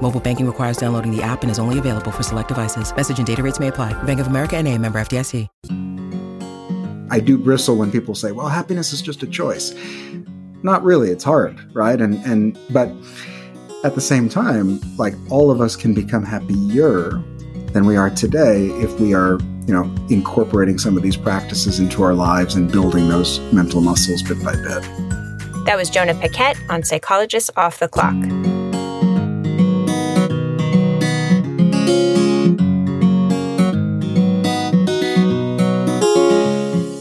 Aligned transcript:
Mobile 0.00 0.20
banking 0.20 0.46
requires 0.46 0.76
downloading 0.76 1.14
the 1.14 1.22
app 1.22 1.42
and 1.42 1.50
is 1.50 1.58
only 1.58 1.78
available 1.78 2.10
for 2.10 2.22
select 2.22 2.48
devices. 2.48 2.94
Message 2.94 3.18
and 3.18 3.26
data 3.26 3.42
rates 3.42 3.60
may 3.60 3.68
apply. 3.68 3.92
Bank 4.04 4.20
of 4.20 4.28
America 4.28 4.56
and 4.56 4.66
a 4.66 4.78
member 4.78 4.98
FDIC. 4.98 5.48
I 7.10 7.20
do 7.20 7.38
bristle 7.38 7.76
when 7.76 7.90
people 7.90 8.14
say, 8.14 8.32
well, 8.32 8.48
happiness 8.48 8.92
is 8.92 9.00
just 9.00 9.22
a 9.22 9.26
choice. 9.26 9.74
Not 10.62 10.82
really. 10.82 11.10
It's 11.10 11.24
hard, 11.24 11.58
right? 11.74 12.00
And, 12.00 12.14
and, 12.26 12.58
but 12.70 12.90
at 13.84 13.94
the 13.94 14.00
same 14.00 14.28
time, 14.28 14.80
like 14.96 15.14
all 15.30 15.50
of 15.50 15.60
us 15.60 15.76
can 15.76 15.94
become 15.94 16.24
happier 16.24 17.10
than 17.72 17.86
we 17.86 17.96
are 17.96 18.10
today 18.10 18.66
if 18.82 18.98
we 19.00 19.14
are, 19.14 19.38
you 19.66 19.74
know, 19.74 19.84
incorporating 20.10 20.78
some 20.78 20.96
of 20.96 21.02
these 21.02 21.16
practices 21.16 21.80
into 21.80 22.02
our 22.02 22.14
lives 22.14 22.54
and 22.54 22.70
building 22.70 23.08
those 23.08 23.40
mental 23.52 23.80
muscles 23.80 24.22
bit 24.22 24.42
by 24.44 24.52
bit. 24.52 24.82
That 25.64 25.76
was 25.76 25.90
Jonah 25.90 26.14
Paquette 26.14 26.58
on 26.68 26.82
Psychologists 26.82 27.50
Off 27.56 27.78
the 27.78 27.88
Clock. 27.88 28.14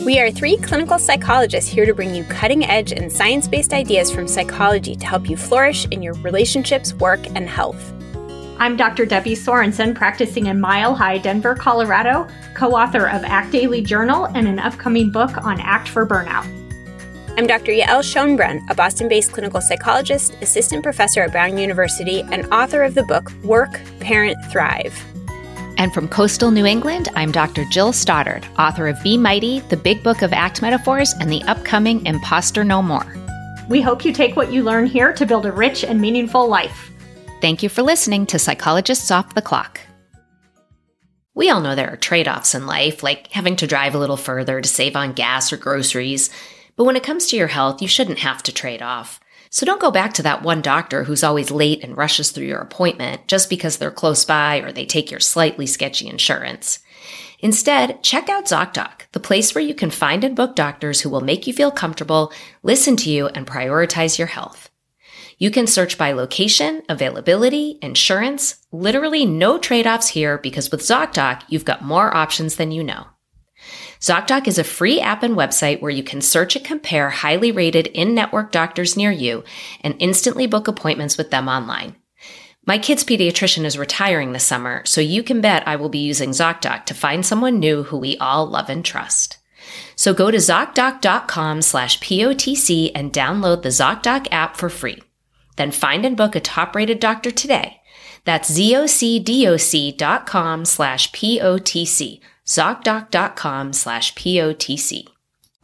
We 0.07 0.19
are 0.19 0.31
three 0.31 0.57
clinical 0.57 0.97
psychologists 0.97 1.69
here 1.69 1.85
to 1.85 1.93
bring 1.93 2.15
you 2.15 2.23
cutting 2.23 2.65
edge 2.65 2.91
and 2.91 3.11
science 3.11 3.47
based 3.47 3.71
ideas 3.71 4.09
from 4.09 4.27
psychology 4.27 4.95
to 4.95 5.05
help 5.05 5.29
you 5.29 5.37
flourish 5.37 5.85
in 5.91 6.01
your 6.01 6.13
relationships, 6.15 6.93
work, 6.93 7.19
and 7.35 7.47
health. 7.47 7.93
I'm 8.57 8.75
Dr. 8.75 9.05
Debbie 9.05 9.35
Sorensen, 9.35 9.93
practicing 9.93 10.47
in 10.47 10.59
Mile 10.59 10.95
High, 10.95 11.19
Denver, 11.19 11.53
Colorado, 11.53 12.27
co 12.55 12.71
author 12.71 13.07
of 13.07 13.23
ACT 13.25 13.51
Daily 13.51 13.83
Journal 13.83 14.25
and 14.25 14.47
an 14.47 14.57
upcoming 14.57 15.11
book 15.11 15.37
on 15.45 15.59
ACT 15.59 15.89
for 15.89 16.07
Burnout. 16.07 16.56
I'm 17.37 17.45
Dr. 17.45 17.71
Yael 17.71 18.01
Schonbrun, 18.01 18.67
a 18.67 18.73
Boston 18.73 19.07
based 19.07 19.31
clinical 19.31 19.61
psychologist, 19.61 20.35
assistant 20.41 20.81
professor 20.81 21.21
at 21.21 21.31
Brown 21.31 21.55
University, 21.59 22.23
and 22.31 22.51
author 22.51 22.81
of 22.81 22.95
the 22.95 23.03
book 23.03 23.31
Work, 23.43 23.79
Parent, 23.99 24.35
Thrive. 24.51 24.99
And 25.77 25.93
from 25.93 26.07
coastal 26.07 26.49
New 26.49 26.65
England, 26.65 27.09
I'm 27.15 27.31
Dr. 27.31 27.63
Jill 27.65 27.93
Stoddard, 27.93 28.47
author 28.57 28.87
of 28.87 29.03
Be 29.03 29.19
Mighty, 29.19 29.59
the 29.59 29.77
Big 29.77 30.01
Book 30.01 30.23
of 30.23 30.33
Act 30.33 30.63
Metaphors, 30.63 31.13
and 31.19 31.31
the 31.31 31.43
upcoming 31.43 32.03
Imposter 32.07 32.63
No 32.63 32.81
More. 32.81 33.05
We 33.69 33.81
hope 33.81 34.03
you 34.03 34.13
take 34.13 34.35
what 34.35 34.51
you 34.51 34.63
learn 34.63 34.87
here 34.87 35.13
to 35.13 35.25
build 35.27 35.45
a 35.45 35.51
rich 35.51 35.83
and 35.83 36.01
meaningful 36.01 36.49
life. 36.49 36.89
Thank 37.39 37.61
you 37.61 37.69
for 37.69 37.83
listening 37.83 38.25
to 38.27 38.39
Psychologists 38.39 39.11
Off 39.11 39.35
the 39.35 39.43
Clock. 39.43 39.79
We 41.35 41.51
all 41.51 41.61
know 41.61 41.75
there 41.75 41.93
are 41.93 41.97
trade 41.97 42.27
offs 42.27 42.55
in 42.55 42.65
life, 42.65 43.03
like 43.03 43.27
having 43.27 43.57
to 43.57 43.67
drive 43.67 43.93
a 43.93 43.99
little 43.99 44.17
further 44.17 44.59
to 44.59 44.67
save 44.67 44.95
on 44.95 45.13
gas 45.13 45.53
or 45.53 45.57
groceries. 45.57 46.31
But 46.77 46.85
when 46.85 46.95
it 46.95 47.03
comes 47.03 47.27
to 47.27 47.35
your 47.35 47.47
health, 47.47 47.81
you 47.81 47.87
shouldn't 47.89 48.19
have 48.19 48.41
to 48.43 48.53
trade 48.53 48.81
off. 48.81 49.19
So 49.49 49.65
don't 49.65 49.81
go 49.81 49.91
back 49.91 50.13
to 50.13 50.23
that 50.23 50.43
one 50.43 50.61
doctor 50.61 51.03
who's 51.03 51.23
always 51.23 51.51
late 51.51 51.83
and 51.83 51.97
rushes 51.97 52.31
through 52.31 52.45
your 52.45 52.59
appointment 52.59 53.27
just 53.27 53.49
because 53.49 53.77
they're 53.77 53.91
close 53.91 54.23
by 54.23 54.57
or 54.57 54.71
they 54.71 54.85
take 54.85 55.09
your 55.09 55.19
slightly 55.19 55.65
sketchy 55.65 56.07
insurance. 56.07 56.79
Instead, 57.39 58.01
check 58.03 58.29
out 58.29 58.45
ZocDoc, 58.45 59.03
the 59.11 59.19
place 59.19 59.53
where 59.53 59.63
you 59.63 59.73
can 59.73 59.91
find 59.91 60.23
and 60.23 60.35
book 60.35 60.55
doctors 60.55 61.01
who 61.01 61.09
will 61.09 61.21
make 61.21 61.47
you 61.47 61.53
feel 61.53 61.71
comfortable, 61.71 62.31
listen 62.63 62.95
to 62.97 63.09
you, 63.09 63.27
and 63.27 63.47
prioritize 63.47 64.17
your 64.17 64.27
health. 64.27 64.69
You 65.37 65.51
can 65.51 65.67
search 65.67 65.99
by 65.99 66.13
location, 66.13 66.81
availability, 66.89 67.77
insurance, 67.81 68.65
literally 68.71 69.25
no 69.25 69.59
trade-offs 69.59 70.09
here 70.09 70.39
because 70.39 70.71
with 70.71 70.81
ZocDoc, 70.81 71.43
you've 71.47 71.65
got 71.65 71.83
more 71.83 72.15
options 72.15 72.55
than 72.55 72.71
you 72.71 72.83
know. 72.83 73.05
ZocDoc 73.99 74.47
is 74.47 74.59
a 74.59 74.63
free 74.63 75.01
app 75.01 75.23
and 75.23 75.35
website 75.35 75.81
where 75.81 75.89
you 75.91 76.03
can 76.03 76.21
search 76.21 76.55
and 76.55 76.63
compare 76.63 77.09
highly 77.09 77.51
rated 77.51 77.87
in-network 77.87 78.51
doctors 78.51 78.95
near 78.95 79.09
you 79.11 79.43
and 79.81 79.95
instantly 79.99 80.45
book 80.45 80.67
appointments 80.67 81.17
with 81.17 81.31
them 81.31 81.47
online. 81.47 81.95
My 82.65 82.77
kid's 82.77 83.03
pediatrician 83.03 83.65
is 83.65 83.77
retiring 83.77 84.33
this 84.33 84.43
summer, 84.43 84.83
so 84.85 85.01
you 85.01 85.23
can 85.23 85.41
bet 85.41 85.67
I 85.67 85.77
will 85.77 85.89
be 85.89 85.99
using 85.99 86.29
ZocDoc 86.29 86.85
to 86.85 86.93
find 86.93 87.25
someone 87.25 87.59
new 87.59 87.83
who 87.83 87.97
we 87.97 88.17
all 88.17 88.45
love 88.45 88.69
and 88.69 88.85
trust. 88.85 89.37
So 89.95 90.13
go 90.13 90.29
to 90.29 90.37
ZocDoc.com 90.37 91.61
slash 91.63 91.99
POTC 91.99 92.91
and 92.93 93.11
download 93.11 93.63
the 93.63 93.69
ZocDoc 93.69 94.27
app 94.31 94.57
for 94.57 94.69
free. 94.69 95.01
Then 95.55 95.71
find 95.71 96.05
and 96.05 96.15
book 96.15 96.35
a 96.35 96.39
top-rated 96.39 96.99
doctor 96.99 97.31
today. 97.31 97.81
That's 98.25 98.51
ZocDoc.com 98.51 99.15
slash 100.65 101.11
POTC 101.13 102.19
ZocDoc.com 102.47 103.73
slash 103.73 104.15
POTC. 104.15 105.07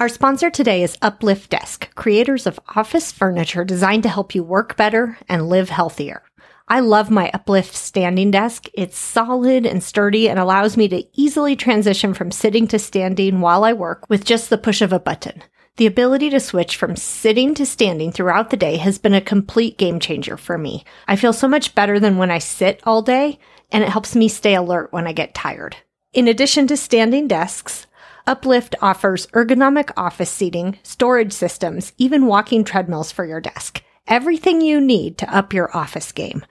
Our 0.02 0.10
sponsor 0.10 0.50
today 0.50 0.84
is 0.84 0.98
Uplift 1.02 1.50
Desk, 1.50 1.96
creators 1.96 2.46
of 2.46 2.60
office 2.76 3.10
furniture 3.10 3.64
designed 3.64 4.04
to 4.04 4.10
help 4.10 4.36
you 4.36 4.44
work 4.44 4.76
better 4.76 5.18
and 5.30 5.48
live 5.48 5.70
healthier. 5.70 6.24
I 6.68 6.82
love 6.82 7.10
my 7.10 7.32
Uplift 7.34 7.74
standing 7.74 8.32
desk. 8.32 8.68
It's 8.74 8.98
solid 8.98 9.66
and 9.66 9.82
sturdy 9.82 10.28
and 10.28 10.38
allows 10.38 10.76
me 10.76 10.90
to 10.90 11.06
easily 11.14 11.56
transition 11.56 12.14
from 12.14 12.32
sitting 12.32 12.68
to 12.68 12.80
standing 12.80 13.40
while 13.40 13.64
I 13.64 13.72
work 13.72 14.10
with 14.10 14.26
just 14.26 14.50
the 14.50 14.58
push 14.58 14.82
of 14.82 14.92
a 14.92 15.00
button. 15.00 15.42
The 15.78 15.86
ability 15.86 16.32
to 16.32 16.40
switch 16.42 16.76
from 16.76 16.98
sitting 16.98 17.54
to 17.56 17.66
standing 17.66 18.12
throughout 18.12 18.50
the 18.50 18.58
day 18.58 18.76
has 18.76 18.98
been 18.98 19.14
a 19.14 19.22
complete 19.22 19.78
game 19.78 20.02
changer 20.02 20.36
for 20.36 20.58
me. 20.58 20.84
I 21.08 21.16
feel 21.16 21.32
so 21.32 21.48
much 21.48 21.76
better 21.76 21.98
than 21.98 22.18
when 22.18 22.30
I 22.30 22.40
sit 22.40 22.82
all 22.84 23.02
day, 23.02 23.40
and 23.72 23.86
it 23.86 23.90
helps 23.90 24.18
me 24.18 24.28
stay 24.28 24.54
alert 24.54 24.92
when 24.92 25.08
I 25.08 25.14
get 25.14 25.34
tired. 25.34 25.78
In 26.14 26.28
addition 26.28 26.68
to 26.68 26.78
standing 26.78 27.28
desks, 27.28 27.88
Uplift 28.28 28.76
offers 28.82 29.26
ergonomic 29.28 29.92
office 29.98 30.30
seating, 30.30 30.78
storage 30.84 31.34
systems, 31.34 31.92
even 31.98 32.28
walking 32.28 32.64
treadmills 32.64 33.12
for 33.12 33.26
your 33.26 33.42
desk. 33.42 33.82
Everything 34.06 34.62
you 34.62 34.80
need 34.80 35.18
to 35.18 35.36
up 35.36 35.54
your 35.54 35.76
office 35.76 36.12
game. 36.12 36.46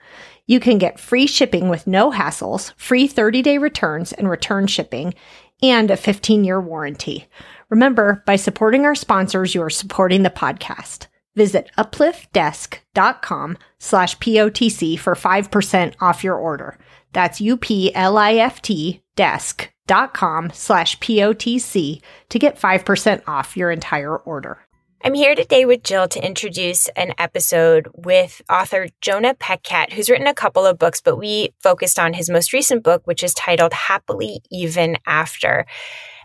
You 0.45 0.59
can 0.59 0.79
get 0.79 0.99
free 0.99 1.27
shipping 1.27 1.69
with 1.69 1.87
no 1.87 2.11
hassles, 2.11 2.73
free 2.75 3.07
30 3.07 3.41
day 3.41 3.57
returns 3.57 4.11
and 4.11 4.29
return 4.29 4.67
shipping, 4.67 5.13
and 5.61 5.89
a 5.89 5.95
15 5.95 6.43
year 6.43 6.59
warranty. 6.59 7.27
Remember, 7.69 8.21
by 8.25 8.35
supporting 8.35 8.83
our 8.83 8.95
sponsors, 8.95 9.55
you 9.55 9.63
are 9.63 9.69
supporting 9.69 10.23
the 10.23 10.29
podcast. 10.29 11.07
Visit 11.35 11.71
upliftdesk.com 11.77 13.57
slash 13.79 14.17
POTC 14.17 14.99
for 14.99 15.15
5% 15.15 15.93
off 16.01 16.23
your 16.23 16.35
order. 16.35 16.77
That's 17.13 17.39
U-P-L-I-F-T 17.39 19.01
desk.com 19.15 20.51
slash 20.53 20.99
POTC 20.99 22.01
to 22.29 22.39
get 22.39 22.59
5% 22.59 23.21
off 23.27 23.55
your 23.55 23.71
entire 23.71 24.17
order. 24.17 24.59
I'm 25.05 25.15
here 25.15 25.35
today 25.35 25.65
with 25.65 25.83
Jill 25.83 26.07
to 26.07 26.25
introduce 26.25 26.87
an 26.95 27.13
episode 27.17 27.89
with 27.93 28.41
author 28.49 28.87
Jonah 29.01 29.33
Paquette, 29.33 29.91
who's 29.91 30.09
written 30.09 30.27
a 30.27 30.33
couple 30.33 30.65
of 30.65 30.79
books, 30.79 31.01
but 31.01 31.17
we 31.17 31.49
focused 31.61 31.99
on 31.99 32.13
his 32.13 32.29
most 32.29 32.53
recent 32.53 32.85
book, 32.85 33.05
which 33.05 33.21
is 33.21 33.33
titled 33.33 33.73
Happily 33.73 34.39
Even 34.49 34.97
After. 35.05 35.65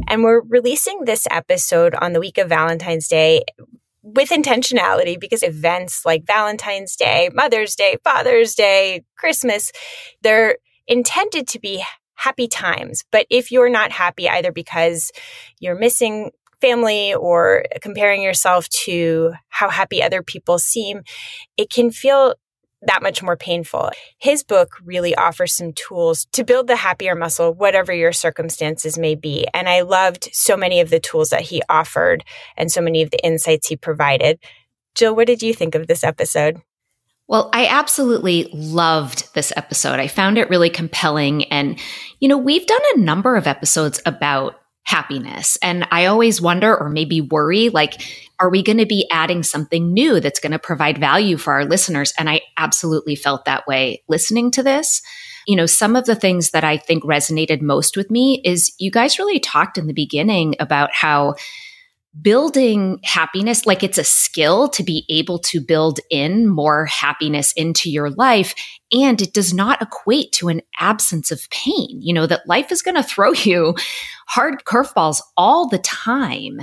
And 0.06 0.22
we're 0.22 0.42
releasing 0.42 1.04
this 1.04 1.26
episode 1.28 1.96
on 1.96 2.12
the 2.12 2.20
week 2.20 2.38
of 2.38 2.48
Valentine's 2.48 3.08
Day 3.08 3.42
with 4.02 4.30
intentionality 4.30 5.18
because 5.18 5.42
events 5.42 6.06
like 6.06 6.24
Valentine's 6.24 6.94
Day, 6.94 7.30
Mother's 7.34 7.74
Day, 7.74 7.96
Father's 8.04 8.54
Day, 8.54 9.02
Christmas, 9.16 9.72
they're 10.22 10.56
intended 10.88 11.46
to 11.48 11.60
be 11.60 11.84
happy 12.14 12.48
times. 12.48 13.04
But 13.12 13.26
if 13.30 13.52
you're 13.52 13.70
not 13.70 13.92
happy, 13.92 14.28
either 14.28 14.50
because 14.50 15.12
you're 15.60 15.78
missing 15.78 16.32
family 16.60 17.14
or 17.14 17.64
comparing 17.80 18.22
yourself 18.22 18.68
to 18.70 19.32
how 19.48 19.68
happy 19.68 20.02
other 20.02 20.22
people 20.22 20.58
seem, 20.58 21.02
it 21.56 21.70
can 21.70 21.90
feel 21.90 22.34
that 22.82 23.02
much 23.02 23.22
more 23.22 23.36
painful. 23.36 23.90
His 24.18 24.44
book 24.44 24.70
really 24.84 25.14
offers 25.14 25.52
some 25.52 25.72
tools 25.72 26.26
to 26.32 26.44
build 26.44 26.68
the 26.68 26.76
happier 26.76 27.14
muscle, 27.14 27.52
whatever 27.52 27.92
your 27.92 28.12
circumstances 28.12 28.96
may 28.96 29.14
be. 29.14 29.46
And 29.52 29.68
I 29.68 29.80
loved 29.80 30.28
so 30.32 30.56
many 30.56 30.80
of 30.80 30.90
the 30.90 31.00
tools 31.00 31.30
that 31.30 31.42
he 31.42 31.62
offered 31.68 32.24
and 32.56 32.70
so 32.70 32.80
many 32.80 33.02
of 33.02 33.10
the 33.10 33.24
insights 33.24 33.68
he 33.68 33.76
provided. 33.76 34.38
Jill, 34.94 35.14
what 35.14 35.26
did 35.26 35.42
you 35.42 35.54
think 35.54 35.74
of 35.74 35.86
this 35.86 36.04
episode? 36.04 36.62
Well, 37.28 37.50
I 37.52 37.66
absolutely 37.66 38.48
loved 38.54 39.32
this 39.34 39.52
episode. 39.54 40.00
I 40.00 40.08
found 40.08 40.38
it 40.38 40.48
really 40.48 40.70
compelling. 40.70 41.44
And, 41.52 41.78
you 42.20 42.28
know, 42.28 42.38
we've 42.38 42.66
done 42.66 42.80
a 42.94 43.00
number 43.00 43.36
of 43.36 43.46
episodes 43.46 44.00
about 44.06 44.54
happiness. 44.84 45.58
And 45.60 45.86
I 45.90 46.06
always 46.06 46.40
wonder 46.40 46.74
or 46.74 46.88
maybe 46.88 47.20
worry 47.20 47.68
like, 47.68 48.00
are 48.40 48.48
we 48.48 48.62
going 48.62 48.78
to 48.78 48.86
be 48.86 49.06
adding 49.12 49.42
something 49.42 49.92
new 49.92 50.20
that's 50.20 50.40
going 50.40 50.52
to 50.52 50.58
provide 50.58 50.96
value 50.96 51.36
for 51.36 51.52
our 51.52 51.66
listeners? 51.66 52.14
And 52.18 52.30
I 52.30 52.40
absolutely 52.56 53.14
felt 53.14 53.44
that 53.44 53.66
way 53.66 54.02
listening 54.08 54.50
to 54.52 54.62
this. 54.62 55.02
you 55.48 55.56
know, 55.56 55.66
some 55.66 55.96
of 55.96 56.04
the 56.04 56.14
things 56.14 56.50
that 56.50 56.62
I 56.62 56.76
think 56.76 57.02
resonated 57.02 57.62
most 57.62 57.96
with 57.96 58.10
me 58.10 58.42
is 58.44 58.74
you 58.78 58.90
guys 58.90 59.18
really 59.18 59.40
talked 59.40 59.78
in 59.78 59.86
the 59.86 59.94
beginning 59.94 60.54
about 60.60 60.90
how 60.92 61.36
building 62.22 63.00
happiness, 63.04 63.66
like 63.66 63.82
it's 63.82 63.98
a 63.98 64.04
skill 64.04 64.68
to 64.70 64.82
be 64.82 65.04
able 65.08 65.38
to 65.38 65.60
build 65.60 66.00
in 66.10 66.46
more 66.46 66.86
happiness 66.86 67.52
into 67.52 67.90
your 67.90 68.10
life. 68.10 68.54
And 68.92 69.20
it 69.20 69.34
does 69.34 69.52
not 69.52 69.82
equate 69.82 70.32
to 70.32 70.48
an 70.48 70.62
absence 70.78 71.30
of 71.30 71.48
pain. 71.50 72.00
You 72.00 72.14
know, 72.14 72.26
that 72.26 72.48
life 72.48 72.72
is 72.72 72.82
going 72.82 72.96
to 72.96 73.02
throw 73.02 73.32
you 73.32 73.74
hard 74.26 74.64
curveballs 74.64 75.20
all 75.36 75.68
the 75.68 75.78
time. 75.78 76.60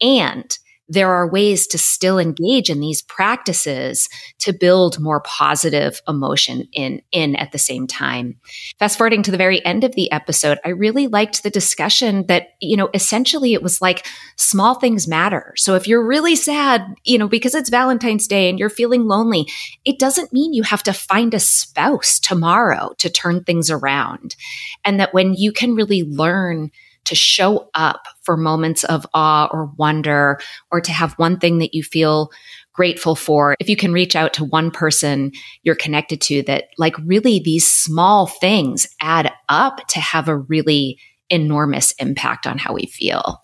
And 0.00 0.56
there 0.88 1.12
are 1.12 1.28
ways 1.28 1.66
to 1.68 1.78
still 1.78 2.18
engage 2.18 2.68
in 2.70 2.80
these 2.80 3.02
practices 3.02 4.08
to 4.38 4.52
build 4.52 5.00
more 5.00 5.20
positive 5.20 6.00
emotion 6.06 6.68
in 6.72 7.00
in 7.12 7.36
at 7.36 7.52
the 7.52 7.58
same 7.58 7.86
time. 7.86 8.36
Fast 8.78 8.98
forwarding 8.98 9.22
to 9.22 9.30
the 9.30 9.36
very 9.36 9.64
end 9.64 9.84
of 9.84 9.94
the 9.94 10.10
episode 10.12 10.58
i 10.64 10.68
really 10.68 11.06
liked 11.06 11.42
the 11.42 11.50
discussion 11.50 12.26
that 12.26 12.48
you 12.60 12.76
know 12.76 12.90
essentially 12.94 13.54
it 13.54 13.62
was 13.62 13.80
like 13.80 14.06
small 14.36 14.74
things 14.74 15.08
matter. 15.08 15.54
So 15.56 15.74
if 15.74 15.86
you're 15.86 16.06
really 16.06 16.36
sad 16.36 16.82
you 17.04 17.18
know 17.18 17.28
because 17.28 17.54
it's 17.54 17.70
valentine's 17.70 18.26
day 18.26 18.48
and 18.48 18.58
you're 18.58 18.70
feeling 18.70 19.06
lonely 19.06 19.46
it 19.84 19.98
doesn't 19.98 20.32
mean 20.32 20.52
you 20.52 20.62
have 20.62 20.82
to 20.84 20.92
find 20.92 21.34
a 21.34 21.40
spouse 21.40 22.18
tomorrow 22.18 22.94
to 22.98 23.10
turn 23.10 23.44
things 23.44 23.70
around. 23.70 24.36
And 24.84 25.00
that 25.00 25.14
when 25.14 25.34
you 25.34 25.52
can 25.52 25.74
really 25.74 26.02
learn 26.02 26.70
to 27.04 27.14
show 27.14 27.68
up 27.74 28.06
for 28.22 28.36
moments 28.36 28.84
of 28.84 29.06
awe 29.14 29.48
or 29.52 29.66
wonder, 29.76 30.38
or 30.70 30.80
to 30.80 30.92
have 30.92 31.12
one 31.14 31.38
thing 31.38 31.58
that 31.58 31.74
you 31.74 31.82
feel 31.82 32.30
grateful 32.72 33.14
for. 33.14 33.56
If 33.60 33.68
you 33.68 33.76
can 33.76 33.92
reach 33.92 34.16
out 34.16 34.34
to 34.34 34.44
one 34.44 34.70
person 34.70 35.32
you're 35.62 35.74
connected 35.74 36.20
to, 36.22 36.42
that 36.42 36.68
like 36.76 36.96
really 36.98 37.38
these 37.38 37.70
small 37.70 38.26
things 38.26 38.86
add 39.00 39.32
up 39.48 39.86
to 39.88 40.00
have 40.00 40.28
a 40.28 40.36
really 40.36 40.98
enormous 41.30 41.92
impact 41.92 42.46
on 42.46 42.58
how 42.58 42.74
we 42.74 42.86
feel. 42.86 43.42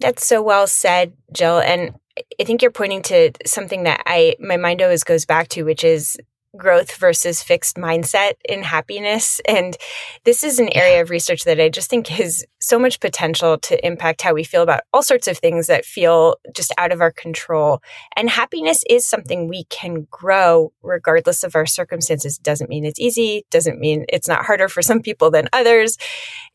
That's 0.00 0.26
so 0.26 0.42
well 0.42 0.66
said, 0.66 1.12
Jill. 1.32 1.58
And 1.58 1.94
I 2.40 2.44
think 2.44 2.62
you're 2.62 2.70
pointing 2.70 3.02
to 3.02 3.32
something 3.44 3.84
that 3.84 4.02
I 4.06 4.36
my 4.40 4.56
mind 4.56 4.82
always 4.82 5.04
goes 5.04 5.24
back 5.26 5.48
to, 5.48 5.64
which 5.64 5.84
is 5.84 6.18
growth 6.56 6.96
versus 6.96 7.42
fixed 7.42 7.76
mindset 7.76 8.32
in 8.48 8.62
happiness. 8.62 9.40
And 9.48 9.76
this 10.24 10.42
is 10.42 10.58
an 10.58 10.68
area 10.72 11.02
of 11.02 11.10
research 11.10 11.44
that 11.44 11.60
I 11.60 11.68
just 11.68 11.90
think 11.90 12.08
has 12.08 12.44
so 12.60 12.78
much 12.78 13.00
potential 13.00 13.58
to 13.58 13.86
impact 13.86 14.22
how 14.22 14.34
we 14.34 14.44
feel 14.44 14.62
about 14.62 14.80
all 14.92 15.02
sorts 15.02 15.28
of 15.28 15.38
things 15.38 15.66
that 15.68 15.84
feel 15.84 16.36
just 16.54 16.72
out 16.78 16.92
of 16.92 17.00
our 17.00 17.12
control. 17.12 17.80
And 18.16 18.28
happiness 18.28 18.82
is 18.88 19.08
something 19.08 19.48
we 19.48 19.64
can 19.64 20.06
grow 20.10 20.72
regardless 20.82 21.44
of 21.44 21.54
our 21.54 21.66
circumstances. 21.66 22.38
Doesn't 22.38 22.70
mean 22.70 22.84
it's 22.84 23.00
easy, 23.00 23.44
doesn't 23.50 23.78
mean 23.78 24.04
it's 24.08 24.28
not 24.28 24.44
harder 24.44 24.68
for 24.68 24.82
some 24.82 25.00
people 25.00 25.30
than 25.30 25.48
others. 25.52 25.96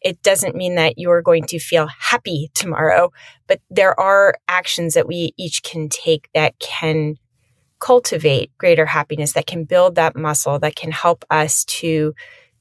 It 0.01 0.21
doesn't 0.23 0.55
mean 0.55 0.75
that 0.75 0.95
you're 0.97 1.21
going 1.21 1.43
to 1.45 1.59
feel 1.59 1.87
happy 1.87 2.49
tomorrow, 2.53 3.11
but 3.47 3.61
there 3.69 3.97
are 3.99 4.35
actions 4.47 4.95
that 4.95 5.07
we 5.07 5.33
each 5.37 5.63
can 5.63 5.89
take 5.89 6.29
that 6.33 6.57
can 6.59 7.15
cultivate 7.81 8.57
greater 8.57 8.85
happiness, 8.85 9.33
that 9.33 9.47
can 9.47 9.65
build 9.65 9.95
that 9.95 10.15
muscle, 10.15 10.59
that 10.59 10.75
can 10.75 10.91
help 10.91 11.25
us 11.29 11.65
to 11.65 12.13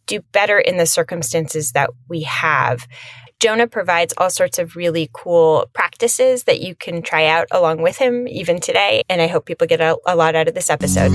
do 0.07 0.21
better 0.33 0.59
in 0.59 0.77
the 0.77 0.87
circumstances 0.87 1.73
that 1.73 1.91
we 2.09 2.23
have. 2.23 2.89
Jonah 3.39 3.69
provides 3.69 4.13
all 4.19 4.29
sorts 4.29 4.59
of 4.59 4.77
really 4.77 5.09
cool 5.13 5.71
practices 5.73 6.45
that 6.45 6.61
you 6.61 6.75
can 6.75 7.01
try 7.01 7.27
out 7.27 7.47
along 7.51 7.81
with 7.81 7.97
him 7.97 8.27
even 8.27 8.61
today. 8.61 9.03
And 9.09 9.23
I 9.23 9.29
hope 9.29 9.47
people 9.47 9.67
get 9.67 9.81
a, 9.81 9.97
a 10.05 10.17
lot 10.17 10.35
out 10.35 10.49
of 10.49 10.55
this 10.55 10.69
episode. 10.69 11.13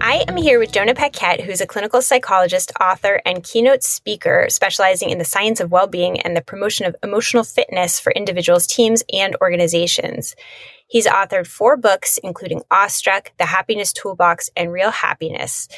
I 0.00 0.24
am 0.28 0.36
here 0.36 0.58
with 0.58 0.72
Jonah 0.72 0.94
Paquette, 0.94 1.40
who's 1.40 1.60
a 1.60 1.66
clinical 1.66 2.00
psychologist, 2.00 2.72
author, 2.80 3.20
and 3.26 3.42
keynote 3.42 3.82
speaker 3.82 4.46
specializing 4.48 5.10
in 5.10 5.18
the 5.18 5.24
science 5.24 5.60
of 5.60 5.70
well 5.72 5.88
being 5.88 6.20
and 6.20 6.36
the 6.36 6.42
promotion 6.42 6.86
of 6.86 6.94
emotional 7.02 7.42
fitness 7.42 7.98
for 7.98 8.12
individuals, 8.12 8.66
teams, 8.66 9.02
and 9.12 9.36
organizations. 9.40 10.36
He's 10.88 11.06
authored 11.06 11.46
four 11.46 11.76
books, 11.76 12.18
including 12.22 12.62
Awestruck, 12.70 13.32
The 13.38 13.46
Happiness 13.46 13.92
Toolbox, 13.92 14.50
and 14.56 14.72
Real 14.72 14.90
Happiness. 14.90 15.68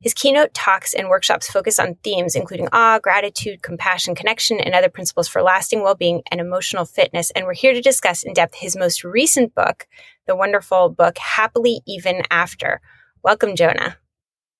His 0.00 0.14
keynote 0.14 0.54
talks 0.54 0.94
and 0.94 1.08
workshops 1.08 1.50
focus 1.50 1.80
on 1.80 1.96
themes 2.04 2.36
including 2.36 2.68
awe, 2.72 3.00
gratitude, 3.00 3.62
compassion, 3.62 4.14
connection, 4.14 4.60
and 4.60 4.74
other 4.74 4.88
principles 4.88 5.26
for 5.26 5.42
lasting 5.42 5.82
well 5.82 5.96
being 5.96 6.22
and 6.30 6.40
emotional 6.40 6.84
fitness. 6.84 7.32
And 7.32 7.46
we're 7.46 7.54
here 7.54 7.72
to 7.72 7.80
discuss 7.80 8.22
in 8.22 8.32
depth 8.32 8.54
his 8.54 8.76
most 8.76 9.02
recent 9.02 9.54
book, 9.56 9.88
the 10.26 10.36
wonderful 10.36 10.90
book, 10.90 11.18
Happily 11.18 11.80
Even 11.88 12.22
After. 12.30 12.80
Welcome, 13.24 13.56
Jonah. 13.56 13.96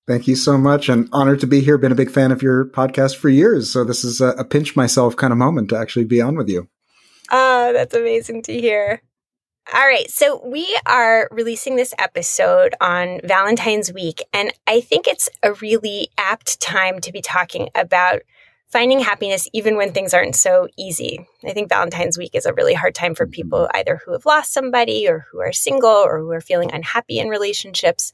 Thank 0.08 0.26
you 0.26 0.34
so 0.34 0.58
much 0.58 0.88
and 0.88 1.08
honored 1.12 1.40
to 1.40 1.46
be 1.46 1.60
here. 1.60 1.78
Been 1.78 1.92
a 1.92 1.94
big 1.94 2.10
fan 2.10 2.32
of 2.32 2.42
your 2.42 2.64
podcast 2.64 3.16
for 3.16 3.28
years. 3.28 3.70
So 3.70 3.84
this 3.84 4.02
is 4.04 4.20
a, 4.20 4.28
a 4.30 4.44
pinch 4.44 4.74
myself 4.74 5.14
kind 5.14 5.32
of 5.32 5.38
moment 5.38 5.68
to 5.68 5.76
actually 5.76 6.06
be 6.06 6.20
on 6.20 6.34
with 6.34 6.48
you. 6.48 6.66
Oh, 7.30 7.72
that's 7.74 7.94
amazing 7.94 8.42
to 8.44 8.58
hear. 8.58 9.02
All 9.70 9.86
right. 9.86 10.10
So 10.10 10.40
we 10.46 10.78
are 10.86 11.28
releasing 11.30 11.76
this 11.76 11.92
episode 11.98 12.74
on 12.80 13.20
Valentine's 13.22 13.92
week. 13.92 14.22
And 14.32 14.50
I 14.66 14.80
think 14.80 15.06
it's 15.06 15.28
a 15.42 15.52
really 15.52 16.08
apt 16.16 16.58
time 16.58 17.00
to 17.00 17.12
be 17.12 17.20
talking 17.20 17.68
about 17.74 18.22
finding 18.70 19.00
happiness 19.00 19.46
even 19.52 19.76
when 19.76 19.92
things 19.92 20.14
aren't 20.14 20.36
so 20.36 20.68
easy. 20.78 21.26
I 21.44 21.52
think 21.52 21.68
Valentine's 21.68 22.16
week 22.16 22.34
is 22.34 22.46
a 22.46 22.54
really 22.54 22.72
hard 22.72 22.94
time 22.94 23.14
for 23.14 23.26
people 23.26 23.68
either 23.74 24.00
who 24.02 24.12
have 24.12 24.24
lost 24.24 24.54
somebody 24.54 25.06
or 25.06 25.26
who 25.30 25.40
are 25.40 25.52
single 25.52 25.90
or 25.90 26.18
who 26.18 26.32
are 26.32 26.40
feeling 26.40 26.72
unhappy 26.72 27.18
in 27.18 27.28
relationships. 27.28 28.12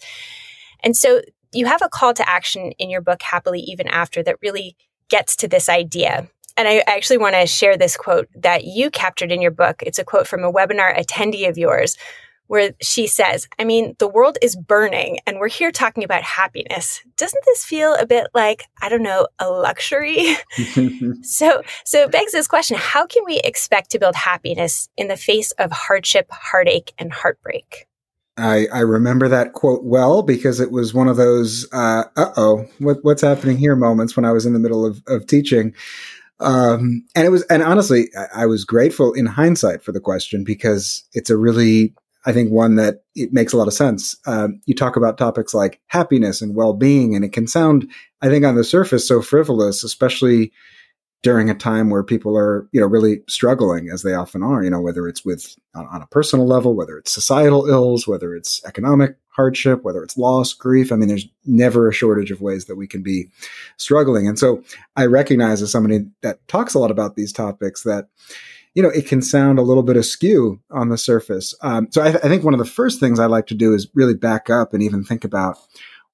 And 0.82 0.96
so 0.96 1.20
you 1.52 1.66
have 1.66 1.82
a 1.82 1.88
call 1.88 2.14
to 2.14 2.28
action 2.28 2.72
in 2.78 2.90
your 2.90 3.00
book, 3.00 3.22
Happily 3.22 3.60
Even 3.60 3.86
After, 3.86 4.24
that 4.24 4.42
really 4.42 4.76
gets 5.08 5.36
to 5.36 5.46
this 5.46 5.68
idea 5.68 6.28
and 6.56 6.68
I 6.68 6.82
actually 6.86 7.18
want 7.18 7.34
to 7.34 7.46
share 7.46 7.76
this 7.76 7.96
quote 7.96 8.28
that 8.34 8.64
you 8.64 8.90
captured 8.90 9.32
in 9.32 9.42
your 9.42 9.50
book. 9.50 9.82
It's 9.82 9.98
a 9.98 10.04
quote 10.04 10.26
from 10.26 10.44
a 10.44 10.52
webinar 10.52 10.96
attendee 10.96 11.48
of 11.48 11.58
yours 11.58 11.96
where 12.46 12.72
she 12.80 13.06
says, 13.06 13.48
I 13.58 13.64
mean, 13.64 13.96
the 13.98 14.08
world 14.08 14.36
is 14.42 14.54
burning 14.54 15.18
and 15.26 15.38
we're 15.38 15.48
here 15.48 15.72
talking 15.72 16.04
about 16.04 16.22
happiness. 16.22 17.02
Doesn't 17.16 17.44
this 17.46 17.64
feel 17.64 17.94
a 17.94 18.06
bit 18.06 18.26
like, 18.34 18.64
I 18.82 18.88
don't 18.88 19.02
know, 19.02 19.26
a 19.38 19.48
luxury? 19.48 20.36
so, 21.22 21.62
so 21.84 22.02
it 22.02 22.12
begs 22.12 22.32
this 22.32 22.46
question. 22.46 22.76
How 22.78 23.06
can 23.06 23.24
we 23.24 23.38
expect 23.38 23.90
to 23.90 23.98
build 23.98 24.14
happiness 24.14 24.88
in 24.96 25.08
the 25.08 25.16
face 25.16 25.52
of 25.52 25.72
hardship, 25.72 26.30
heartache, 26.30 26.92
and 26.98 27.12
heartbreak? 27.12 27.86
I, 28.36 28.66
I 28.72 28.80
remember 28.80 29.28
that 29.28 29.52
quote 29.52 29.84
well 29.84 30.22
because 30.22 30.58
it 30.58 30.72
was 30.72 30.92
one 30.92 31.08
of 31.08 31.16
those, 31.16 31.68
uh 31.72 32.04
oh, 32.16 32.66
what, 32.78 32.98
what's 33.02 33.22
happening 33.22 33.56
here 33.56 33.76
moments 33.76 34.16
when 34.16 34.24
I 34.24 34.32
was 34.32 34.44
in 34.44 34.52
the 34.52 34.58
middle 34.58 34.84
of, 34.84 35.02
of 35.06 35.26
teaching. 35.26 35.72
Um, 36.40 37.06
and 37.14 37.26
it 37.26 37.30
was, 37.30 37.42
and 37.44 37.62
honestly, 37.62 38.08
I, 38.18 38.42
I, 38.42 38.46
was 38.46 38.64
grateful 38.64 39.12
in 39.12 39.24
hindsight 39.24 39.84
for 39.84 39.92
the 39.92 40.00
question 40.00 40.42
because 40.42 41.04
it's 41.12 41.30
a 41.30 41.36
really, 41.36 41.94
I 42.26 42.32
think 42.32 42.50
one 42.50 42.74
that 42.74 43.04
it 43.14 43.32
makes 43.32 43.52
a 43.52 43.56
lot 43.56 43.68
of 43.68 43.74
sense. 43.74 44.16
Um, 44.26 44.60
you 44.66 44.74
talk 44.74 44.96
about 44.96 45.16
topics 45.16 45.54
like 45.54 45.80
happiness 45.86 46.42
and 46.42 46.56
well-being, 46.56 47.14
and 47.14 47.24
it 47.24 47.32
can 47.32 47.46
sound, 47.46 47.88
I 48.20 48.28
think, 48.28 48.44
on 48.44 48.56
the 48.56 48.64
surface 48.64 49.06
so 49.06 49.22
frivolous, 49.22 49.84
especially 49.84 50.52
during 51.22 51.48
a 51.48 51.54
time 51.54 51.88
where 51.88 52.02
people 52.02 52.36
are, 52.36 52.68
you 52.72 52.80
know, 52.80 52.86
really 52.86 53.22
struggling 53.28 53.88
as 53.88 54.02
they 54.02 54.12
often 54.12 54.42
are, 54.42 54.62
you 54.62 54.70
know, 54.70 54.80
whether 54.80 55.08
it's 55.08 55.24
with 55.24 55.56
on, 55.74 55.86
on, 55.86 56.02
a 56.02 56.06
personal 56.08 56.46
level, 56.46 56.76
whether 56.76 56.98
it's 56.98 57.12
societal 57.12 57.66
ills, 57.66 58.06
whether 58.06 58.34
it's 58.34 58.62
economic 58.66 59.16
hardship, 59.34 59.82
whether 59.82 60.02
it's 60.02 60.16
loss, 60.16 60.52
grief. 60.52 60.92
I 60.92 60.96
mean, 60.96 61.08
there's 61.08 61.26
never 61.44 61.88
a 61.88 61.92
shortage 61.92 62.30
of 62.30 62.40
ways 62.40 62.66
that 62.66 62.76
we 62.76 62.86
can 62.86 63.02
be 63.02 63.28
struggling. 63.76 64.28
And 64.28 64.38
so 64.38 64.62
I 64.96 65.06
recognize 65.06 65.60
as 65.60 65.72
somebody 65.72 66.06
that 66.22 66.46
talks 66.48 66.74
a 66.74 66.78
lot 66.78 66.90
about 66.90 67.16
these 67.16 67.32
topics 67.32 67.82
that, 67.82 68.06
you 68.74 68.82
know, 68.82 68.88
it 68.88 69.06
can 69.06 69.22
sound 69.22 69.58
a 69.58 69.62
little 69.62 69.82
bit 69.82 69.96
askew 69.96 70.60
on 70.70 70.88
the 70.88 70.98
surface. 70.98 71.54
Um, 71.62 71.88
so 71.90 72.02
I, 72.02 72.12
th- 72.12 72.24
I 72.24 72.28
think 72.28 72.44
one 72.44 72.54
of 72.54 72.58
the 72.58 72.64
first 72.64 73.00
things 73.00 73.18
I 73.18 73.26
like 73.26 73.46
to 73.48 73.54
do 73.54 73.74
is 73.74 73.88
really 73.94 74.14
back 74.14 74.50
up 74.50 74.72
and 74.72 74.82
even 74.82 75.04
think 75.04 75.24
about 75.24 75.58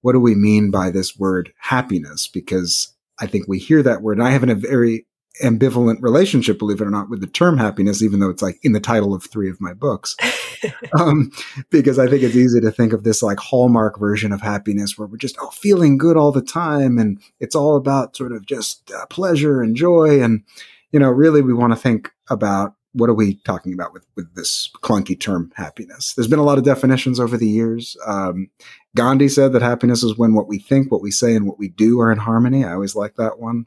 what 0.02 0.12
do 0.12 0.20
we 0.20 0.34
mean 0.34 0.70
by 0.70 0.90
this 0.90 1.18
word 1.18 1.52
happiness? 1.58 2.26
Because 2.26 2.94
I 3.18 3.26
think 3.26 3.46
we 3.46 3.58
hear 3.58 3.82
that 3.82 4.02
word. 4.02 4.18
And 4.18 4.26
I 4.26 4.30
have 4.30 4.48
a 4.48 4.54
very 4.54 5.06
ambivalent 5.42 6.02
relationship, 6.02 6.58
believe 6.58 6.80
it 6.80 6.86
or 6.86 6.90
not, 6.90 7.10
with 7.10 7.20
the 7.20 7.26
term 7.26 7.58
happiness, 7.58 8.02
even 8.02 8.20
though 8.20 8.30
it's 8.30 8.42
like 8.42 8.58
in 8.62 8.72
the 8.72 8.80
title 8.80 9.14
of 9.14 9.24
three 9.24 9.50
of 9.50 9.60
my 9.60 9.72
books. 9.72 10.16
um, 10.98 11.30
because 11.70 11.98
I 11.98 12.06
think 12.06 12.22
it's 12.22 12.36
easy 12.36 12.60
to 12.60 12.70
think 12.70 12.92
of 12.92 13.04
this 13.04 13.22
like 13.22 13.38
hallmark 13.38 13.98
version 13.98 14.32
of 14.32 14.40
happiness 14.40 14.96
where 14.96 15.08
we're 15.08 15.16
just 15.16 15.36
oh, 15.40 15.50
feeling 15.50 15.98
good 15.98 16.16
all 16.16 16.32
the 16.32 16.42
time. 16.42 16.98
And 16.98 17.20
it's 17.40 17.54
all 17.54 17.76
about 17.76 18.16
sort 18.16 18.32
of 18.32 18.46
just 18.46 18.90
uh, 18.90 19.06
pleasure 19.06 19.62
and 19.62 19.76
joy. 19.76 20.22
And, 20.22 20.44
you 20.92 21.00
know, 21.00 21.10
really 21.10 21.42
we 21.42 21.54
want 21.54 21.72
to 21.72 21.78
think 21.78 22.10
about 22.28 22.74
what 22.92 23.08
are 23.08 23.14
we 23.14 23.34
talking 23.44 23.72
about 23.72 23.92
with, 23.92 24.04
with 24.16 24.34
this 24.34 24.68
clunky 24.82 25.18
term 25.18 25.52
happiness? 25.54 26.14
There's 26.14 26.28
been 26.28 26.40
a 26.40 26.44
lot 26.44 26.58
of 26.58 26.64
definitions 26.64 27.20
over 27.20 27.36
the 27.36 27.48
years. 27.48 27.96
Um, 28.04 28.50
Gandhi 28.96 29.28
said 29.28 29.52
that 29.52 29.62
happiness 29.62 30.02
is 30.02 30.18
when 30.18 30.34
what 30.34 30.48
we 30.48 30.58
think, 30.58 30.90
what 30.90 31.02
we 31.02 31.12
say, 31.12 31.36
and 31.36 31.46
what 31.46 31.58
we 31.58 31.68
do 31.68 32.00
are 32.00 32.10
in 32.10 32.18
harmony. 32.18 32.64
I 32.64 32.72
always 32.72 32.96
like 32.96 33.14
that 33.14 33.38
one. 33.38 33.66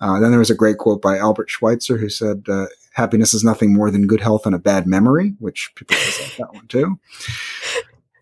Uh, 0.00 0.20
then 0.20 0.30
there 0.30 0.38
was 0.38 0.50
a 0.50 0.54
great 0.54 0.78
quote 0.78 1.00
by 1.00 1.16
Albert 1.16 1.50
Schweitzer 1.50 1.96
who 1.96 2.08
said, 2.08 2.44
uh, 2.48 2.66
"Happiness 2.92 3.32
is 3.32 3.44
nothing 3.44 3.72
more 3.72 3.90
than 3.90 4.06
good 4.06 4.20
health 4.20 4.46
and 4.46 4.54
a 4.54 4.58
bad 4.58 4.86
memory," 4.86 5.34
which 5.38 5.72
people 5.74 5.96
like 5.96 6.36
that 6.36 6.54
one 6.54 6.66
too. 6.68 6.98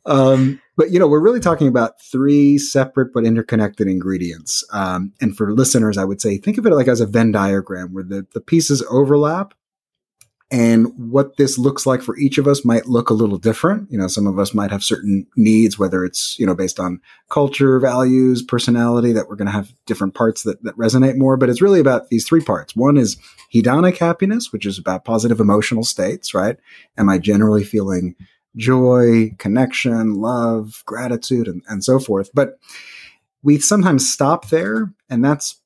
um, 0.06 0.60
but 0.76 0.90
you 0.90 0.98
know, 0.98 1.08
we're 1.08 1.20
really 1.20 1.40
talking 1.40 1.68
about 1.68 2.00
three 2.00 2.58
separate 2.58 3.12
but 3.12 3.24
interconnected 3.24 3.88
ingredients. 3.88 4.64
Um, 4.72 5.12
and 5.20 5.36
for 5.36 5.52
listeners, 5.52 5.98
I 5.98 6.04
would 6.04 6.20
say 6.20 6.38
think 6.38 6.58
of 6.58 6.66
it 6.66 6.70
like 6.70 6.88
as 6.88 7.00
a 7.00 7.06
Venn 7.06 7.32
diagram 7.32 7.92
where 7.92 8.04
the, 8.04 8.26
the 8.34 8.40
pieces 8.40 8.82
overlap. 8.90 9.54
And 10.54 11.10
what 11.10 11.36
this 11.36 11.58
looks 11.58 11.84
like 11.84 12.00
for 12.00 12.16
each 12.16 12.38
of 12.38 12.46
us 12.46 12.64
might 12.64 12.86
look 12.86 13.10
a 13.10 13.14
little 13.14 13.38
different. 13.38 13.90
You 13.90 13.98
know, 13.98 14.06
some 14.06 14.28
of 14.28 14.38
us 14.38 14.54
might 14.54 14.70
have 14.70 14.84
certain 14.84 15.26
needs, 15.34 15.80
whether 15.80 16.04
it's, 16.04 16.38
you 16.38 16.46
know, 16.46 16.54
based 16.54 16.78
on 16.78 17.00
culture, 17.28 17.80
values, 17.80 18.40
personality, 18.40 19.10
that 19.10 19.28
we're 19.28 19.34
going 19.34 19.46
to 19.46 19.52
have 19.52 19.74
different 19.84 20.14
parts 20.14 20.44
that, 20.44 20.62
that 20.62 20.76
resonate 20.76 21.16
more. 21.16 21.36
But 21.36 21.50
it's 21.50 21.60
really 21.60 21.80
about 21.80 22.08
these 22.08 22.24
three 22.24 22.40
parts. 22.40 22.76
One 22.76 22.96
is 22.96 23.16
hedonic 23.52 23.98
happiness, 23.98 24.52
which 24.52 24.64
is 24.64 24.78
about 24.78 25.04
positive 25.04 25.40
emotional 25.40 25.82
states, 25.82 26.34
right? 26.34 26.56
Am 26.96 27.08
I 27.08 27.18
generally 27.18 27.64
feeling 27.64 28.14
joy, 28.54 29.34
connection, 29.38 30.14
love, 30.14 30.84
gratitude, 30.86 31.48
and, 31.48 31.62
and 31.66 31.82
so 31.82 31.98
forth. 31.98 32.30
But 32.32 32.60
we 33.42 33.58
sometimes 33.58 34.08
stop 34.08 34.50
there, 34.50 34.92
and 35.10 35.24
that's 35.24 35.60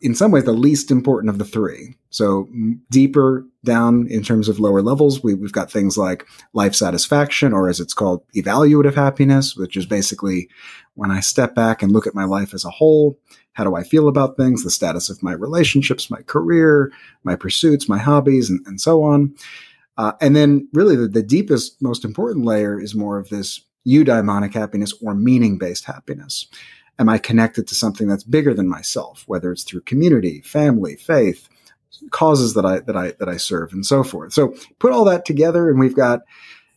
in 0.00 0.14
some 0.14 0.30
ways 0.30 0.44
the 0.44 0.52
least 0.52 0.90
important 0.90 1.30
of 1.30 1.38
the 1.38 1.44
three. 1.44 1.96
So 2.10 2.48
deeper 2.90 3.46
down 3.64 4.06
in 4.08 4.22
terms 4.22 4.48
of 4.48 4.60
lower 4.60 4.82
levels, 4.82 5.22
we, 5.22 5.32
have 5.32 5.52
got 5.52 5.70
things 5.70 5.96
like 5.96 6.26
life 6.52 6.74
satisfaction, 6.74 7.52
or 7.52 7.68
as 7.68 7.80
it's 7.80 7.94
called, 7.94 8.22
evaluative 8.34 8.94
happiness, 8.94 9.56
which 9.56 9.76
is 9.76 9.86
basically 9.86 10.48
when 10.94 11.10
I 11.10 11.20
step 11.20 11.54
back 11.54 11.82
and 11.82 11.92
look 11.92 12.06
at 12.06 12.14
my 12.14 12.24
life 12.24 12.52
as 12.52 12.64
a 12.64 12.70
whole. 12.70 13.18
How 13.52 13.64
do 13.64 13.74
I 13.74 13.84
feel 13.84 14.08
about 14.08 14.36
things? 14.36 14.62
The 14.62 14.70
status 14.70 15.08
of 15.08 15.22
my 15.22 15.32
relationships, 15.32 16.10
my 16.10 16.20
career, 16.22 16.92
my 17.24 17.36
pursuits, 17.36 17.88
my 17.88 17.98
hobbies, 17.98 18.50
and, 18.50 18.60
and 18.66 18.80
so 18.80 19.02
on. 19.02 19.34
Uh, 19.96 20.12
and 20.20 20.36
then 20.36 20.68
really 20.74 20.94
the, 20.94 21.08
the, 21.08 21.22
deepest, 21.22 21.80
most 21.80 22.04
important 22.04 22.44
layer 22.44 22.78
is 22.78 22.94
more 22.94 23.18
of 23.18 23.30
this 23.30 23.62
eudaimonic 23.86 24.52
happiness 24.52 24.92
or 25.02 25.14
meaning 25.14 25.56
based 25.56 25.84
happiness. 25.84 26.46
Am 26.98 27.08
I 27.08 27.18
connected 27.18 27.68
to 27.68 27.74
something 27.74 28.08
that's 28.08 28.24
bigger 28.24 28.54
than 28.54 28.68
myself, 28.68 29.24
whether 29.26 29.52
it's 29.52 29.64
through 29.64 29.82
community, 29.82 30.40
family, 30.40 30.96
faith, 30.96 31.48
causes 32.10 32.54
that 32.54 32.64
I, 32.64 32.80
that 32.80 32.96
I, 32.96 33.12
that 33.18 33.28
I 33.28 33.36
serve 33.36 33.72
and 33.72 33.84
so 33.84 34.02
forth. 34.02 34.32
So 34.32 34.54
put 34.78 34.92
all 34.92 35.04
that 35.04 35.24
together 35.24 35.70
and 35.70 35.78
we've 35.78 35.96
got, 35.96 36.20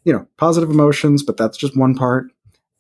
you 0.04 0.14
know, 0.14 0.28
positive 0.38 0.70
emotions, 0.70 1.24
but 1.24 1.38
that's 1.38 1.58
just 1.58 1.78
one 1.78 1.96
part, 1.96 2.32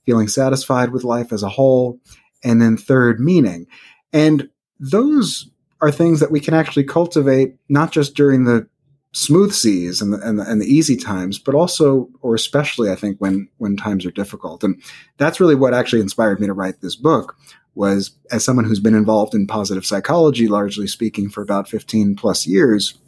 feeling 0.05 0.27
satisfied 0.27 0.91
with 0.91 1.03
life 1.03 1.31
as 1.31 1.43
a 1.43 1.49
whole. 1.49 1.99
And 2.43 2.61
then 2.61 2.77
third, 2.77 3.19
meaning. 3.19 3.67
And 4.13 4.49
those 4.79 5.49
are 5.81 5.91
things 5.91 6.19
that 6.21 6.31
we 6.31 6.39
can 6.39 6.53
actually 6.53 6.85
cultivate 6.85 7.55
not 7.67 7.91
just 7.91 8.15
during 8.15 8.45
the 8.45 8.67
smooth 9.11 9.53
seas 9.53 10.01
and 10.01 10.13
the, 10.13 10.19
and 10.21 10.39
the, 10.39 10.43
and 10.49 10.61
the 10.61 10.67
easy 10.67 10.95
times, 10.95 11.39
but 11.39 11.55
also, 11.55 12.09
or 12.21 12.35
especially, 12.35 12.91
I 12.91 12.95
think 12.95 13.17
when 13.19 13.49
when 13.57 13.75
times 13.75 14.05
are 14.05 14.11
difficult, 14.11 14.63
and 14.63 14.81
that's 15.17 15.39
really 15.39 15.55
what 15.55 15.73
actually 15.73 16.01
inspired 16.01 16.39
me 16.39 16.47
to 16.47 16.53
write 16.53 16.81
this 16.81 16.95
book. 16.95 17.35
Was 17.75 18.11
as 18.31 18.43
someone 18.43 18.65
who's 18.65 18.79
been 18.79 18.95
involved 18.95 19.33
in 19.33 19.47
positive 19.47 19.85
psychology, 19.85 20.47
largely 20.47 20.87
speaking, 20.87 21.29
for 21.29 21.41
about 21.41 21.69
fifteen 21.69 22.15
plus 22.15 22.45
years, 22.45 22.99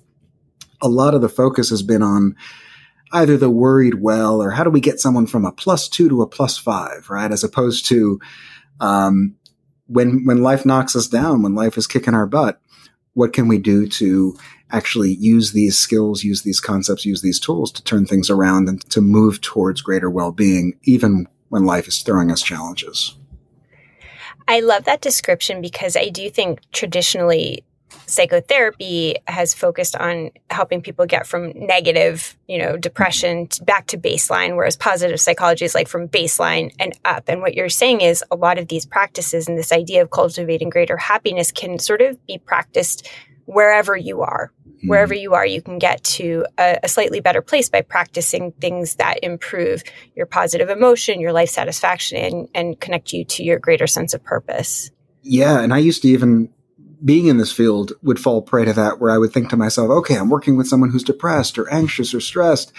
a 0.82 0.88
lot 0.88 1.14
of 1.14 1.22
the 1.22 1.30
focus 1.30 1.70
has 1.70 1.84
been 1.84 2.02
on 2.02 2.36
either 3.12 3.38
the 3.38 3.50
worried 3.50 3.96
well 3.96 4.42
or 4.42 4.52
how 4.52 4.64
do 4.64 4.70
we 4.70 4.80
get 4.80 5.00
someone 5.00 5.28
from 5.28 5.46
a 5.46 5.52
plus 5.52 5.90
two 5.90 6.08
to 6.08 6.22
a 6.22 6.28
plus 6.28 6.58
five, 6.58 7.10
right? 7.10 7.32
As 7.32 7.44
opposed 7.44 7.86
to 7.88 8.20
um, 8.80 9.36
when 9.88 10.26
when 10.26 10.42
life 10.42 10.66
knocks 10.66 10.96
us 10.96 11.08
down, 11.08 11.42
when 11.42 11.56
life 11.56 11.78
is 11.78 11.88
kicking 11.88 12.14
our 12.14 12.28
butt, 12.28 12.62
what 13.14 13.34
can 13.34 13.48
we 13.48 13.58
do 13.58 13.88
to 13.88 14.38
actually 14.72 15.16
use 15.16 15.52
these 15.52 15.78
skills, 15.78 16.24
use 16.24 16.44
these 16.44 16.60
concepts, 16.60 17.06
use 17.06 17.22
these 17.22 17.40
tools 17.40 17.72
to 17.72 17.84
turn 17.84 18.06
things 18.06 18.30
around 18.30 18.70
and 18.70 18.82
to 18.90 19.02
move 19.02 19.42
towards 19.42 19.82
greater 19.82 20.10
well-being, 20.10 20.78
even 20.84 21.28
when 21.50 21.66
life 21.66 21.88
is 21.88 22.02
throwing 22.02 22.32
us 22.32 22.42
challenges. 22.42 23.16
I 24.48 24.62
love 24.62 24.86
that 24.86 25.02
description 25.02 25.62
because 25.62 25.96
I 25.96 26.10
do 26.10 26.30
think 26.30 26.62
traditionally 26.72 27.64
psychotherapy 28.06 29.16
has 29.28 29.54
focused 29.54 29.96
on 29.96 30.32
helping 30.50 30.82
people 30.82 31.06
get 31.06 31.26
from 31.26 31.54
negative, 31.56 32.38
you 32.48 32.58
know, 32.58 32.78
depression 32.78 33.48
back 33.64 33.88
to 33.88 33.98
baseline, 33.98 34.56
whereas 34.56 34.76
positive 34.76 35.20
psychology 35.20 35.66
is 35.66 35.76
like 35.76 35.88
from 35.88 36.08
baseline 36.08 36.74
and 36.80 36.94
up. 37.06 37.26
And 37.28 37.42
what 37.42 37.54
you're 37.54 37.70
saying 37.70 38.02
is 38.02 38.24
a 38.32 38.36
lot 38.36 38.58
of 38.58 38.68
these 38.68 38.86
practices 38.86 39.48
and 39.48 39.58
this 39.58 39.72
idea 39.72 40.02
of 40.02 40.12
cultivating 40.12 40.70
greater 40.70 40.98
happiness 40.98 41.52
can 41.52 41.80
sort 41.80 42.02
of 42.02 42.26
be 42.28 42.38
practiced 42.38 43.08
wherever 43.46 43.96
you 43.96 44.22
are. 44.22 44.52
Wherever 44.84 45.14
mm-hmm. 45.14 45.22
you 45.22 45.34
are, 45.34 45.46
you 45.46 45.62
can 45.62 45.80
get 45.80 46.04
to 46.04 46.46
a, 46.58 46.80
a 46.84 46.88
slightly 46.88 47.20
better 47.20 47.42
place 47.42 47.70
by 47.70 47.82
practicing 47.82 48.52
things 48.54 48.96
that 48.96 49.20
improve 49.24 49.84
your 50.16 50.26
positive 50.26 50.70
emotion, 50.70 51.20
your 51.20 51.34
life 51.34 51.50
satisfaction, 51.50 52.18
and, 52.18 52.50
and 52.56 52.80
connect 52.80 53.14
you 53.14 53.26
to 53.26 53.44
your 53.44 53.60
greater 53.60 53.88
sense 53.88 54.14
of 54.14 54.24
purpose. 54.24 54.92
Yeah. 55.22 55.60
And 55.60 55.74
I 55.74 55.78
used 55.78 56.02
to 56.02 56.08
even 56.08 56.50
being 57.04 57.28
in 57.28 57.38
this 57.38 57.52
field 57.52 57.94
would 58.04 58.20
fall 58.20 58.42
prey 58.42 58.66
to 58.66 58.74
that 58.74 59.00
where 59.00 59.12
I 59.12 59.18
would 59.18 59.34
think 59.34 59.50
to 59.50 59.58
myself, 59.58 59.90
okay, 59.90 60.16
I'm 60.16 60.30
working 60.30 60.58
with 60.58 60.68
someone 60.68 60.92
who's 60.92 61.04
depressed 61.04 61.58
or 61.58 61.72
anxious 61.72 62.14
or 62.14 62.20
stressed. 62.20 62.72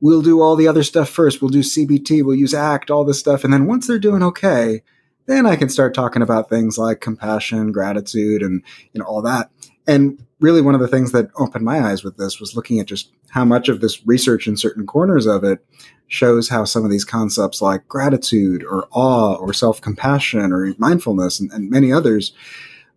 We'll 0.00 0.22
do 0.22 0.40
all 0.40 0.54
the 0.54 0.68
other 0.68 0.84
stuff 0.84 1.08
first. 1.08 1.42
We'll 1.42 1.48
do 1.48 1.60
CBT, 1.60 2.24
we'll 2.24 2.36
use 2.36 2.54
ACT, 2.54 2.90
all 2.90 3.04
this 3.04 3.18
stuff. 3.18 3.42
And 3.42 3.52
then 3.52 3.66
once 3.66 3.86
they're 3.86 3.98
doing 3.98 4.22
okay, 4.22 4.82
then 5.26 5.44
I 5.44 5.56
can 5.56 5.68
start 5.68 5.92
talking 5.92 6.22
about 6.22 6.48
things 6.48 6.78
like 6.78 7.00
compassion, 7.00 7.72
gratitude, 7.72 8.42
and 8.42 8.62
you 8.92 9.00
know, 9.00 9.04
all 9.04 9.22
that. 9.22 9.50
And 9.88 10.24
really 10.38 10.60
one 10.60 10.76
of 10.76 10.80
the 10.80 10.86
things 10.86 11.10
that 11.12 11.30
opened 11.36 11.64
my 11.64 11.80
eyes 11.80 12.04
with 12.04 12.16
this 12.16 12.38
was 12.38 12.54
looking 12.54 12.78
at 12.78 12.86
just 12.86 13.10
how 13.30 13.44
much 13.44 13.68
of 13.68 13.80
this 13.80 14.06
research 14.06 14.46
in 14.46 14.56
certain 14.56 14.86
corners 14.86 15.26
of 15.26 15.42
it 15.42 15.64
shows 16.06 16.48
how 16.48 16.64
some 16.64 16.84
of 16.84 16.90
these 16.90 17.04
concepts 17.04 17.60
like 17.60 17.88
gratitude 17.88 18.64
or 18.64 18.86
awe 18.92 19.34
or 19.34 19.52
self-compassion 19.52 20.52
or 20.52 20.74
mindfulness 20.78 21.40
and, 21.40 21.50
and 21.52 21.70
many 21.70 21.92
others 21.92 22.32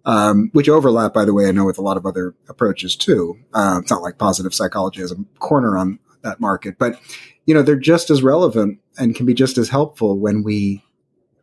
um, 0.06 0.50
which 0.54 0.70
overlap, 0.70 1.14
by 1.14 1.26
the 1.26 1.34
way, 1.34 1.48
I 1.48 1.52
know 1.52 1.66
with 1.66 1.78
a 1.78 1.84
lot 1.84 1.98
of 1.98 2.06
other 2.06 2.34
approaches 2.50 2.96
too. 2.96 3.38
Uh, 3.54 3.80
it's 3.82 3.92
not 3.92 4.02
like 4.02 4.18
positive 4.18 4.54
psychology 4.54 5.02
has 5.02 5.12
a 5.12 5.18
corner 5.40 5.78
on 5.78 6.00
that 6.24 6.40
market, 6.40 6.78
but 6.78 7.00
you 7.46 7.54
know 7.54 7.62
they're 7.62 7.76
just 7.76 8.10
as 8.10 8.24
relevant 8.24 8.80
and 8.98 9.16
can 9.16 9.26
be 9.26 9.34
just 9.34 9.58
as 9.58 9.70
helpful 9.70 10.18
when 10.18 10.44
we 10.44 10.84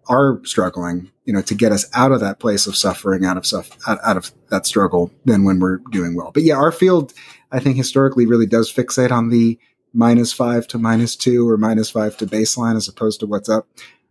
are 0.08 0.40
struggling, 0.44 1.10
you 1.28 1.34
know, 1.34 1.42
to 1.42 1.54
get 1.54 1.72
us 1.72 1.84
out 1.92 2.10
of 2.10 2.20
that 2.20 2.40
place 2.40 2.66
of 2.66 2.74
suffering, 2.74 3.26
out 3.26 3.36
of 3.36 3.70
out, 3.86 3.98
out 4.02 4.16
of 4.16 4.32
that 4.48 4.64
struggle, 4.64 5.12
than 5.26 5.44
when 5.44 5.60
we're 5.60 5.76
doing 5.90 6.16
well. 6.16 6.30
But 6.32 6.42
yeah, 6.42 6.54
our 6.54 6.72
field, 6.72 7.12
I 7.52 7.60
think, 7.60 7.76
historically 7.76 8.24
really 8.24 8.46
does 8.46 8.72
fixate 8.72 9.12
on 9.12 9.28
the 9.28 9.58
minus 9.92 10.32
five 10.32 10.66
to 10.68 10.78
minus 10.78 11.16
two 11.16 11.46
or 11.46 11.58
minus 11.58 11.90
five 11.90 12.16
to 12.16 12.26
baseline 12.26 12.76
as 12.76 12.88
opposed 12.88 13.20
to 13.20 13.26
what's 13.26 13.50
up. 13.50 13.68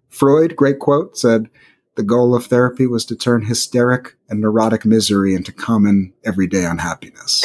Freud, 0.10 0.56
great 0.56 0.78
quote, 0.78 1.18
said 1.18 1.50
the 1.96 2.04
goal 2.04 2.36
of 2.36 2.46
therapy 2.46 2.86
was 2.86 3.04
to 3.06 3.16
turn 3.16 3.44
hysteric 3.44 4.16
and 4.30 4.40
neurotic 4.40 4.86
misery 4.86 5.34
into 5.34 5.52
common 5.52 6.14
everyday 6.24 6.66
unhappiness. 6.66 7.44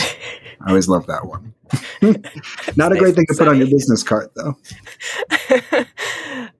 I 0.61 0.69
always 0.69 0.87
love 0.87 1.07
that 1.07 1.27
one. 1.27 1.55
Not 2.77 2.93
a 2.93 2.99
great 2.99 3.15
thing 3.15 3.25
to 3.31 3.35
put 3.39 3.49
on 3.49 3.57
your 3.57 3.71
business 3.71 4.03
card, 4.03 4.29
though. 4.37 4.55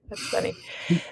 That's 0.09 0.29
funny. 0.31 0.55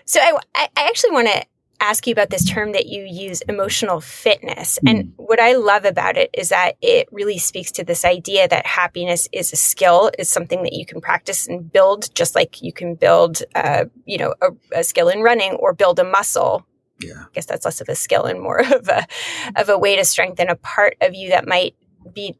So 0.05 0.19
I, 0.19 0.39
I 0.55 0.69
actually 0.75 1.11
want 1.11 1.27
to 1.27 1.45
ask 1.81 2.07
you 2.07 2.11
about 2.13 2.29
this 2.29 2.49
term 2.49 2.71
that 2.73 2.85
you 2.85 3.03
use, 3.03 3.41
emotional 3.41 3.99
fitness. 3.99 4.79
Mm. 4.85 4.91
And 4.91 5.13
what 5.17 5.39
I 5.39 5.53
love 5.53 5.83
about 5.85 6.15
it 6.15 6.29
is 6.33 6.49
that 6.49 6.77
it 6.81 7.07
really 7.11 7.37
speaks 7.37 7.71
to 7.73 7.83
this 7.83 8.05
idea 8.05 8.47
that 8.47 8.65
happiness 8.65 9.27
is 9.31 9.51
a 9.51 9.57
skill, 9.57 10.11
is 10.17 10.29
something 10.29 10.63
that 10.63 10.73
you 10.73 10.85
can 10.85 11.01
practice 11.01 11.47
and 11.47 11.71
build, 11.71 12.13
just 12.15 12.35
like 12.35 12.61
you 12.61 12.71
can 12.71 12.95
build, 12.95 13.41
uh, 13.55 13.85
you 14.05 14.17
know, 14.17 14.35
a, 14.41 14.79
a 14.79 14.83
skill 14.83 15.09
in 15.09 15.21
running 15.21 15.53
or 15.53 15.73
build 15.73 15.99
a 15.99 16.03
muscle 16.03 16.65
yeah. 17.03 17.23
I 17.23 17.27
guess 17.33 17.45
that's 17.45 17.65
less 17.65 17.81
of 17.81 17.89
a 17.89 17.95
skill 17.95 18.25
and 18.25 18.39
more 18.39 18.59
of 18.59 18.87
a 18.87 19.07
of 19.55 19.69
a 19.69 19.77
way 19.77 19.95
to 19.95 20.05
strengthen 20.05 20.49
a 20.49 20.55
part 20.55 20.97
of 21.01 21.13
you 21.15 21.29
that 21.29 21.47
might 21.47 21.75
be 22.13 22.37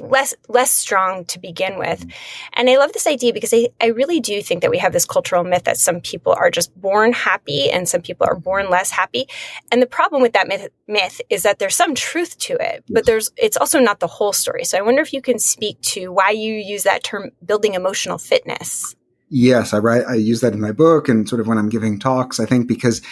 less 0.00 0.34
less 0.48 0.70
strong 0.70 1.24
to 1.24 1.38
begin 1.38 1.78
with. 1.78 2.06
And 2.52 2.70
I 2.70 2.76
love 2.76 2.92
this 2.92 3.06
idea 3.06 3.32
because 3.32 3.52
I, 3.52 3.68
I 3.80 3.86
really 3.86 4.20
do 4.20 4.40
think 4.42 4.62
that 4.62 4.70
we 4.70 4.78
have 4.78 4.92
this 4.92 5.04
cultural 5.04 5.42
myth 5.42 5.64
that 5.64 5.76
some 5.76 6.00
people 6.00 6.32
are 6.32 6.50
just 6.50 6.74
born 6.80 7.12
happy 7.12 7.70
and 7.70 7.88
some 7.88 8.00
people 8.00 8.26
are 8.28 8.36
born 8.36 8.70
less 8.70 8.90
happy. 8.90 9.26
And 9.70 9.82
the 9.82 9.86
problem 9.86 10.22
with 10.22 10.34
that 10.34 10.46
myth, 10.46 10.68
myth 10.86 11.20
is 11.30 11.42
that 11.42 11.58
there's 11.58 11.76
some 11.76 11.94
truth 11.94 12.38
to 12.38 12.54
it, 12.54 12.84
but 12.88 13.06
there's 13.06 13.30
it's 13.36 13.56
also 13.56 13.80
not 13.80 14.00
the 14.00 14.06
whole 14.06 14.32
story. 14.32 14.64
So 14.64 14.78
I 14.78 14.82
wonder 14.82 15.02
if 15.02 15.12
you 15.12 15.22
can 15.22 15.38
speak 15.38 15.80
to 15.82 16.12
why 16.12 16.30
you 16.30 16.54
use 16.54 16.84
that 16.84 17.02
term 17.02 17.30
building 17.44 17.74
emotional 17.74 18.18
fitness. 18.18 18.94
Yes, 19.28 19.72
I 19.72 19.78
write 19.78 20.04
I 20.06 20.14
use 20.14 20.42
that 20.42 20.52
in 20.52 20.60
my 20.60 20.72
book 20.72 21.08
and 21.08 21.28
sort 21.28 21.40
of 21.40 21.48
when 21.48 21.58
I'm 21.58 21.70
giving 21.70 21.98
talks, 21.98 22.38
I 22.38 22.46
think 22.46 22.68
because 22.68 23.02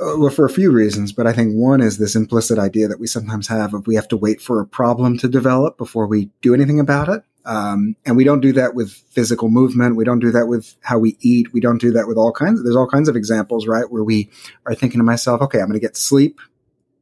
well, 0.00 0.30
for 0.30 0.44
a 0.44 0.50
few 0.50 0.72
reasons, 0.72 1.12
but 1.12 1.26
I 1.26 1.32
think 1.32 1.54
one 1.54 1.80
is 1.80 1.98
this 1.98 2.16
implicit 2.16 2.58
idea 2.58 2.88
that 2.88 2.98
we 2.98 3.06
sometimes 3.06 3.46
have 3.48 3.74
of 3.74 3.86
we 3.86 3.94
have 3.94 4.08
to 4.08 4.16
wait 4.16 4.40
for 4.40 4.60
a 4.60 4.66
problem 4.66 5.18
to 5.18 5.28
develop 5.28 5.78
before 5.78 6.06
we 6.06 6.30
do 6.42 6.54
anything 6.54 6.80
about 6.80 7.08
it. 7.08 7.22
Um, 7.46 7.94
and 8.06 8.16
we 8.16 8.24
don't 8.24 8.40
do 8.40 8.52
that 8.54 8.74
with 8.74 8.92
physical 9.10 9.50
movement. 9.50 9.96
We 9.96 10.04
don't 10.04 10.18
do 10.18 10.30
that 10.32 10.46
with 10.46 10.74
how 10.80 10.98
we 10.98 11.18
eat. 11.20 11.52
We 11.52 11.60
don't 11.60 11.80
do 11.80 11.92
that 11.92 12.08
with 12.08 12.16
all 12.16 12.32
kinds. 12.32 12.58
Of, 12.58 12.64
there's 12.64 12.76
all 12.76 12.88
kinds 12.88 13.08
of 13.08 13.16
examples, 13.16 13.66
right, 13.66 13.90
where 13.90 14.02
we 14.02 14.30
are 14.66 14.74
thinking 14.74 14.98
to 14.98 15.04
myself, 15.04 15.42
okay, 15.42 15.60
I'm 15.60 15.66
going 15.66 15.78
to 15.78 15.86
get 15.86 15.96
sleep, 15.96 16.40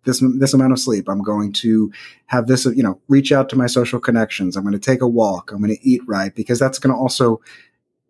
this 0.04 0.22
this 0.38 0.52
amount 0.52 0.72
of 0.72 0.80
sleep. 0.80 1.08
I'm 1.08 1.22
going 1.22 1.52
to 1.54 1.92
have 2.26 2.48
this, 2.48 2.64
you 2.64 2.82
know, 2.82 3.00
reach 3.08 3.30
out 3.30 3.48
to 3.50 3.56
my 3.56 3.66
social 3.66 4.00
connections. 4.00 4.56
I'm 4.56 4.64
going 4.64 4.72
to 4.72 4.80
take 4.80 5.00
a 5.00 5.08
walk. 5.08 5.52
I'm 5.52 5.62
going 5.62 5.76
to 5.76 5.88
eat 5.88 6.02
right 6.06 6.34
because 6.34 6.58
that's 6.58 6.80
going 6.80 6.94
to 6.94 7.00
also 7.00 7.40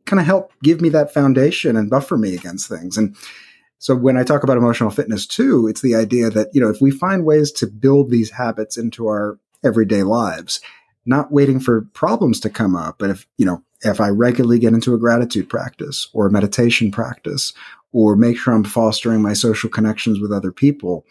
kind 0.07 0.19
of 0.19 0.27
help 0.27 0.53
give 0.63 0.81
me 0.81 0.89
that 0.89 1.13
foundation 1.13 1.77
and 1.77 1.91
buffer 1.91 2.17
me 2.17 2.35
against 2.35 2.69
things. 2.69 2.97
And 2.97 3.15
so 3.83 3.97
when 3.97 4.17
I 4.17 4.23
talk 4.23 4.45
about 4.45 4.57
emotional 4.57 4.93
fitness 4.93 5.27
too, 5.27 5.67
it's 5.67 5.81
the 5.81 5.97
idea 5.97 6.31
that, 6.31 6.55
you 6.55 6.61
know, 6.61 6.69
if 6.69 6.81
we 6.81 6.93
find 6.93 7.25
ways 7.25 7.51
to 7.51 7.67
build 7.67 8.11
these 8.11 8.31
habits 8.31 8.79
into 8.79 9.09
our 9.09 9.41
everyday 9.65 10.05
lives, 10.05 10.61
not 11.05 11.33
waiting 11.33 11.59
for 11.59 11.89
problems 11.93 12.39
to 12.41 12.49
come 12.49 12.77
up, 12.77 13.01
but 13.01 13.11
if, 13.11 13.27
you 13.39 13.45
know, 13.45 13.61
if 13.81 14.01
I 14.01 14.07
regularly 14.11 14.61
get 14.61 14.73
into 14.73 14.95
a 14.95 14.99
gratitude 14.99 15.49
practice 15.49 16.09
or 16.13 16.29
a 16.29 16.31
meditation 16.31 16.93
practice 16.93 17.55
or 17.93 18.15
make 18.15 18.39
sure 18.39 18.55
I'm 18.55 18.63
fostering 18.63 19.21
my 19.21 19.33
social 19.33 19.69
connections 19.69 20.21
with 20.21 20.31
other 20.31 20.53
people 20.53 21.05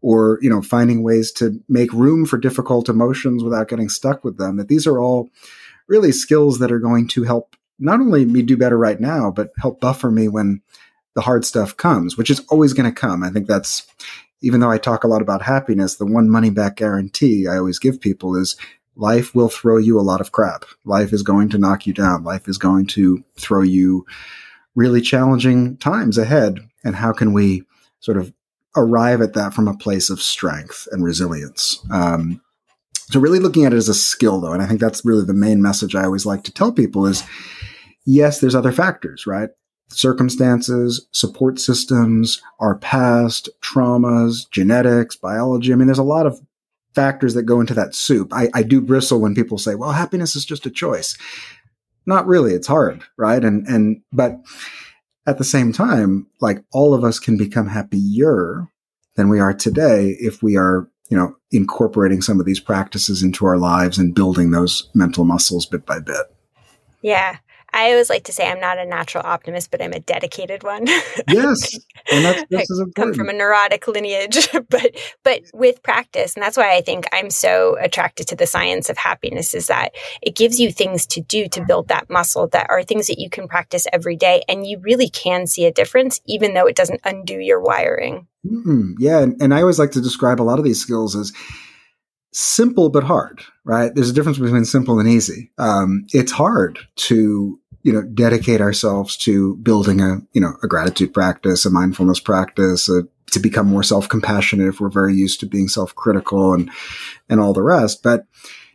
or, 0.00 0.40
you 0.42 0.50
know, 0.50 0.62
finding 0.62 1.04
ways 1.04 1.30
to 1.34 1.62
make 1.68 1.92
room 1.92 2.26
for 2.26 2.38
difficult 2.38 2.88
emotions 2.88 3.44
without 3.44 3.68
getting 3.68 3.88
stuck 3.88 4.24
with 4.24 4.36
them, 4.36 4.56
that 4.56 4.66
these 4.66 4.88
are 4.88 4.98
all 4.98 5.30
really 5.86 6.10
skills 6.10 6.58
that 6.58 6.72
are 6.72 6.80
going 6.80 7.06
to 7.06 7.22
help 7.22 7.54
not 7.78 8.00
only 8.00 8.24
me 8.24 8.42
do 8.42 8.56
better 8.56 8.76
right 8.76 8.98
now, 8.98 9.30
but 9.30 9.52
help 9.60 9.80
buffer 9.80 10.10
me 10.10 10.26
when 10.26 10.60
the 11.16 11.22
hard 11.22 11.44
stuff 11.44 11.76
comes, 11.76 12.16
which 12.16 12.30
is 12.30 12.44
always 12.50 12.74
going 12.74 12.88
to 12.88 12.94
come. 12.94 13.24
I 13.24 13.30
think 13.30 13.48
that's, 13.48 13.86
even 14.42 14.60
though 14.60 14.70
I 14.70 14.76
talk 14.76 15.02
a 15.02 15.08
lot 15.08 15.22
about 15.22 15.40
happiness, 15.40 15.96
the 15.96 16.06
one 16.06 16.28
money 16.28 16.50
back 16.50 16.76
guarantee 16.76 17.48
I 17.48 17.56
always 17.56 17.78
give 17.78 18.00
people 18.00 18.36
is 18.36 18.54
life 18.96 19.34
will 19.34 19.48
throw 19.48 19.78
you 19.78 19.98
a 19.98 20.02
lot 20.02 20.20
of 20.20 20.32
crap. 20.32 20.66
Life 20.84 21.14
is 21.14 21.22
going 21.22 21.48
to 21.48 21.58
knock 21.58 21.86
you 21.86 21.94
down. 21.94 22.22
Life 22.22 22.46
is 22.48 22.58
going 22.58 22.86
to 22.88 23.24
throw 23.38 23.62
you 23.62 24.04
really 24.74 25.00
challenging 25.00 25.78
times 25.78 26.18
ahead. 26.18 26.60
And 26.84 26.94
how 26.94 27.14
can 27.14 27.32
we 27.32 27.64
sort 28.00 28.18
of 28.18 28.30
arrive 28.76 29.22
at 29.22 29.32
that 29.32 29.54
from 29.54 29.68
a 29.68 29.76
place 29.76 30.10
of 30.10 30.20
strength 30.20 30.86
and 30.92 31.02
resilience? 31.02 31.82
Um, 31.90 32.42
so 33.08 33.20
really 33.20 33.38
looking 33.38 33.64
at 33.64 33.72
it 33.72 33.76
as 33.76 33.88
a 33.88 33.94
skill 33.94 34.38
though, 34.38 34.52
and 34.52 34.62
I 34.62 34.66
think 34.66 34.80
that's 34.80 35.04
really 35.04 35.24
the 35.24 35.32
main 35.32 35.62
message 35.62 35.94
I 35.94 36.04
always 36.04 36.26
like 36.26 36.44
to 36.44 36.52
tell 36.52 36.72
people 36.72 37.06
is 37.06 37.24
yes, 38.04 38.40
there's 38.40 38.54
other 38.54 38.72
factors, 38.72 39.26
right? 39.26 39.48
Circumstances, 39.88 41.06
support 41.12 41.58
systems, 41.58 42.42
our 42.58 42.76
past, 42.78 43.48
traumas, 43.62 44.50
genetics, 44.50 45.16
biology. 45.16 45.72
I 45.72 45.76
mean, 45.76 45.86
there's 45.86 45.98
a 45.98 46.02
lot 46.02 46.26
of 46.26 46.40
factors 46.94 47.34
that 47.34 47.44
go 47.44 47.60
into 47.60 47.74
that 47.74 47.94
soup. 47.94 48.32
I, 48.32 48.48
I 48.54 48.62
do 48.62 48.80
bristle 48.80 49.20
when 49.20 49.34
people 49.34 49.58
say, 49.58 49.74
well, 49.74 49.92
happiness 49.92 50.34
is 50.34 50.44
just 50.44 50.66
a 50.66 50.70
choice. 50.70 51.16
Not 52.06 52.26
really. 52.26 52.52
It's 52.52 52.66
hard, 52.66 53.02
right? 53.16 53.44
And, 53.44 53.66
and, 53.66 54.02
but 54.12 54.40
at 55.26 55.38
the 55.38 55.44
same 55.44 55.72
time, 55.72 56.26
like 56.40 56.64
all 56.72 56.94
of 56.94 57.04
us 57.04 57.18
can 57.18 57.36
become 57.36 57.68
happier 57.68 58.68
than 59.14 59.28
we 59.28 59.40
are 59.40 59.54
today 59.54 60.16
if 60.20 60.42
we 60.42 60.56
are 60.56 60.88
you 61.08 61.16
know, 61.16 61.36
incorporating 61.50 62.20
some 62.20 62.40
of 62.40 62.46
these 62.46 62.60
practices 62.60 63.22
into 63.22 63.46
our 63.46 63.58
lives 63.58 63.98
and 63.98 64.14
building 64.14 64.50
those 64.50 64.88
mental 64.94 65.24
muscles 65.24 65.66
bit 65.66 65.86
by 65.86 66.00
bit. 66.00 66.26
Yeah. 67.02 67.38
I 67.76 67.90
always 67.90 68.08
like 68.08 68.24
to 68.24 68.32
say 68.32 68.50
I'm 68.50 68.58
not 68.58 68.78
a 68.78 68.86
natural 68.86 69.22
optimist, 69.26 69.70
but 69.70 69.82
I'm 69.82 69.92
a 69.92 70.00
dedicated 70.00 70.62
one. 70.62 70.86
yes, 71.28 71.78
and 72.10 72.24
that's 72.24 72.44
this 72.48 72.70
is 72.70 72.80
important. 72.80 72.94
come 72.94 73.12
from 73.12 73.28
a 73.28 73.34
neurotic 73.34 73.86
lineage, 73.86 74.48
but 74.70 74.96
but 75.22 75.42
with 75.52 75.82
practice, 75.82 76.34
and 76.34 76.42
that's 76.42 76.56
why 76.56 76.74
I 76.74 76.80
think 76.80 77.04
I'm 77.12 77.28
so 77.28 77.76
attracted 77.78 78.28
to 78.28 78.36
the 78.36 78.46
science 78.46 78.88
of 78.88 78.96
happiness 78.96 79.52
is 79.52 79.66
that 79.66 79.94
it 80.22 80.34
gives 80.34 80.58
you 80.58 80.72
things 80.72 81.06
to 81.08 81.20
do 81.20 81.48
to 81.48 81.66
build 81.66 81.88
that 81.88 82.08
muscle 82.08 82.48
that 82.48 82.66
are 82.70 82.82
things 82.82 83.08
that 83.08 83.20
you 83.20 83.28
can 83.28 83.46
practice 83.46 83.86
every 83.92 84.16
day, 84.16 84.42
and 84.48 84.66
you 84.66 84.78
really 84.80 85.10
can 85.10 85.46
see 85.46 85.66
a 85.66 85.72
difference, 85.72 86.22
even 86.26 86.54
though 86.54 86.66
it 86.66 86.76
doesn't 86.76 87.02
undo 87.04 87.38
your 87.38 87.60
wiring. 87.60 88.26
Mm-hmm. 88.46 88.92
Yeah, 88.98 89.20
and, 89.20 89.36
and 89.42 89.52
I 89.52 89.60
always 89.60 89.78
like 89.78 89.90
to 89.92 90.00
describe 90.00 90.40
a 90.40 90.44
lot 90.44 90.58
of 90.58 90.64
these 90.64 90.80
skills 90.80 91.14
as 91.14 91.30
simple 92.36 92.90
but 92.90 93.02
hard, 93.02 93.42
right? 93.64 93.94
There's 93.94 94.10
a 94.10 94.12
difference 94.12 94.38
between 94.38 94.66
simple 94.66 95.00
and 95.00 95.08
easy. 95.08 95.50
Um, 95.56 96.04
it's 96.12 96.32
hard 96.32 96.78
to 96.96 97.58
you 97.86 97.92
know, 97.92 98.02
dedicate 98.02 98.60
ourselves 98.60 99.16
to 99.16 99.54
building 99.58 100.00
a, 100.00 100.18
you 100.32 100.40
know, 100.40 100.54
a 100.60 100.66
gratitude 100.66 101.14
practice, 101.14 101.64
a 101.64 101.70
mindfulness 101.70 102.18
practice, 102.18 102.88
a, 102.88 103.04
to 103.30 103.38
become 103.38 103.68
more 103.68 103.84
self-compassionate 103.84 104.66
if 104.66 104.80
we're 104.80 104.88
very 104.88 105.14
used 105.14 105.38
to 105.38 105.46
being 105.46 105.68
self-critical 105.68 106.52
and, 106.52 106.68
and 107.28 107.38
all 107.38 107.52
the 107.52 107.62
rest. 107.62 108.02
But, 108.02 108.26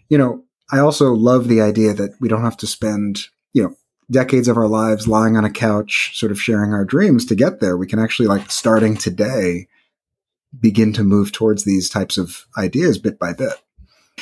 you 0.07 0.17
know, 0.17 0.45
I 0.71 0.79
also 0.79 1.11
love 1.11 1.49
the 1.49 1.59
idea 1.59 1.93
that 1.93 2.11
we 2.21 2.29
don't 2.29 2.45
have 2.45 2.55
to 2.57 2.67
spend, 2.67 3.23
you 3.51 3.63
know, 3.63 3.75
decades 4.09 4.47
of 4.47 4.55
our 4.55 4.69
lives 4.69 5.09
lying 5.09 5.35
on 5.35 5.43
a 5.43 5.51
couch, 5.51 6.17
sort 6.17 6.31
of 6.31 6.41
sharing 6.41 6.71
our 6.71 6.85
dreams 6.85 7.25
to 7.25 7.35
get 7.35 7.59
there. 7.59 7.75
We 7.75 7.87
can 7.87 7.99
actually 7.99 8.29
like 8.29 8.49
starting 8.49 8.95
today 8.95 9.67
begin 10.57 10.93
to 10.93 11.03
move 11.03 11.33
towards 11.33 11.65
these 11.65 11.89
types 11.89 12.17
of 12.17 12.45
ideas 12.57 12.97
bit 12.97 13.19
by 13.19 13.33
bit 13.33 13.61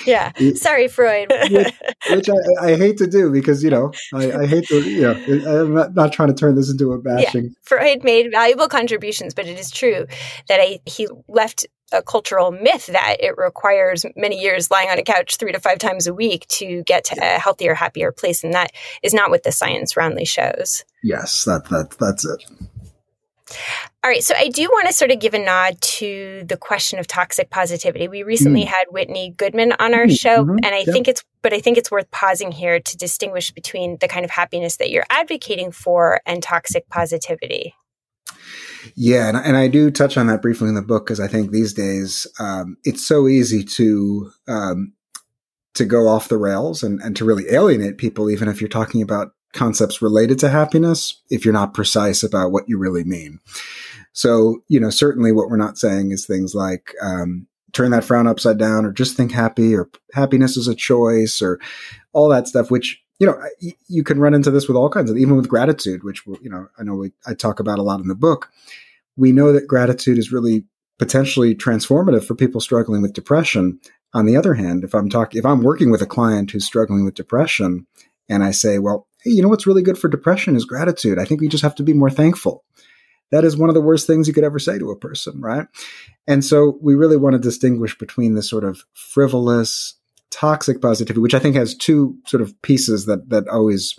yeah. 0.06 0.32
Sorry, 0.56 0.88
Freud. 0.88 1.32
which, 1.52 1.74
which 2.10 2.30
I, 2.30 2.66
I, 2.66 2.76
hate 2.76 2.98
to 2.98 3.08
do 3.08 3.32
because, 3.32 3.64
you 3.64 3.70
know, 3.70 3.92
I, 4.14 4.32
I 4.32 4.46
hate 4.46 4.66
to, 4.68 4.82
you 4.82 5.02
know, 5.02 5.62
I'm 5.62 5.74
not, 5.74 5.96
not, 5.96 6.14
trying 6.14 6.30
to 6.30 6.34
turn 6.34 6.56
this 6.56 6.72
into 6.72 6.92
a 6.94 6.98
bashing. 7.00 7.46
Yeah. 7.46 7.50
Freud 7.64 8.04
made 8.04 8.32
valuable 8.32 8.68
contributions, 8.68 9.34
but 9.34 9.48
it 9.48 9.60
is 9.60 9.72
true 9.72 10.06
that 10.48 10.60
I, 10.60 10.80
he 10.86 11.08
left 11.28 11.68
a 11.92 12.02
cultural 12.02 12.52
myth 12.52 12.88
that 12.88 13.18
it 13.20 13.38
requires 13.38 14.06
many 14.16 14.40
years 14.40 14.70
lying 14.70 14.90
on 14.90 15.00
a 15.00 15.04
couch 15.04 15.38
three 15.38 15.52
to 15.52 15.60
five 15.60 15.80
times 15.80 16.08
a 16.08 16.14
week 16.14 16.48
to 16.48 16.84
get 16.84 17.04
to 17.06 17.16
a 17.20 17.40
healthier, 17.40 17.74
happier 17.74 18.12
place. 18.12 18.44
And 18.44 18.54
that 18.54 18.72
is 19.02 19.14
not 19.14 19.30
what 19.30 19.44
the 19.44 19.52
science 19.52 19.98
roundly 19.98 20.26
shows. 20.26 20.86
Yes, 21.04 21.46
that, 21.46 21.68
that 21.70 21.96
that's 22.00 22.26
it. 22.26 22.44
All 24.04 24.10
right, 24.10 24.24
so 24.24 24.34
I 24.38 24.48
do 24.48 24.64
want 24.64 24.88
to 24.88 24.94
sort 24.94 25.12
of 25.12 25.20
give 25.20 25.34
a 25.34 25.40
nod 25.40 25.82
to 25.82 26.44
the 26.48 26.58
question 26.58 27.00
of 27.00 27.08
toxic 27.08 27.50
positivity. 27.50 28.08
We 28.08 28.24
recently 28.24 28.64
mm. 28.64 28.68
had 28.68 28.86
Whitney 28.90 29.34
Goodman 29.36 29.74
on 29.80 29.94
our 29.94 30.06
mm-hmm. 30.06 30.14
show, 30.14 30.42
and 30.42 30.66
I 30.66 30.84
think 30.84 31.08
it's, 31.08 31.24
but 31.42 31.54
I 31.54 31.60
think 31.60 31.78
it's 31.78 31.92
worth 31.92 32.10
pausing 32.12 32.52
here 32.52 32.80
to 32.80 32.98
distinguish 32.98 33.52
between 33.52 33.98
the 34.00 34.08
kind 34.08 34.24
of 34.24 34.32
happiness 34.32 34.78
that 34.78 34.90
you're 34.90 35.06
advocating 35.10 35.72
for 35.72 36.22
and 36.26 36.42
toxic 36.42 36.88
positivity. 36.90 37.76
Yeah, 38.96 39.28
and, 39.28 39.38
and 39.38 39.58
I 39.58 39.68
do 39.68 39.92
touch 39.92 40.18
on 40.18 40.28
that 40.28 40.42
briefly 40.42 40.70
in 40.70 40.76
the 40.76 40.82
book 40.82 41.06
because 41.06 41.20
I 41.20 41.28
think 41.28 41.52
these 41.52 41.74
days 41.74 42.28
um, 42.40 42.78
it's 42.86 43.06
so 43.06 43.28
easy 43.28 43.64
to 43.64 44.32
um, 44.48 44.94
to 45.76 45.86
go 45.86 46.08
off 46.08 46.28
the 46.28 46.38
rails 46.38 46.84
and, 46.84 47.00
and 47.02 47.16
to 47.16 47.26
really 47.26 47.50
alienate 47.50 47.98
people, 47.98 48.30
even 48.30 48.48
if 48.48 48.62
you're 48.62 48.70
talking 48.70 49.02
about 49.02 49.32
concepts 49.54 50.02
related 50.02 50.40
to 50.40 50.50
happiness 50.50 51.22
if 51.30 51.44
you're 51.44 51.54
not 51.54 51.74
precise 51.74 52.24
about 52.24 52.52
what 52.52 52.68
you 52.68 52.78
really 52.78 53.04
mean. 53.04 53.40
So, 54.14 54.64
you 54.68 54.80
know, 54.80 54.90
certainly 54.90 55.32
what 55.32 55.50
we're 55.50 55.58
not 55.58 55.78
saying 55.78 56.12
is 56.12 56.26
things 56.26 56.54
like, 56.54 56.94
um, 57.02 57.48
turn 57.72 57.92
that 57.92 58.04
frown 58.04 58.28
upside 58.28 58.58
down 58.58 58.86
or 58.86 58.92
just 58.92 59.16
think 59.16 59.32
happy 59.32 59.76
or 59.76 59.90
happiness 60.14 60.58
is 60.58 60.68
a 60.68 60.76
choice 60.76 61.42
or 61.42 61.60
all 62.14 62.30
that 62.30 62.48
stuff, 62.48 62.72
which, 62.72 63.02
you 63.20 63.28
know, 63.28 63.40
you 63.88 64.04
can 64.04 64.20
run 64.20 64.34
into 64.34 64.50
this 64.50 64.68
with 64.68 64.78
all 64.78 64.90
kinds 64.90 65.12
of, 65.12 65.18
even 65.18 65.36
with 65.36 65.50
gratitude, 65.50 66.04
which, 66.04 66.26
you 66.42 66.50
know, 66.50 66.68
I 66.80 66.84
know 66.84 66.96
we, 66.96 67.12
I 67.28 67.34
talk 67.34 67.60
about 67.60 67.78
a 67.78 67.84
lot 67.84 68.00
in 68.00 68.08
the 68.08 68.16
book. 68.16 68.50
We 69.18 69.32
know 69.32 69.52
that 69.52 69.68
gratitude 69.68 70.18
is 70.18 70.32
really 70.32 70.66
potentially 70.98 71.54
transformative 71.54 72.24
for 72.24 72.34
people 72.34 72.62
struggling 72.62 73.02
with 73.02 73.14
depression. 73.14 73.80
On 74.14 74.26
the 74.26 74.36
other 74.36 74.56
hand, 74.56 74.84
if 74.84 74.96
I'm 74.96 75.10
talking, 75.10 75.38
if 75.38 75.46
I'm 75.46 75.62
working 75.62 75.92
with 75.92 76.02
a 76.02 76.08
client 76.08 76.52
who's 76.52 76.66
struggling 76.66 77.06
with 77.06 77.14
depression 77.14 77.86
and 78.28 78.44
I 78.44 78.52
say, 78.52 78.80
well, 78.80 79.08
hey, 79.24 79.32
you 79.32 79.42
know 79.42 79.50
what's 79.50 79.68
really 79.68 79.82
good 79.82 79.98
for 79.98 80.08
depression 80.08 80.56
is 80.56 80.66
gratitude. 80.66 81.20
I 81.20 81.26
think 81.26 81.42
we 81.42 81.48
just 81.48 81.64
have 81.64 81.76
to 81.76 81.84
be 81.84 81.94
more 81.94 82.10
thankful. 82.10 82.64
That 83.32 83.44
is 83.44 83.58
one 83.58 83.70
of 83.70 83.76
the 83.76 83.82
worst 83.82 84.08
things 84.08 84.28
you 84.28 84.34
could 84.34 84.44
ever 84.44 84.60
say 84.60 84.80
to 84.80 84.90
a 84.90 84.98
person, 84.98 85.40
right? 85.40 85.68
And 86.28 86.44
so 86.44 86.80
we 86.82 86.96
really 86.96 87.18
want 87.18 87.34
to 87.34 87.40
distinguish 87.40 87.98
between 87.98 88.34
this 88.34 88.50
sort 88.50 88.64
of 88.64 88.82
frivolous, 88.94 89.96
toxic 90.32 90.82
positivity, 90.82 91.20
which 91.20 91.36
I 91.36 91.40
think 91.40 91.56
has 91.56 91.76
two 91.76 92.18
sort 92.26 92.42
of 92.42 92.60
pieces 92.62 93.06
that 93.06 93.30
that 93.30 93.48
always 93.48 93.98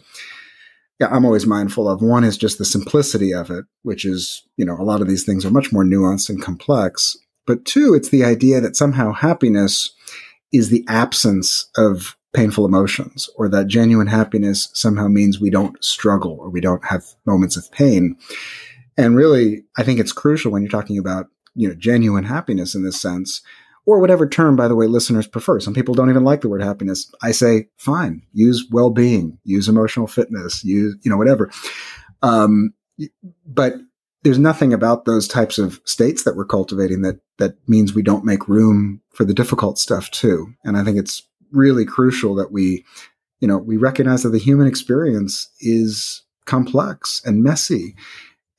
yeah, 1.00 1.08
I'm 1.10 1.24
always 1.24 1.46
mindful 1.46 1.88
of. 1.88 2.02
One 2.02 2.24
is 2.24 2.36
just 2.36 2.58
the 2.58 2.64
simplicity 2.64 3.32
of 3.32 3.50
it, 3.50 3.64
which 3.82 4.04
is, 4.04 4.46
you 4.58 4.66
know, 4.66 4.76
a 4.78 4.84
lot 4.84 5.00
of 5.00 5.08
these 5.08 5.24
things 5.24 5.46
are 5.46 5.50
much 5.50 5.72
more 5.72 5.82
nuanced 5.82 6.28
and 6.28 6.42
complex. 6.42 7.16
But 7.46 7.64
two, 7.64 7.94
it's 7.94 8.10
the 8.10 8.22
idea 8.22 8.60
that 8.60 8.76
somehow 8.76 9.12
happiness 9.12 9.94
is 10.52 10.68
the 10.68 10.84
absence 10.88 11.70
of 11.74 12.16
painful 12.32 12.64
emotions 12.64 13.28
or 13.36 13.48
that 13.48 13.66
genuine 13.66 14.06
happiness 14.06 14.68
somehow 14.72 15.08
means 15.08 15.40
we 15.40 15.50
don't 15.50 15.82
struggle 15.82 16.36
or 16.40 16.48
we 16.48 16.60
don't 16.60 16.84
have 16.84 17.04
moments 17.26 17.56
of 17.56 17.70
pain. 17.72 18.16
And 18.96 19.16
really, 19.16 19.64
I 19.76 19.82
think 19.82 19.98
it's 19.98 20.12
crucial 20.12 20.52
when 20.52 20.62
you're 20.62 20.70
talking 20.70 20.98
about, 20.98 21.26
you 21.54 21.68
know, 21.68 21.74
genuine 21.74 22.24
happiness 22.24 22.74
in 22.74 22.84
this 22.84 23.00
sense, 23.00 23.42
or 23.86 23.98
whatever 23.98 24.28
term, 24.28 24.56
by 24.56 24.68
the 24.68 24.76
way, 24.76 24.86
listeners 24.86 25.26
prefer. 25.26 25.58
Some 25.58 25.74
people 25.74 25.94
don't 25.94 26.10
even 26.10 26.22
like 26.22 26.42
the 26.42 26.48
word 26.48 26.62
happiness. 26.62 27.10
I 27.22 27.32
say, 27.32 27.68
fine, 27.76 28.22
use 28.32 28.66
well-being, 28.70 29.38
use 29.42 29.68
emotional 29.68 30.06
fitness, 30.06 30.62
use, 30.62 30.96
you 31.02 31.10
know, 31.10 31.16
whatever. 31.16 31.50
Um, 32.22 32.74
but 33.46 33.74
there's 34.22 34.38
nothing 34.38 34.74
about 34.74 35.06
those 35.06 35.26
types 35.26 35.58
of 35.58 35.80
states 35.84 36.24
that 36.24 36.36
we're 36.36 36.44
cultivating 36.44 37.00
that 37.02 37.20
that 37.38 37.56
means 37.66 37.94
we 37.94 38.02
don't 38.02 38.24
make 38.24 38.48
room 38.48 39.00
for 39.14 39.24
the 39.24 39.34
difficult 39.34 39.78
stuff 39.78 40.10
too. 40.10 40.52
And 40.62 40.76
I 40.76 40.84
think 40.84 40.98
it's 40.98 41.26
really 41.52 41.84
crucial 41.84 42.34
that 42.36 42.52
we, 42.52 42.84
you 43.40 43.48
know, 43.48 43.58
we 43.58 43.76
recognize 43.76 44.22
that 44.22 44.30
the 44.30 44.38
human 44.38 44.66
experience 44.66 45.48
is 45.60 46.22
complex 46.46 47.22
and 47.24 47.42
messy. 47.42 47.94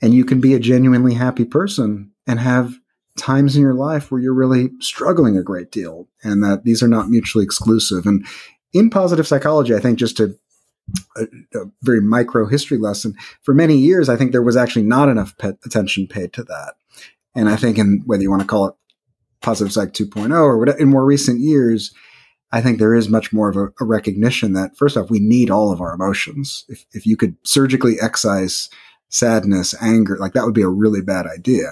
And 0.01 0.13
you 0.13 0.25
can 0.25 0.41
be 0.41 0.53
a 0.53 0.59
genuinely 0.59 1.13
happy 1.13 1.45
person 1.45 2.11
and 2.27 2.39
have 2.39 2.73
times 3.17 3.55
in 3.55 3.61
your 3.61 3.73
life 3.73 4.09
where 4.09 4.21
you're 4.21 4.33
really 4.33 4.71
struggling 4.79 5.37
a 5.37 5.43
great 5.43 5.71
deal 5.71 6.07
and 6.23 6.43
that 6.43 6.63
these 6.63 6.81
are 6.81 6.87
not 6.87 7.09
mutually 7.09 7.43
exclusive. 7.43 8.05
And 8.05 8.25
in 8.73 8.89
positive 8.89 9.27
psychology, 9.27 9.75
I 9.75 9.79
think 9.79 9.99
just 9.99 10.17
to 10.17 10.37
a, 11.17 11.23
a, 11.55 11.65
very 11.81 12.01
micro 12.01 12.47
history 12.47 12.77
lesson. 12.77 13.15
For 13.43 13.53
many 13.53 13.77
years, 13.77 14.09
I 14.09 14.15
think 14.15 14.31
there 14.31 14.41
was 14.41 14.57
actually 14.57 14.85
not 14.85 15.09
enough 15.09 15.35
attention 15.65 16.07
paid 16.07 16.33
to 16.33 16.43
that. 16.43 16.73
And 17.35 17.49
I 17.49 17.55
think 17.55 17.77
in 17.77 18.03
whether 18.05 18.23
you 18.23 18.29
want 18.29 18.41
to 18.41 18.47
call 18.47 18.67
it 18.67 18.75
positive 19.41 19.71
psych 19.71 19.93
2.0 19.93 20.31
or 20.33 20.57
whatever, 20.57 20.77
in 20.77 20.89
more 20.89 21.05
recent 21.05 21.39
years, 21.39 21.93
I 22.51 22.61
think 22.61 22.79
there 22.79 22.93
is 22.93 23.09
much 23.09 23.31
more 23.31 23.49
of 23.49 23.55
a, 23.55 23.67
a, 23.79 23.85
recognition 23.85 24.53
that 24.53 24.75
first 24.77 24.97
off, 24.97 25.09
we 25.09 25.19
need 25.19 25.49
all 25.49 25.71
of 25.71 25.79
our 25.79 25.93
emotions. 25.93 26.65
If, 26.67 26.85
if 26.91 27.05
you 27.05 27.15
could 27.15 27.35
surgically 27.43 27.95
excise 28.01 28.69
sadness, 29.09 29.73
anger, 29.81 30.17
like 30.17 30.33
that 30.33 30.45
would 30.45 30.53
be 30.53 30.61
a 30.61 30.67
really 30.67 31.01
bad 31.01 31.27
idea. 31.27 31.69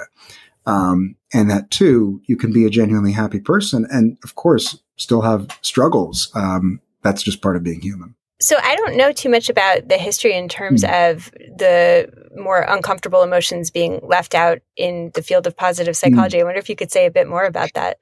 Um, 0.66 1.16
and 1.34 1.50
that 1.50 1.72
too, 1.72 2.22
you 2.28 2.38
can 2.38 2.54
be 2.54 2.66
a 2.66 2.70
genuinely 2.70 3.12
happy 3.12 3.40
person 3.40 3.88
and 3.90 4.18
of 4.24 4.36
course 4.36 4.80
still 4.98 5.22
have 5.22 5.48
struggles. 5.62 6.32
Um, 6.36 6.82
that's 7.02 7.24
just 7.24 7.42
part 7.42 7.56
of 7.56 7.64
being 7.64 7.82
human. 7.82 8.16
So 8.42 8.56
I 8.62 8.76
don't 8.76 8.96
know 8.96 9.12
too 9.12 9.30
much 9.30 9.50
about 9.50 9.90
the 9.90 9.98
history 9.98 10.34
in 10.34 10.48
terms 10.48 10.84
mm. 10.84 11.12
of 11.12 11.32
the 11.32 12.10
more 12.38 12.62
uncomfortable 12.62 13.22
emotions 13.22 13.70
being 13.70 14.00
left 14.02 14.34
out 14.34 14.60
in 14.78 15.12
the 15.14 15.22
field 15.22 15.46
of 15.46 15.58
positive 15.58 15.98
psychology. 15.98 16.38
Mm. 16.38 16.42
I 16.42 16.44
wonder 16.46 16.60
if 16.60 16.70
you 16.70 16.76
could 16.76 16.92
say 16.92 17.06
a 17.06 17.12
bit 17.12 17.28
more 17.28 17.44
about 17.44 17.74
that. 17.74 17.98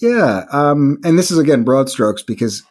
Yeah, 0.00 0.44
um, 0.52 0.98
and 1.04 1.18
this 1.18 1.30
is 1.30 1.38
again 1.38 1.64
broad 1.64 1.88
strokes 1.88 2.22
because 2.22 2.62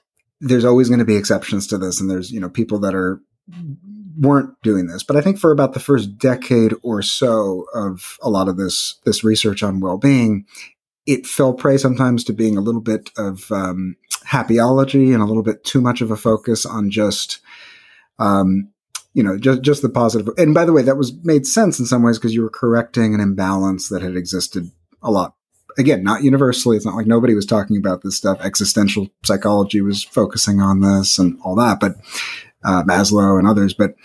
there's 0.42 0.66
always 0.66 0.90
going 0.90 1.00
to 1.00 1.06
be 1.06 1.16
exceptions 1.16 1.68
to 1.68 1.78
this, 1.78 2.00
and 2.00 2.10
there's 2.10 2.32
you 2.32 2.40
know 2.40 2.50
people 2.50 2.80
that 2.80 2.94
are 2.94 3.20
weren't 4.18 4.52
doing 4.64 4.88
this, 4.88 5.04
but 5.04 5.16
I 5.16 5.22
think 5.22 5.40
for 5.40 5.52
about 5.52 5.74
the 5.74 5.80
first 5.80 6.18
decade 6.18 6.74
or 6.84 7.02
so 7.02 7.66
of 7.74 8.18
a 8.22 8.30
lot 8.30 8.48
of 8.48 8.58
this 8.58 9.00
this 9.06 9.24
research 9.24 9.64
on 9.64 9.80
well 9.80 9.98
being, 9.98 10.46
it 11.06 11.26
fell 11.26 11.54
prey 11.54 11.78
sometimes 11.78 12.24
to 12.26 12.34
being 12.34 12.58
a 12.58 12.62
little 12.62 12.82
bit 12.82 13.10
of 13.18 13.52
um, 13.52 13.96
happyology 14.26 15.14
and 15.14 15.22
a 15.22 15.26
little 15.26 15.44
bit 15.44 15.64
too 15.64 15.82
much 15.82 16.02
of 16.02 16.12
a 16.12 16.18
focus 16.18 16.66
on 16.66 16.90
just, 16.90 17.40
um, 18.20 18.70
you 19.14 19.24
know, 19.24 19.38
just 19.38 19.62
just 19.62 19.82
the 19.82 19.90
positive. 19.90 20.34
And 20.38 20.54
by 20.54 20.66
the 20.66 20.74
way, 20.74 20.82
that 20.82 20.98
was 20.98 21.14
made 21.24 21.46
sense 21.46 21.80
in 21.80 21.86
some 21.86 22.04
ways 22.04 22.18
because 22.18 22.34
you 22.34 22.42
were 22.42 22.50
correcting 22.50 23.14
an 23.14 23.20
imbalance 23.20 23.90
that 23.90 24.02
had 24.02 24.16
existed 24.16 24.72
a 25.02 25.12
lot. 25.12 25.36
Again, 25.78 26.04
not 26.04 26.24
universally. 26.24 26.78
It's 26.78 26.86
not 26.86 26.96
like 26.96 27.08
nobody 27.08 27.34
was 27.34 27.46
talking 27.46 27.78
about 27.78 28.02
this 28.02 28.16
stuff. 28.16 28.40
Existential 28.42 29.10
psychology 29.24 29.82
was 29.82 30.04
focusing 30.04 30.62
on 30.62 30.82
this 30.82 31.20
and 31.20 31.38
all 31.44 31.56
that, 31.56 31.80
but 31.80 31.96
uh, 32.64 32.84
Maslow 32.84 33.38
and 33.38 33.48
others. 33.48 33.74
But 33.74 33.96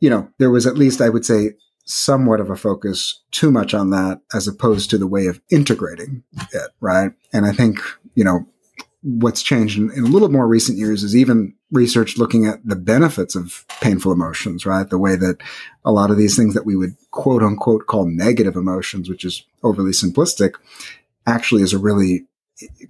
you 0.00 0.08
know, 0.08 0.28
there 0.38 0.50
was 0.50 0.66
at 0.66 0.78
least 0.78 1.00
I 1.00 1.08
would 1.08 1.24
say 1.24 1.54
somewhat 1.84 2.40
of 2.40 2.50
a 2.50 2.56
focus 2.56 3.22
too 3.30 3.50
much 3.50 3.72
on 3.72 3.90
that 3.90 4.20
as 4.34 4.46
opposed 4.46 4.90
to 4.90 4.98
the 4.98 5.06
way 5.06 5.26
of 5.26 5.40
integrating 5.50 6.22
it, 6.52 6.70
right? 6.80 7.12
And 7.32 7.46
I 7.46 7.52
think, 7.52 7.80
you 8.14 8.24
know, 8.24 8.46
what's 9.08 9.42
changed 9.42 9.78
in, 9.78 9.90
in, 9.92 10.04
a 10.04 10.08
little 10.08 10.28
more 10.28 10.46
recent 10.46 10.76
years 10.76 11.02
is 11.02 11.16
even 11.16 11.54
research 11.70 12.18
looking 12.18 12.46
at 12.46 12.60
the 12.66 12.76
benefits 12.76 13.34
of 13.34 13.64
painful 13.80 14.12
emotions, 14.12 14.66
right? 14.66 14.88
The 14.88 14.98
way 14.98 15.16
that 15.16 15.38
a 15.84 15.92
lot 15.92 16.10
of 16.10 16.18
these 16.18 16.36
things 16.36 16.52
that 16.52 16.66
we 16.66 16.76
would 16.76 16.94
quote 17.10 17.42
unquote 17.42 17.86
call 17.86 18.06
negative 18.06 18.54
emotions, 18.54 19.08
which 19.08 19.24
is 19.24 19.44
overly 19.62 19.92
simplistic, 19.92 20.54
actually 21.26 21.62
is 21.62 21.72
a 21.72 21.78
really 21.78 22.26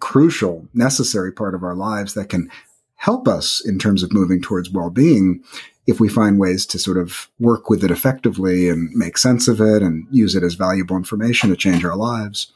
crucial, 0.01 0.67
necessary 0.75 1.33
part 1.33 1.55
of 1.55 1.63
our 1.63 1.77
lives 1.77 2.15
that 2.15 2.29
can 2.29 2.51
help 2.97 3.29
us 3.29 3.65
in 3.65 3.79
terms 3.79 4.03
of 4.03 4.13
moving 4.13 4.43
towards 4.43 4.71
well-being 4.71 5.43
if 5.87 6.01
we 6.01 6.09
find 6.09 6.39
ways 6.39 6.67
to 6.67 6.79
sort 6.79 6.99
of 6.99 7.29
work 7.39 7.71
with 7.71 7.85
it 7.85 7.91
effectively 7.91 8.69
and 8.69 8.91
make 8.95 9.17
sense 9.17 9.47
of 9.47 9.61
it 9.61 9.83
and 9.83 10.07
use 10.11 10.35
it 10.35 10.43
as 10.43 10.55
valuable 10.55 10.97
information 10.97 11.49
to 11.49 11.57
change 11.57 11.85
our 11.85 11.97
lives. 11.97 12.53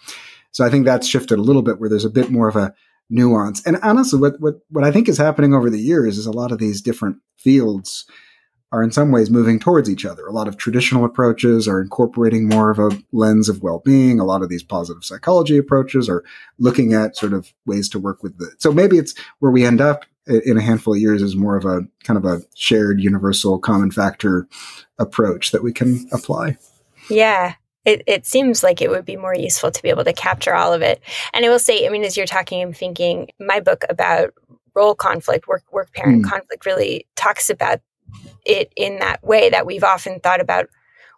So 0.50 0.64
I 0.64 0.68
think 0.68 0.84
that's 0.84 1.06
shifted 1.06 1.38
a 1.38 1.42
little 1.42 1.62
bit 1.62 1.78
where 1.78 1.88
there's 1.88 2.04
a 2.04 2.10
bit 2.10 2.30
more 2.30 2.48
of 2.48 2.56
a 2.56 2.74
nuance. 3.12 3.64
And 3.64 3.78
honestly, 3.82 4.18
what, 4.18 4.40
what, 4.40 4.54
what 4.70 4.84
I 4.84 4.90
think 4.90 5.08
is 5.08 5.18
happening 5.18 5.54
over 5.54 5.70
the 5.70 5.78
years 5.78 6.18
is 6.18 6.26
a 6.26 6.32
lot 6.32 6.50
of 6.50 6.58
these 6.58 6.80
different 6.80 7.18
fields 7.36 8.06
are 8.72 8.82
in 8.82 8.90
some 8.90 9.12
ways 9.12 9.30
moving 9.30 9.58
towards 9.58 9.90
each 9.90 10.06
other. 10.06 10.26
A 10.26 10.32
lot 10.32 10.48
of 10.48 10.56
traditional 10.56 11.04
approaches 11.04 11.68
are 11.68 11.80
incorporating 11.80 12.48
more 12.48 12.70
of 12.70 12.78
a 12.78 12.90
lens 13.12 13.50
of 13.50 13.62
well-being. 13.62 14.18
A 14.18 14.24
lot 14.24 14.42
of 14.42 14.48
these 14.48 14.62
positive 14.62 15.04
psychology 15.04 15.58
approaches 15.58 16.08
are 16.08 16.24
looking 16.58 16.94
at 16.94 17.14
sort 17.14 17.34
of 17.34 17.52
ways 17.66 17.90
to 17.90 17.98
work 17.98 18.22
with 18.22 18.38
the, 18.38 18.50
so 18.58 18.72
maybe 18.72 18.96
it's 18.96 19.14
where 19.40 19.52
we 19.52 19.64
end 19.64 19.82
up 19.82 20.06
in 20.26 20.56
a 20.56 20.62
handful 20.62 20.94
of 20.94 21.00
years 21.00 21.20
is 21.20 21.36
more 21.36 21.56
of 21.56 21.66
a 21.66 21.82
kind 22.04 22.16
of 22.16 22.24
a 22.24 22.40
shared 22.54 23.00
universal 23.00 23.58
common 23.58 23.90
factor 23.90 24.48
approach 24.98 25.50
that 25.50 25.62
we 25.62 25.72
can 25.72 26.08
apply. 26.12 26.56
Yeah. 27.10 27.54
It, 27.84 28.02
it 28.06 28.26
seems 28.26 28.62
like 28.62 28.80
it 28.80 28.90
would 28.90 29.04
be 29.04 29.16
more 29.16 29.34
useful 29.34 29.70
to 29.70 29.82
be 29.82 29.88
able 29.88 30.04
to 30.04 30.12
capture 30.12 30.54
all 30.54 30.72
of 30.72 30.82
it. 30.82 31.02
And 31.32 31.44
I 31.44 31.48
will 31.48 31.58
say, 31.58 31.86
I 31.86 31.90
mean, 31.90 32.04
as 32.04 32.16
you're 32.16 32.26
talking, 32.26 32.62
I'm 32.62 32.72
thinking 32.72 33.30
my 33.40 33.60
book 33.60 33.84
about 33.88 34.34
role 34.74 34.94
conflict, 34.94 35.48
work 35.48 35.64
work 35.72 35.92
parent 35.92 36.24
mm. 36.24 36.28
conflict 36.28 36.64
really 36.64 37.06
talks 37.16 37.50
about 37.50 37.80
it 38.44 38.72
in 38.76 38.98
that 38.98 39.22
way 39.22 39.50
that 39.50 39.66
we've 39.66 39.84
often 39.84 40.20
thought 40.20 40.40
about 40.40 40.68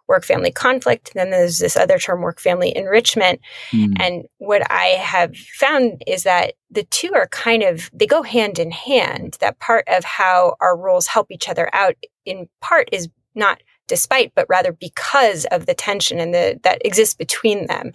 work 0.07 0.23
family 0.23 0.51
conflict. 0.51 1.11
Then 1.15 1.31
there's 1.31 1.57
this 1.57 1.75
other 1.75 1.97
term, 1.97 2.21
work 2.21 2.39
family 2.39 2.75
enrichment. 2.75 3.39
Mm. 3.71 3.93
And 3.99 4.25
what 4.37 4.69
I 4.71 4.87
have 4.99 5.35
found 5.35 6.03
is 6.05 6.23
that 6.23 6.53
the 6.69 6.83
two 6.83 7.11
are 7.13 7.27
kind 7.27 7.63
of, 7.63 7.89
they 7.93 8.05
go 8.05 8.21
hand 8.21 8.59
in 8.59 8.71
hand. 8.71 9.37
That 9.39 9.59
part 9.59 9.85
of 9.87 10.03
how 10.03 10.55
our 10.59 10.77
roles 10.77 11.07
help 11.07 11.31
each 11.31 11.49
other 11.49 11.69
out 11.73 11.95
in 12.25 12.47
part 12.61 12.89
is 12.91 13.09
not 13.33 13.61
despite, 13.87 14.33
but 14.35 14.47
rather 14.49 14.71
because 14.71 15.45
of 15.45 15.65
the 15.65 15.73
tension 15.73 16.19
and 16.19 16.33
the 16.33 16.59
that 16.63 16.85
exists 16.85 17.13
between 17.13 17.67
them. 17.67 17.91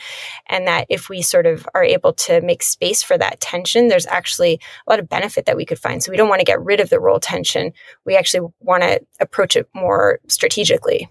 And 0.46 0.66
that 0.66 0.86
if 0.88 1.08
we 1.08 1.22
sort 1.22 1.46
of 1.46 1.68
are 1.74 1.84
able 1.84 2.12
to 2.14 2.40
make 2.40 2.62
space 2.62 3.02
for 3.02 3.18
that 3.18 3.40
tension, 3.40 3.88
there's 3.88 4.06
actually 4.06 4.60
a 4.86 4.90
lot 4.90 4.98
of 4.98 5.08
benefit 5.08 5.46
that 5.46 5.56
we 5.56 5.64
could 5.64 5.78
find. 5.78 6.02
So 6.02 6.10
we 6.10 6.16
don't 6.16 6.28
want 6.28 6.40
to 6.40 6.44
get 6.44 6.62
rid 6.62 6.80
of 6.80 6.90
the 6.90 7.00
role 7.00 7.20
tension. 7.20 7.72
We 8.04 8.16
actually 8.16 8.48
want 8.60 8.82
to 8.82 9.00
approach 9.20 9.56
it 9.56 9.68
more 9.74 10.20
strategically. 10.28 11.08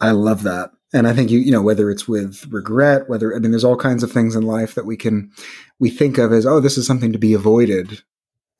I 0.00 0.12
love 0.12 0.42
that. 0.44 0.70
And 0.92 1.06
I 1.06 1.12
think 1.12 1.30
you, 1.30 1.38
you 1.38 1.52
know, 1.52 1.60
whether 1.60 1.90
it's 1.90 2.08
with 2.08 2.46
regret, 2.50 3.10
whether, 3.10 3.34
I 3.34 3.40
mean, 3.40 3.50
there's 3.50 3.64
all 3.64 3.76
kinds 3.76 4.02
of 4.02 4.10
things 4.10 4.34
in 4.34 4.42
life 4.42 4.74
that 4.74 4.86
we 4.86 4.96
can, 4.96 5.30
we 5.78 5.90
think 5.90 6.16
of 6.16 6.32
as, 6.32 6.46
oh, 6.46 6.60
this 6.60 6.78
is 6.78 6.86
something 6.86 7.12
to 7.12 7.18
be 7.18 7.34
avoided 7.34 8.02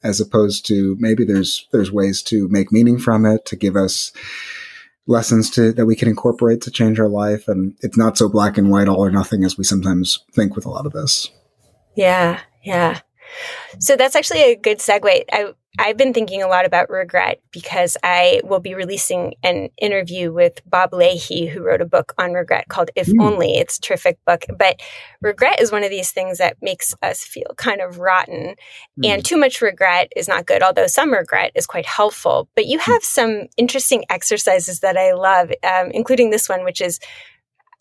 as 0.02 0.20
opposed 0.20 0.66
to 0.66 0.96
maybe 1.00 1.24
there's, 1.24 1.66
there's 1.72 1.90
ways 1.90 2.22
to 2.22 2.46
make 2.48 2.70
meaning 2.70 2.98
from 2.98 3.24
it, 3.24 3.46
to 3.46 3.56
give 3.56 3.76
us 3.76 4.12
lessons 5.09 5.51
to, 5.51 5.73
that 5.73 5.87
we 5.87 5.97
can 5.97 6.07
incorporate 6.07 6.61
to 6.62 6.71
change 6.71 7.01
our 7.01 7.09
life. 7.09 7.49
And 7.49 7.75
it's 7.81 7.97
not 7.97 8.16
so 8.16 8.29
black 8.29 8.57
and 8.57 8.71
white, 8.71 8.87
all 8.87 9.05
or 9.05 9.11
nothing 9.11 9.42
as 9.42 9.59
we 9.59 9.64
sometimes 9.64 10.25
think 10.33 10.55
with 10.55 10.66
a 10.66 10.71
lot 10.71 10.87
of 10.87 10.92
this. 10.92 11.31
Yeah. 11.97 12.40
Yeah. 12.62 13.01
So 13.81 13.97
that's 13.97 14.14
actually 14.14 14.42
a 14.42 14.57
good 14.57 14.79
segue. 14.79 15.25
I, 15.33 15.53
I've 15.78 15.96
been 15.96 16.12
thinking 16.12 16.42
a 16.42 16.48
lot 16.48 16.64
about 16.64 16.90
regret 16.90 17.40
because 17.52 17.96
I 18.02 18.40
will 18.44 18.58
be 18.58 18.74
releasing 18.74 19.34
an 19.42 19.68
interview 19.80 20.32
with 20.32 20.60
Bob 20.68 20.92
Leahy, 20.92 21.46
who 21.46 21.62
wrote 21.62 21.80
a 21.80 21.86
book 21.86 22.12
on 22.18 22.32
regret 22.32 22.68
called 22.68 22.90
If 22.96 23.06
mm. 23.06 23.24
Only. 23.24 23.52
It's 23.54 23.78
a 23.78 23.80
terrific 23.80 24.18
book. 24.26 24.44
But 24.58 24.80
regret 25.22 25.60
is 25.60 25.70
one 25.70 25.84
of 25.84 25.90
these 25.90 26.10
things 26.10 26.38
that 26.38 26.56
makes 26.60 26.94
us 27.02 27.22
feel 27.22 27.54
kind 27.56 27.80
of 27.80 27.98
rotten. 27.98 28.56
Mm. 29.00 29.06
And 29.06 29.24
too 29.24 29.36
much 29.36 29.62
regret 29.62 30.12
is 30.16 30.26
not 30.26 30.46
good, 30.46 30.62
although 30.62 30.88
some 30.88 31.12
regret 31.12 31.52
is 31.54 31.66
quite 31.66 31.86
helpful. 31.86 32.48
But 32.56 32.66
you 32.66 32.78
hmm. 32.78 32.90
have 32.90 33.04
some 33.04 33.46
interesting 33.56 34.04
exercises 34.10 34.80
that 34.80 34.96
I 34.96 35.12
love, 35.12 35.50
um, 35.62 35.90
including 35.92 36.30
this 36.30 36.48
one, 36.48 36.64
which 36.64 36.80
is 36.80 36.98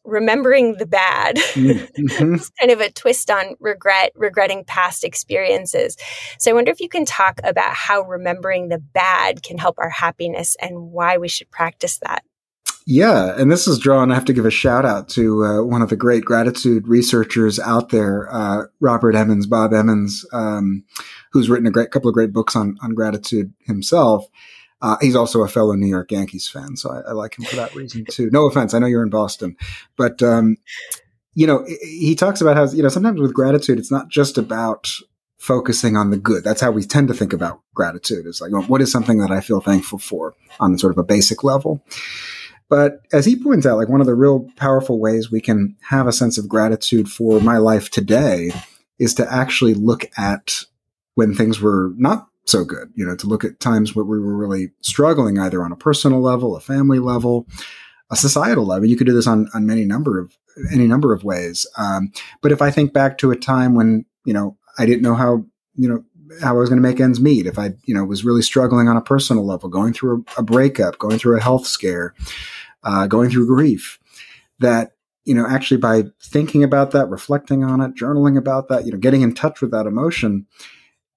remembering 0.08 0.78
the 0.78 0.88
bad. 0.88 1.38
Mm-hmm. 1.58 2.36
it's 2.36 2.50
kind 2.52 2.72
of 2.72 2.80
a 2.80 2.92
twist 2.92 3.30
on 3.30 3.56
regret, 3.60 4.12
regretting 4.16 4.64
past 4.64 5.04
experiences. 5.04 5.98
So 6.40 6.52
I 6.52 6.54
wonder 6.54 6.72
if 6.72 6.80
you 6.80 6.90
can 6.90 7.06
talk 7.06 7.40
about 7.44 7.74
how 7.74 8.02
remembering 8.02 8.70
the 8.70 8.78
bad 8.78 9.44
can 9.44 9.58
help 9.58 9.76
our 9.80 9.90
happiness 9.90 10.56
and 10.62 10.92
why 10.92 11.18
we 11.18 11.28
should 11.28 11.50
practice 11.50 12.00
that. 12.00 12.24
Yeah, 12.86 13.36
and 13.38 13.52
this 13.52 13.68
is 13.68 13.80
drawn. 13.80 14.12
I 14.12 14.16
have 14.16 14.26
to 14.26 14.34
give 14.34 14.46
a 14.46 14.52
shout 14.52 14.86
out 14.86 15.10
to 15.10 15.44
uh, 15.44 15.64
one 15.64 15.82
of 15.82 15.90
the 15.90 15.98
great 15.98 16.24
gratitude 16.24 16.88
researchers 16.88 17.60
out 17.60 17.90
there, 17.90 18.34
uh, 18.34 18.64
Robert 18.80 19.14
Emmons, 19.14 19.46
Bob 19.46 19.74
Emmons, 19.74 20.26
um, 20.32 20.86
who's 21.34 21.50
written 21.50 21.68
a 21.68 21.72
great 21.72 21.92
couple 21.92 22.08
of 22.08 22.14
great 22.14 22.32
books 22.32 22.56
on 22.56 22.78
on 22.82 22.94
gratitude 22.94 23.54
himself. 23.66 24.28
Uh, 24.82 24.98
he's 25.02 25.16
also 25.16 25.42
a 25.42 25.48
fellow 25.48 25.74
New 25.74 25.88
York 25.88 26.12
Yankees 26.12 26.48
fan, 26.48 26.76
so 26.76 26.92
I, 26.92 27.10
I, 27.10 27.12
like 27.14 27.38
him 27.38 27.46
for 27.46 27.56
that 27.56 27.74
reason 27.74 28.06
too. 28.10 28.30
No 28.32 28.46
offense, 28.46 28.74
I 28.74 28.80
know 28.80 28.86
you're 28.86 29.04
in 29.04 29.10
Boston, 29.10 29.58
but 29.96 30.22
um, 30.22 30.58
you 31.34 31.48
know 31.48 31.66
he 31.82 32.16
talks 32.16 32.42
about 32.42 32.58
how 32.58 32.68
you 32.70 32.84
know 32.84 32.90
sometimes 32.90 33.20
with 33.20 33.34
gratitude, 33.34 33.80
it's 33.80 33.92
not 33.92 34.10
just 34.10 34.38
about 34.38 34.92
focusing 35.40 35.96
on 35.96 36.12
the 36.12 36.18
good. 36.18 36.44
That's 36.44 36.62
how 36.62 36.72
we 36.72 36.84
tend 36.84 37.08
to 37.08 37.14
think 37.14 37.34
about 37.34 37.62
gratitude. 37.74 38.26
It's 38.26 38.42
like, 38.42 38.52
well, 38.52 38.64
what 38.64 38.82
is 38.82 38.92
something 38.92 39.20
that 39.20 39.32
I 39.32 39.40
feel 39.40 39.62
thankful 39.62 40.00
for 40.00 40.36
on 40.60 40.78
sort 40.78 40.94
of 40.94 40.98
a 40.98 41.04
basic 41.04 41.44
level? 41.44 41.84
But 42.70 43.02
as 43.14 43.26
he 43.26 43.42
points 43.42 43.66
out, 43.66 43.78
like 43.78 43.88
one 43.88 44.02
of 44.02 44.08
the 44.08 44.16
real 44.16 44.48
powerful 44.58 45.00
ways 45.00 45.32
we 45.32 45.40
can 45.40 45.78
have 45.90 46.08
a 46.08 46.12
sense 46.12 46.38
of 46.38 46.50
gratitude 46.50 47.10
for 47.10 47.40
my 47.40 47.58
life 47.58 47.90
today 47.90 48.52
is 49.00 49.14
to 49.16 49.32
actually 49.32 49.74
look 49.74 50.06
at 50.18 50.64
when 51.16 51.34
things 51.34 51.62
were 51.62 51.94
not 51.96 52.28
so 52.48 52.64
good. 52.64 52.92
You 52.96 53.06
know, 53.06 53.16
to 53.16 53.28
look 53.28 53.44
at 53.44 53.60
times 53.60 53.96
where 53.96 54.06
we 54.06 54.20
were 54.20 54.36
really 54.36 54.72
struggling, 54.82 55.40
either 55.40 55.64
on 55.64 55.72
a 55.72 55.78
personal 55.78 56.22
level, 56.22 56.56
a 56.56 56.60
family 56.60 57.00
level, 57.00 57.48
a 58.10 58.16
societal 58.16 58.66
level. 58.66 58.88
You 58.88 58.98
could 58.98 59.08
do 59.08 59.14
this 59.14 59.28
on 59.28 59.48
on 59.54 59.66
many 59.66 59.86
number 59.86 60.20
of 60.20 60.38
any 60.72 60.88
number 60.88 61.14
of 61.14 61.24
ways. 61.24 61.68
Um, 61.78 62.12
but 62.42 62.52
if 62.52 62.62
I 62.62 62.72
think 62.72 62.94
back 62.94 63.18
to 63.20 63.32
a 63.32 63.36
time 63.36 63.76
when 63.76 64.06
you 64.26 64.34
know 64.34 64.58
I 64.78 64.86
didn't 64.86 65.04
know 65.04 65.16
how 65.16 65.46
you 65.76 65.90
know 65.90 66.04
how 66.42 66.56
I 66.56 66.60
was 66.60 66.70
going 66.70 66.82
to 66.82 66.88
make 66.88 67.00
ends 67.00 67.20
meet, 67.20 67.46
if 67.46 67.58
I, 67.58 67.72
you 67.86 67.94
know, 67.94 68.04
was 68.04 68.26
really 68.26 68.42
struggling 68.42 68.88
on 68.88 68.98
a 68.98 69.02
personal 69.02 69.46
level, 69.46 69.70
going 69.70 69.94
through 69.94 70.26
a, 70.38 70.42
a 70.42 70.44
breakup, 70.44 70.98
going 71.00 71.20
through 71.20 71.38
a 71.38 71.42
health 71.42 71.66
scare, 71.66 72.14
uh, 72.84 73.08
going 73.08 73.30
through 73.30 73.48
grief, 73.48 74.00
that, 74.60 74.92
you 75.26 75.34
know, 75.34 75.46
actually 75.48 75.78
by 75.78 76.04
thinking 76.22 76.64
about 76.64 76.92
that, 76.92 77.10
reflecting 77.10 77.64
on 77.64 77.82
it, 77.82 77.96
journaling 77.96 78.38
about 78.38 78.70
that, 78.70 78.86
you 78.86 78.92
know, 78.92 78.98
getting 78.98 79.22
in 79.22 79.34
touch 79.34 79.62
with 79.62 79.72
that 79.72 79.88
emotion, 79.88 80.46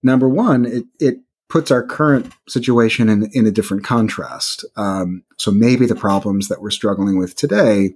number 0.03 0.29
one, 0.29 0.65
it, 0.65 0.85
it 0.99 1.17
puts 1.49 1.71
our 1.71 1.83
current 1.83 2.33
situation 2.49 3.09
in, 3.09 3.29
in 3.33 3.47
a 3.47 3.51
different 3.51 3.85
contrast. 3.85 4.65
Um, 4.77 5.25
so 5.37 5.51
maybe 5.51 5.85
the 5.85 5.97
problems 5.97 6.49
that 6.49 6.63
we're 6.63 6.71
struggling 6.71 7.19
with 7.19 7.35
today 7.35 7.95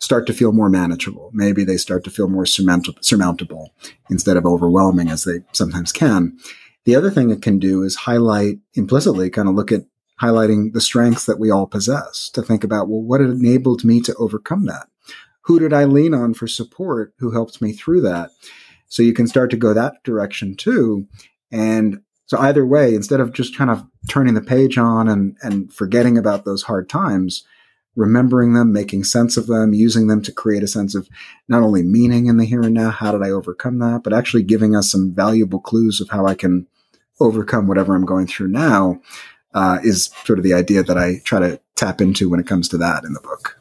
start 0.00 0.26
to 0.26 0.32
feel 0.32 0.52
more 0.52 0.68
manageable. 0.68 1.30
Maybe 1.32 1.62
they 1.62 1.76
start 1.76 2.04
to 2.04 2.10
feel 2.10 2.28
more 2.28 2.46
surmountable 2.46 3.70
instead 4.08 4.36
of 4.36 4.46
overwhelming 4.46 5.08
as 5.08 5.24
they 5.24 5.40
sometimes 5.52 5.92
can. 5.92 6.38
The 6.84 6.96
other 6.96 7.10
thing 7.10 7.30
it 7.30 7.42
can 7.42 7.58
do 7.58 7.82
is 7.82 7.94
highlight 7.94 8.58
implicitly, 8.74 9.30
kind 9.30 9.48
of 9.48 9.54
look 9.54 9.70
at 9.70 9.82
highlighting 10.20 10.72
the 10.72 10.80
strengths 10.80 11.26
that 11.26 11.38
we 11.38 11.50
all 11.50 11.66
possess 11.66 12.30
to 12.30 12.42
think 12.42 12.64
about, 12.64 12.88
well, 12.88 13.02
what 13.02 13.20
enabled 13.20 13.84
me 13.84 14.00
to 14.00 14.14
overcome 14.16 14.66
that? 14.66 14.88
Who 15.42 15.58
did 15.58 15.72
I 15.72 15.84
lean 15.84 16.14
on 16.14 16.34
for 16.34 16.46
support 16.46 17.14
who 17.18 17.30
helped 17.30 17.62
me 17.62 17.72
through 17.72 18.02
that? 18.02 18.30
So 18.88 19.02
you 19.02 19.12
can 19.12 19.26
start 19.26 19.50
to 19.50 19.56
go 19.56 19.72
that 19.72 20.02
direction 20.02 20.56
too. 20.56 21.06
And 21.52 22.00
so 22.26 22.38
either 22.38 22.64
way, 22.64 22.94
instead 22.94 23.20
of 23.20 23.32
just 23.32 23.56
kind 23.56 23.70
of 23.70 23.84
turning 24.08 24.34
the 24.34 24.40
page 24.40 24.78
on 24.78 25.08
and, 25.08 25.36
and 25.42 25.72
forgetting 25.72 26.16
about 26.16 26.44
those 26.44 26.62
hard 26.62 26.88
times, 26.88 27.44
remembering 27.96 28.54
them, 28.54 28.72
making 28.72 29.04
sense 29.04 29.36
of 29.36 29.46
them, 29.46 29.74
using 29.74 30.06
them 30.06 30.22
to 30.22 30.32
create 30.32 30.62
a 30.62 30.68
sense 30.68 30.94
of 30.94 31.08
not 31.48 31.62
only 31.62 31.82
meaning 31.82 32.26
in 32.26 32.36
the 32.36 32.44
here 32.44 32.62
and 32.62 32.74
now, 32.74 32.90
how 32.90 33.12
did 33.12 33.22
I 33.22 33.30
overcome 33.30 33.78
that, 33.80 34.02
but 34.04 34.12
actually 34.12 34.44
giving 34.44 34.76
us 34.76 34.90
some 34.90 35.12
valuable 35.12 35.60
clues 35.60 36.00
of 36.00 36.10
how 36.10 36.26
I 36.26 36.34
can 36.34 36.66
overcome 37.18 37.66
whatever 37.66 37.94
I'm 37.94 38.06
going 38.06 38.26
through 38.26 38.48
now 38.48 39.00
uh, 39.52 39.78
is 39.82 40.10
sort 40.24 40.38
of 40.38 40.44
the 40.44 40.54
idea 40.54 40.82
that 40.82 40.96
I 40.96 41.20
try 41.24 41.40
to 41.40 41.60
tap 41.76 42.00
into 42.00 42.30
when 42.30 42.40
it 42.40 42.46
comes 42.46 42.68
to 42.68 42.78
that 42.78 43.04
in 43.04 43.12
the 43.12 43.20
book. 43.20 43.59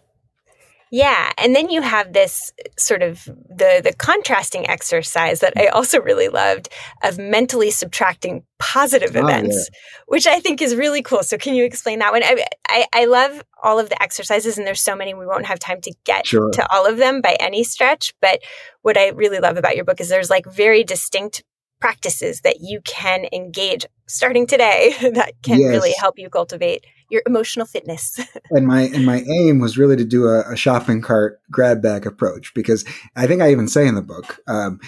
Yeah, 0.91 1.31
and 1.37 1.55
then 1.55 1.69
you 1.69 1.81
have 1.81 2.13
this 2.13 2.51
uh, 2.59 2.69
sort 2.77 3.03
of 3.03 3.25
the 3.25 3.81
the 3.83 3.93
contrasting 3.97 4.67
exercise 4.67 5.39
that 5.41 5.53
I 5.55 5.67
also 5.67 6.01
really 6.01 6.29
loved 6.29 6.69
of 7.03 7.19
mentally 7.19 7.69
subtracting 7.69 8.43
positive 8.57 9.15
oh, 9.15 9.19
events, 9.19 9.69
yeah. 9.71 9.79
which 10.07 10.25
I 10.25 10.39
think 10.39 10.61
is 10.61 10.75
really 10.75 11.03
cool. 11.03 11.21
So 11.21 11.37
can 11.37 11.53
you 11.53 11.63
explain 11.63 11.99
that 11.99 12.11
one? 12.11 12.23
I, 12.23 12.43
I, 12.67 12.85
I 12.93 13.05
love 13.05 13.43
all 13.63 13.79
of 13.79 13.89
the 13.89 14.01
exercises, 14.01 14.57
and 14.57 14.65
there's 14.65 14.81
so 14.81 14.95
many 14.95 15.13
we 15.13 15.27
won't 15.27 15.45
have 15.45 15.59
time 15.59 15.81
to 15.81 15.93
get 16.05 16.25
sure. 16.25 16.49
to 16.51 16.73
all 16.73 16.87
of 16.87 16.97
them 16.97 17.21
by 17.21 17.37
any 17.39 17.63
stretch. 17.63 18.13
But 18.19 18.41
what 18.81 18.97
I 18.97 19.09
really 19.09 19.39
love 19.39 19.57
about 19.57 19.75
your 19.75 19.85
book 19.85 20.01
is 20.01 20.09
there's 20.09 20.29
like 20.29 20.45
very 20.45 20.83
distinct 20.83 21.43
practices 21.79 22.41
that 22.41 22.57
you 22.61 22.81
can 22.81 23.25
engage 23.31 23.85
starting 24.07 24.45
today 24.47 24.93
that 25.13 25.33
can 25.43 25.59
yes. 25.59 25.69
really 25.69 25.93
help 25.97 26.17
you 26.17 26.29
cultivate 26.29 26.85
your 27.09 27.21
emotional 27.25 27.65
fitness. 27.65 28.19
and 28.51 28.67
my 28.67 28.83
and 28.83 29.05
my 29.05 29.21
aim 29.21 29.59
was 29.59 29.77
really 29.77 29.95
to 29.95 30.05
do 30.05 30.27
a, 30.27 30.51
a, 30.51 30.55
shopping 30.55 31.01
cart 31.01 31.41
grab 31.51 31.81
bag 31.81 32.05
approach 32.05 32.53
because 32.53 32.85
I 33.15 33.27
think 33.27 33.41
I 33.41 33.51
even 33.51 33.67
say 33.67 33.87
in 33.87 33.95
the 33.95 34.01
book, 34.01 34.39
um, 34.47 34.79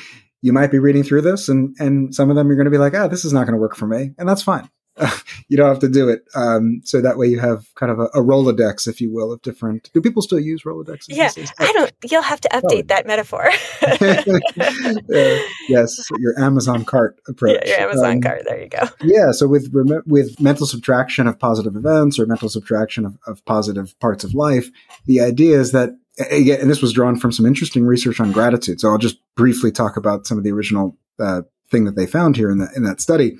you 0.41 0.53
might 0.53 0.71
be 0.71 0.79
reading 0.79 1.03
through 1.03 1.21
this 1.21 1.49
and 1.49 1.75
and 1.79 2.13
some 2.13 2.29
of 2.29 2.35
them 2.35 2.47
you're 2.47 2.57
going 2.57 2.65
to 2.65 2.71
be 2.71 2.77
like, 2.77 2.93
ah, 2.93 3.03
oh, 3.03 3.07
this 3.07 3.25
is 3.25 3.33
not 3.33 3.45
going 3.45 3.53
to 3.53 3.61
work 3.61 3.75
for 3.75 3.87
me, 3.87 4.11
and 4.17 4.27
that's 4.27 4.43
fine. 4.43 4.69
you 5.47 5.57
don't 5.57 5.69
have 5.69 5.79
to 5.79 5.89
do 5.89 6.09
it. 6.09 6.23
Um, 6.35 6.81
so 6.83 7.01
that 7.01 7.17
way 7.17 7.27
you 7.27 7.39
have 7.39 7.73
kind 7.75 7.91
of 7.91 7.99
a, 7.99 8.03
a, 8.13 8.21
Rolodex, 8.21 8.87
if 8.87 8.99
you 8.99 9.11
will, 9.11 9.31
of 9.31 9.41
different. 9.41 9.89
Do 9.93 10.01
people 10.01 10.21
still 10.21 10.39
use 10.39 10.63
Rolodexes? 10.63 11.07
Yeah, 11.09 11.31
I 11.59 11.71
don't. 11.71 11.91
You'll 12.09 12.21
have 12.21 12.41
to 12.41 12.49
update 12.49 12.87
that 12.89 13.07
metaphor. 13.07 13.45
uh, 13.81 15.39
yes, 15.69 15.97
your 16.19 16.37
Amazon 16.39 16.83
cart 16.83 17.19
approach. 17.27 17.61
Yeah, 17.65 17.81
your 17.81 17.89
Amazon 17.89 18.11
um, 18.11 18.21
cart. 18.21 18.43
There 18.45 18.61
you 18.61 18.69
go. 18.69 18.83
Yeah. 19.01 19.31
So 19.31 19.47
with 19.47 19.71
with 20.05 20.39
mental 20.39 20.67
subtraction 20.67 21.27
of 21.27 21.39
positive 21.39 21.75
events 21.75 22.19
or 22.19 22.25
mental 22.25 22.49
subtraction 22.49 23.05
of, 23.05 23.17
of 23.25 23.43
positive 23.45 23.97
parts 23.99 24.23
of 24.23 24.33
life, 24.33 24.69
the 25.05 25.21
idea 25.21 25.59
is 25.59 25.71
that 25.71 25.91
again, 26.29 26.59
and 26.59 26.69
this 26.69 26.81
was 26.81 26.91
drawn 26.91 27.17
from 27.17 27.31
some 27.31 27.45
interesting 27.45 27.85
research 27.85 28.19
on 28.19 28.31
gratitude. 28.31 28.81
So 28.81 28.89
I'll 28.89 28.97
just 28.97 29.17
briefly 29.35 29.71
talk 29.71 29.95
about 29.95 30.27
some 30.27 30.37
of 30.37 30.43
the 30.43 30.51
original 30.51 30.97
uh, 31.17 31.43
thing 31.69 31.85
that 31.85 31.95
they 31.95 32.05
found 32.05 32.35
here 32.35 32.51
in 32.51 32.57
that 32.59 32.75
in 32.75 32.83
that 32.83 32.99
study 32.99 33.37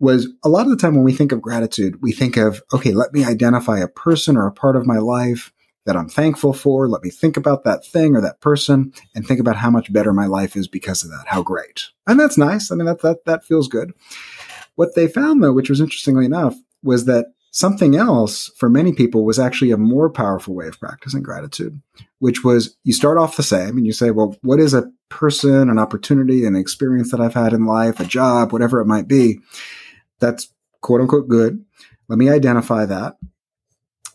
was 0.00 0.28
a 0.44 0.48
lot 0.48 0.66
of 0.66 0.70
the 0.70 0.76
time 0.76 0.94
when 0.94 1.04
we 1.04 1.12
think 1.12 1.32
of 1.32 1.42
gratitude, 1.42 2.00
we 2.00 2.12
think 2.12 2.36
of, 2.36 2.62
okay, 2.72 2.92
let 2.92 3.12
me 3.12 3.24
identify 3.24 3.78
a 3.78 3.88
person 3.88 4.36
or 4.36 4.46
a 4.46 4.52
part 4.52 4.76
of 4.76 4.86
my 4.86 4.98
life 4.98 5.52
that 5.86 5.96
I'm 5.96 6.08
thankful 6.08 6.52
for. 6.52 6.88
Let 6.88 7.02
me 7.02 7.10
think 7.10 7.36
about 7.36 7.64
that 7.64 7.84
thing 7.84 8.14
or 8.14 8.20
that 8.20 8.40
person 8.40 8.92
and 9.14 9.26
think 9.26 9.40
about 9.40 9.56
how 9.56 9.70
much 9.70 9.92
better 9.92 10.12
my 10.12 10.26
life 10.26 10.54
is 10.54 10.68
because 10.68 11.02
of 11.02 11.10
that. 11.10 11.24
How 11.26 11.42
great. 11.42 11.86
And 12.06 12.20
that's 12.20 12.38
nice. 12.38 12.70
I 12.70 12.74
mean, 12.74 12.86
that, 12.86 13.00
that, 13.00 13.24
that 13.24 13.44
feels 13.44 13.68
good. 13.68 13.92
What 14.74 14.94
they 14.94 15.08
found 15.08 15.42
though, 15.42 15.52
which 15.52 15.70
was 15.70 15.80
interestingly 15.80 16.26
enough, 16.26 16.54
was 16.82 17.06
that 17.06 17.26
something 17.50 17.96
else 17.96 18.50
for 18.56 18.68
many 18.68 18.92
people 18.92 19.24
was 19.24 19.38
actually 19.38 19.70
a 19.70 19.78
more 19.78 20.10
powerful 20.10 20.54
way 20.54 20.68
of 20.68 20.78
practicing 20.78 21.22
gratitude, 21.22 21.80
which 22.18 22.44
was 22.44 22.76
you 22.84 22.92
start 22.92 23.18
off 23.18 23.36
the 23.36 23.42
same 23.42 23.76
and 23.76 23.86
you 23.86 23.92
say, 23.92 24.10
well, 24.10 24.36
what 24.42 24.60
is 24.60 24.74
a 24.74 24.90
person, 25.08 25.70
an 25.70 25.78
opportunity, 25.78 26.44
an 26.44 26.54
experience 26.54 27.10
that 27.10 27.20
I've 27.20 27.34
had 27.34 27.52
in 27.52 27.66
life, 27.66 27.98
a 27.98 28.04
job, 28.04 28.52
whatever 28.52 28.80
it 28.80 28.86
might 28.86 29.08
be? 29.08 29.40
That's 30.20 30.52
quote 30.80 31.00
unquote 31.00 31.28
good. 31.28 31.64
Let 32.08 32.18
me 32.18 32.28
identify 32.28 32.86
that. 32.86 33.16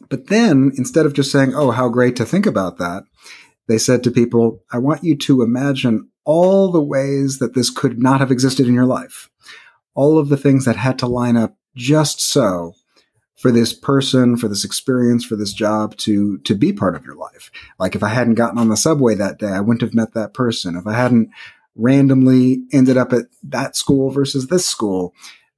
But 0.09 0.27
then 0.27 0.71
instead 0.77 1.05
of 1.05 1.13
just 1.13 1.31
saying, 1.31 1.53
oh, 1.55 1.71
how 1.71 1.89
great 1.89 2.15
to 2.17 2.25
think 2.25 2.45
about 2.45 2.77
that, 2.77 3.03
they 3.67 3.77
said 3.77 4.03
to 4.03 4.11
people, 4.11 4.61
I 4.71 4.77
want 4.77 5.03
you 5.03 5.15
to 5.17 5.41
imagine 5.41 6.09
all 6.25 6.71
the 6.71 6.81
ways 6.81 7.39
that 7.39 7.53
this 7.53 7.69
could 7.69 8.01
not 8.01 8.19
have 8.19 8.31
existed 8.31 8.67
in 8.67 8.73
your 8.73 8.85
life. 8.85 9.29
All 9.95 10.17
of 10.17 10.29
the 10.29 10.37
things 10.37 10.65
that 10.65 10.75
had 10.75 10.99
to 10.99 11.07
line 11.07 11.37
up 11.37 11.55
just 11.75 12.21
so 12.21 12.73
for 13.35 13.51
this 13.51 13.73
person, 13.73 14.37
for 14.37 14.47
this 14.47 14.63
experience, 14.63 15.25
for 15.25 15.35
this 15.35 15.53
job 15.53 15.97
to, 15.97 16.37
to 16.39 16.55
be 16.55 16.71
part 16.71 16.95
of 16.95 17.05
your 17.05 17.15
life. 17.15 17.51
Like 17.79 17.95
if 17.95 18.03
I 18.03 18.09
hadn't 18.09 18.35
gotten 18.35 18.57
on 18.57 18.69
the 18.69 18.77
subway 18.77 19.15
that 19.15 19.39
day, 19.39 19.49
I 19.49 19.59
wouldn't 19.59 19.81
have 19.81 19.93
met 19.93 20.13
that 20.13 20.33
person. 20.33 20.75
If 20.75 20.87
I 20.87 20.93
hadn't 20.93 21.29
randomly 21.75 22.63
ended 22.71 22.97
up 22.97 23.11
at 23.13 23.25
that 23.43 23.75
school 23.75 24.11
versus 24.11 24.47
this 24.47 24.65
school, 24.65 25.13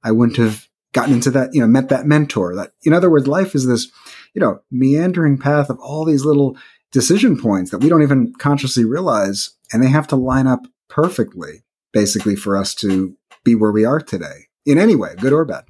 I 0.06 0.12
wouldn't 0.12 0.38
have 0.38 0.68
gotten 0.92 1.14
into 1.14 1.32
that, 1.32 1.52
you 1.52 1.60
know, 1.60 1.66
met 1.66 1.88
that 1.88 2.06
mentor. 2.06 2.54
That, 2.54 2.72
in 2.84 2.92
other 2.92 3.10
words, 3.10 3.26
life 3.26 3.56
is 3.56 3.66
this, 3.66 3.90
you 4.34 4.40
know, 4.40 4.60
meandering 4.70 5.36
path 5.36 5.68
of 5.68 5.80
all 5.80 6.04
these 6.04 6.24
little 6.24 6.56
decision 6.92 7.36
points 7.36 7.72
that 7.72 7.80
we 7.80 7.88
don't 7.88 8.04
even 8.04 8.32
consciously 8.38 8.84
realize, 8.84 9.50
and 9.72 9.82
they 9.82 9.88
have 9.88 10.06
to 10.06 10.16
line 10.16 10.46
up 10.46 10.60
perfectly, 10.88 11.64
basically, 11.92 12.36
for 12.36 12.56
us 12.56 12.72
to 12.76 13.16
be 13.44 13.56
where 13.56 13.72
we 13.72 13.84
are 13.84 14.00
today 14.00 14.46
in 14.64 14.78
any 14.78 14.94
way, 14.94 15.14
good 15.18 15.32
or 15.32 15.44
bad. 15.44 15.64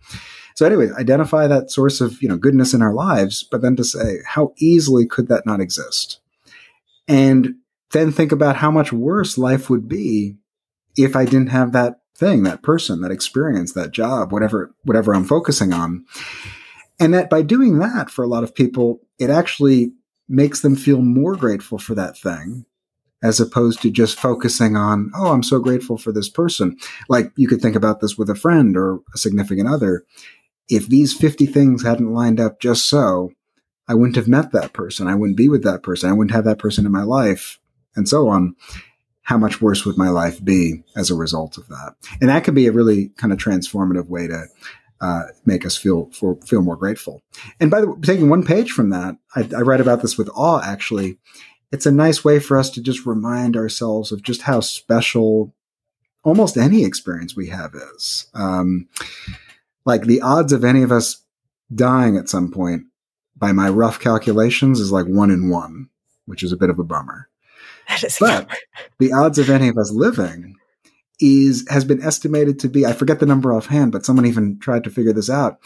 So 0.54 0.66
anyway, 0.66 0.90
identify 0.98 1.46
that 1.46 1.70
source 1.70 2.00
of, 2.00 2.22
you 2.22 2.28
know, 2.28 2.36
goodness 2.36 2.74
in 2.74 2.82
our 2.82 2.94
lives, 2.94 3.42
but 3.50 3.62
then 3.62 3.74
to 3.76 3.84
say, 3.84 4.18
how 4.26 4.52
easily 4.58 5.06
could 5.06 5.28
that 5.28 5.46
not 5.46 5.60
exist? 5.60 6.20
And 7.08 7.56
then 7.92 8.12
think 8.12 8.32
about 8.32 8.56
how 8.56 8.70
much 8.70 8.92
worse 8.92 9.38
life 9.38 9.70
would 9.70 9.88
be 9.88 10.36
if 10.96 11.16
I 11.16 11.24
didn't 11.24 11.48
have 11.48 11.72
that 11.72 12.00
thing, 12.16 12.42
that 12.42 12.62
person, 12.62 13.00
that 13.00 13.10
experience, 13.10 13.72
that 13.72 13.92
job, 13.92 14.32
whatever, 14.32 14.74
whatever 14.84 15.14
I'm 15.14 15.24
focusing 15.24 15.72
on. 15.72 16.04
And 16.98 17.12
that 17.14 17.28
by 17.28 17.42
doing 17.42 17.78
that 17.78 18.10
for 18.10 18.24
a 18.24 18.28
lot 18.28 18.44
of 18.44 18.54
people, 18.54 19.00
it 19.18 19.30
actually 19.30 19.92
makes 20.28 20.60
them 20.60 20.76
feel 20.76 21.02
more 21.02 21.36
grateful 21.36 21.78
for 21.78 21.94
that 21.94 22.18
thing 22.18 22.64
as 23.22 23.40
opposed 23.40 23.80
to 23.82 23.90
just 23.90 24.18
focusing 24.18 24.76
on, 24.76 25.10
oh, 25.16 25.32
I'm 25.32 25.42
so 25.42 25.58
grateful 25.58 25.98
for 25.98 26.12
this 26.12 26.28
person. 26.28 26.76
Like 27.08 27.32
you 27.36 27.48
could 27.48 27.60
think 27.60 27.76
about 27.76 28.00
this 28.00 28.16
with 28.16 28.30
a 28.30 28.34
friend 28.34 28.76
or 28.76 29.00
a 29.14 29.18
significant 29.18 29.68
other. 29.68 30.04
If 30.68 30.88
these 30.88 31.14
50 31.14 31.46
things 31.46 31.82
hadn't 31.82 32.12
lined 32.12 32.40
up 32.40 32.60
just 32.60 32.86
so, 32.88 33.32
I 33.88 33.94
wouldn't 33.94 34.16
have 34.16 34.28
met 34.28 34.52
that 34.52 34.72
person. 34.72 35.06
I 35.06 35.14
wouldn't 35.14 35.36
be 35.36 35.48
with 35.48 35.62
that 35.64 35.82
person. 35.82 36.10
I 36.10 36.12
wouldn't 36.12 36.34
have 36.34 36.44
that 36.44 36.58
person 36.58 36.86
in 36.86 36.92
my 36.92 37.04
life 37.04 37.58
and 37.94 38.08
so 38.08 38.28
on 38.28 38.54
how 39.26 39.36
much 39.36 39.60
worse 39.60 39.84
would 39.84 39.98
my 39.98 40.08
life 40.08 40.42
be 40.44 40.84
as 40.94 41.10
a 41.10 41.14
result 41.16 41.58
of 41.58 41.66
that? 41.66 41.96
And 42.20 42.30
that 42.30 42.44
could 42.44 42.54
be 42.54 42.68
a 42.68 42.72
really 42.72 43.08
kind 43.16 43.32
of 43.32 43.40
transformative 43.40 44.06
way 44.06 44.28
to 44.28 44.46
uh, 45.00 45.22
make 45.44 45.66
us 45.66 45.76
feel 45.76 46.08
for, 46.12 46.36
feel 46.46 46.62
more 46.62 46.76
grateful. 46.76 47.20
And 47.58 47.68
by 47.68 47.80
the 47.80 47.90
way, 47.90 48.00
taking 48.02 48.30
one 48.30 48.44
page 48.44 48.70
from 48.70 48.90
that, 48.90 49.16
I, 49.34 49.40
I 49.56 49.62
write 49.62 49.80
about 49.80 50.00
this 50.00 50.16
with 50.16 50.30
awe. 50.32 50.62
Actually, 50.64 51.18
it's 51.72 51.86
a 51.86 51.90
nice 51.90 52.24
way 52.24 52.38
for 52.38 52.56
us 52.56 52.70
to 52.70 52.80
just 52.80 53.04
remind 53.04 53.56
ourselves 53.56 54.12
of 54.12 54.22
just 54.22 54.42
how 54.42 54.60
special 54.60 55.52
almost 56.22 56.56
any 56.56 56.84
experience 56.84 57.34
we 57.34 57.48
have 57.48 57.74
is. 57.74 58.28
Um, 58.32 58.88
like 59.84 60.02
the 60.02 60.22
odds 60.22 60.52
of 60.52 60.64
any 60.64 60.82
of 60.82 60.92
us 60.92 61.24
dying 61.74 62.16
at 62.16 62.28
some 62.28 62.52
point, 62.52 62.84
by 63.36 63.50
my 63.50 63.68
rough 63.68 63.98
calculations, 63.98 64.78
is 64.78 64.92
like 64.92 65.06
one 65.06 65.32
in 65.32 65.50
one, 65.50 65.90
which 66.26 66.44
is 66.44 66.52
a 66.52 66.56
bit 66.56 66.70
of 66.70 66.78
a 66.78 66.84
bummer. 66.84 67.28
That 67.88 68.04
is 68.04 68.18
but 68.18 68.48
the 68.98 69.12
odds 69.12 69.38
of 69.38 69.48
any 69.48 69.68
of 69.68 69.78
us 69.78 69.92
living 69.92 70.56
is 71.20 71.66
has 71.70 71.84
been 71.84 72.02
estimated 72.02 72.58
to 72.60 72.68
be 72.68 72.84
I 72.84 72.92
forget 72.92 73.20
the 73.20 73.26
number 73.26 73.52
offhand, 73.52 73.92
but 73.92 74.04
someone 74.04 74.26
even 74.26 74.58
tried 74.58 74.84
to 74.84 74.90
figure 74.90 75.12
this 75.12 75.30
out. 75.30 75.58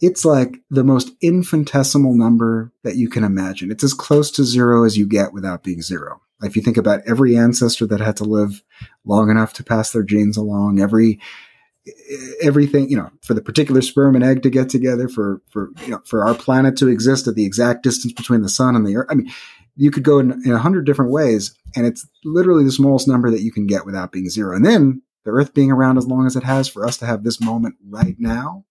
It's 0.00 0.24
like 0.24 0.58
the 0.70 0.84
most 0.84 1.10
infinitesimal 1.22 2.14
number 2.14 2.72
that 2.84 2.96
you 2.96 3.08
can 3.08 3.24
imagine. 3.24 3.70
It's 3.70 3.84
as 3.84 3.94
close 3.94 4.30
to 4.32 4.44
zero 4.44 4.84
as 4.84 4.96
you 4.96 5.06
get 5.06 5.32
without 5.32 5.62
being 5.62 5.82
zero. 5.82 6.20
If 6.42 6.54
you 6.54 6.62
think 6.62 6.76
about 6.76 7.00
every 7.06 7.36
ancestor 7.36 7.86
that 7.86 8.00
had 8.00 8.18
to 8.18 8.24
live 8.24 8.62
long 9.04 9.30
enough 9.30 9.54
to 9.54 9.64
pass 9.64 9.90
their 9.90 10.02
genes 10.02 10.36
along, 10.36 10.80
every 10.80 11.18
everything, 12.42 12.88
you 12.88 12.96
know, 12.96 13.10
for 13.22 13.34
the 13.34 13.42
particular 13.42 13.82
sperm 13.82 14.14
and 14.14 14.24
egg 14.24 14.42
to 14.42 14.50
get 14.50 14.68
together, 14.68 15.08
for 15.08 15.40
for 15.50 15.70
you 15.84 15.90
know, 15.90 16.00
for 16.04 16.24
our 16.24 16.34
planet 16.34 16.76
to 16.78 16.88
exist 16.88 17.26
at 17.26 17.34
the 17.34 17.44
exact 17.44 17.82
distance 17.82 18.12
between 18.12 18.42
the 18.42 18.48
sun 18.48 18.76
and 18.76 18.86
the 18.86 18.96
earth. 18.96 19.06
I 19.10 19.14
mean, 19.14 19.30
you 19.76 19.90
could 19.90 20.02
go 20.02 20.18
in, 20.18 20.42
a 20.50 20.58
hundred 20.58 20.86
different 20.86 21.12
ways, 21.12 21.54
and 21.74 21.86
it's 21.86 22.06
literally 22.24 22.64
the 22.64 22.72
smallest 22.72 23.06
number 23.06 23.30
that 23.30 23.42
you 23.42 23.52
can 23.52 23.66
get 23.66 23.86
without 23.86 24.12
being 24.12 24.28
zero. 24.28 24.56
And 24.56 24.64
then 24.64 25.02
the 25.24 25.32
Earth 25.32 25.54
being 25.54 25.70
around 25.70 25.98
as 25.98 26.06
long 26.06 26.26
as 26.26 26.36
it 26.36 26.44
has 26.44 26.68
for 26.68 26.86
us 26.86 26.96
to 26.98 27.06
have 27.06 27.24
this 27.24 27.40
moment 27.40 27.74
right 27.86 28.16
now 28.18 28.64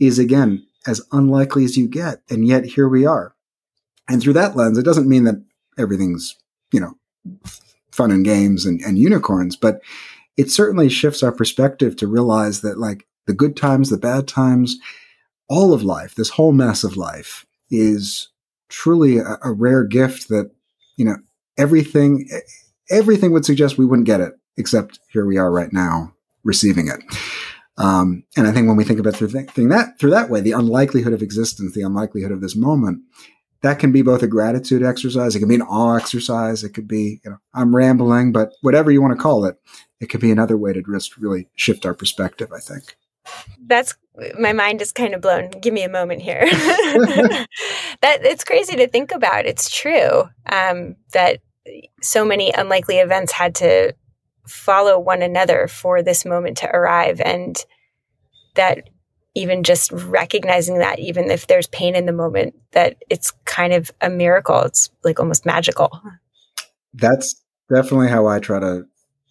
is 0.00 0.18
again 0.18 0.66
as 0.86 1.02
unlikely 1.12 1.64
as 1.64 1.76
you 1.76 1.88
get, 1.88 2.22
and 2.28 2.46
yet 2.46 2.64
here 2.64 2.88
we 2.88 3.06
are. 3.06 3.34
And 4.08 4.22
through 4.22 4.34
that 4.34 4.56
lens, 4.56 4.78
it 4.78 4.84
doesn't 4.84 5.08
mean 5.08 5.24
that 5.24 5.42
everything's 5.78 6.36
you 6.72 6.80
know 6.80 6.94
fun 7.92 8.10
and 8.10 8.24
games 8.24 8.66
and, 8.66 8.80
and 8.82 8.98
unicorns, 8.98 9.56
but 9.56 9.80
it 10.36 10.50
certainly 10.50 10.88
shifts 10.88 11.22
our 11.22 11.32
perspective 11.32 11.96
to 11.96 12.06
realize 12.06 12.60
that 12.60 12.78
like 12.78 13.06
the 13.26 13.34
good 13.34 13.56
times, 13.56 13.90
the 13.90 13.96
bad 13.98 14.28
times, 14.28 14.76
all 15.48 15.72
of 15.72 15.82
life, 15.82 16.14
this 16.14 16.30
whole 16.30 16.52
mess 16.52 16.84
of 16.84 16.96
life 16.96 17.46
is 17.70 18.28
truly 18.68 19.18
a, 19.18 19.38
a 19.42 19.52
rare 19.52 19.84
gift 19.84 20.28
that, 20.28 20.50
you 20.96 21.04
know, 21.04 21.16
everything, 21.56 22.28
everything 22.90 23.32
would 23.32 23.44
suggest 23.44 23.78
we 23.78 23.86
wouldn't 23.86 24.06
get 24.06 24.20
it, 24.20 24.32
except 24.56 25.00
here 25.12 25.26
we 25.26 25.38
are 25.38 25.50
right 25.50 25.72
now 25.72 26.12
receiving 26.44 26.88
it. 26.88 27.00
Um, 27.78 28.24
and 28.36 28.46
I 28.46 28.52
think 28.52 28.66
when 28.66 28.76
we 28.76 28.84
think 28.84 29.00
about 29.00 29.14
through, 29.14 29.28
th- 29.28 29.52
that 29.54 29.98
through 29.98 30.10
that 30.10 30.30
way, 30.30 30.40
the 30.40 30.52
unlikelihood 30.52 31.12
of 31.12 31.22
existence, 31.22 31.74
the 31.74 31.82
unlikelihood 31.82 32.32
of 32.32 32.40
this 32.40 32.56
moment, 32.56 33.02
that 33.66 33.80
can 33.80 33.90
be 33.90 34.02
both 34.02 34.22
a 34.22 34.28
gratitude 34.28 34.84
exercise, 34.84 35.34
it 35.34 35.40
can 35.40 35.48
be 35.48 35.56
an 35.56 35.62
awe 35.62 35.96
exercise, 35.96 36.62
it 36.62 36.70
could 36.70 36.86
be, 36.86 37.20
you 37.24 37.30
know, 37.30 37.38
I'm 37.52 37.74
rambling, 37.74 38.30
but 38.30 38.52
whatever 38.62 38.92
you 38.92 39.02
want 39.02 39.16
to 39.16 39.22
call 39.22 39.44
it, 39.44 39.56
it 40.00 40.06
could 40.06 40.20
be 40.20 40.30
another 40.30 40.56
way 40.56 40.72
to 40.72 40.82
just 40.82 41.16
really 41.16 41.48
shift 41.56 41.84
our 41.84 41.94
perspective, 41.94 42.52
I 42.54 42.60
think. 42.60 42.96
That's 43.66 43.96
my 44.38 44.52
mind 44.52 44.80
is 44.80 44.92
kind 44.92 45.14
of 45.14 45.20
blown. 45.20 45.50
Give 45.50 45.74
me 45.74 45.82
a 45.82 45.88
moment 45.88 46.22
here. 46.22 46.42
that 46.48 47.46
it's 48.24 48.44
crazy 48.44 48.76
to 48.76 48.86
think 48.86 49.10
about. 49.10 49.46
It's 49.46 49.68
true 49.68 50.28
um, 50.46 50.94
that 51.12 51.40
so 52.02 52.24
many 52.24 52.52
unlikely 52.52 52.98
events 52.98 53.32
had 53.32 53.56
to 53.56 53.94
follow 54.46 54.98
one 54.98 55.22
another 55.22 55.66
for 55.66 56.02
this 56.02 56.24
moment 56.24 56.58
to 56.58 56.70
arrive, 56.70 57.20
and 57.20 57.58
that 58.54 58.88
even 59.36 59.62
just 59.62 59.92
recognizing 59.92 60.78
that, 60.78 60.98
even 60.98 61.30
if 61.30 61.46
there's 61.46 61.66
pain 61.66 61.94
in 61.94 62.06
the 62.06 62.12
moment, 62.12 62.54
that 62.72 62.96
it's 63.10 63.32
kind 63.44 63.74
of 63.74 63.92
a 64.00 64.08
miracle. 64.08 64.62
It's 64.62 64.90
like 65.04 65.20
almost 65.20 65.44
magical. 65.44 66.00
That's 66.94 67.40
definitely 67.72 68.08
how 68.08 68.26
I 68.26 68.38
try 68.38 68.58
to 68.58 68.84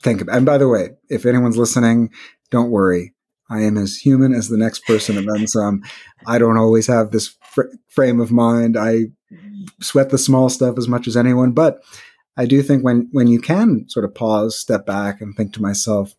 think 0.03 0.21
about. 0.21 0.37
And 0.37 0.45
by 0.45 0.59
the 0.59 0.69
way, 0.69 0.91
if 1.09 1.25
anyone's 1.25 1.57
listening, 1.57 2.11
don't 2.51 2.69
worry. 2.69 3.15
I 3.49 3.61
am 3.61 3.77
as 3.77 3.97
human 3.97 4.33
as 4.33 4.47
the 4.47 4.57
next 4.57 4.85
person 4.85 5.17
and 5.17 5.27
then 5.27 5.47
some. 5.47 5.83
I 6.27 6.37
don't 6.37 6.57
always 6.57 6.85
have 6.85 7.09
this 7.09 7.35
fr- 7.51 7.73
frame 7.89 8.19
of 8.19 8.31
mind. 8.31 8.77
I 8.77 9.05
sweat 9.81 10.11
the 10.11 10.17
small 10.19 10.49
stuff 10.49 10.77
as 10.77 10.87
much 10.87 11.07
as 11.07 11.17
anyone, 11.17 11.51
but 11.51 11.79
I 12.37 12.45
do 12.45 12.61
think 12.61 12.83
when 12.83 13.07
when 13.11 13.27
you 13.27 13.39
can 13.39 13.87
sort 13.89 14.05
of 14.05 14.13
pause, 14.13 14.57
step 14.57 14.85
back, 14.85 15.21
and 15.21 15.35
think 15.35 15.53
to 15.53 15.61
myself, 15.61 16.13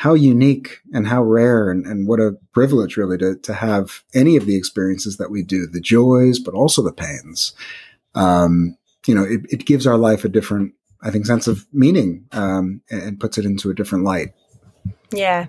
how 0.00 0.14
unique 0.14 0.78
and 0.94 1.06
how 1.06 1.22
rare 1.22 1.70
and, 1.70 1.84
and 1.84 2.08
what 2.08 2.18
a 2.18 2.32
privilege 2.54 2.96
really 2.96 3.18
to, 3.18 3.36
to 3.36 3.52
have 3.52 4.02
any 4.14 4.34
of 4.34 4.46
the 4.46 4.56
experiences 4.56 5.18
that 5.18 5.30
we 5.30 5.42
do, 5.42 5.66
the 5.66 5.78
joys, 5.78 6.38
but 6.38 6.54
also 6.54 6.80
the 6.80 6.90
pains. 6.90 7.52
Um, 8.14 8.78
you 9.06 9.14
know, 9.14 9.24
it, 9.24 9.42
it, 9.50 9.66
gives 9.66 9.86
our 9.86 9.98
life 9.98 10.24
a 10.24 10.30
different, 10.30 10.72
I 11.02 11.10
think, 11.10 11.26
sense 11.26 11.46
of 11.46 11.66
meaning 11.70 12.24
um, 12.32 12.80
and, 12.88 13.02
and 13.02 13.20
puts 13.20 13.36
it 13.36 13.44
into 13.44 13.68
a 13.68 13.74
different 13.74 14.04
light. 14.04 14.30
Yeah, 15.12 15.48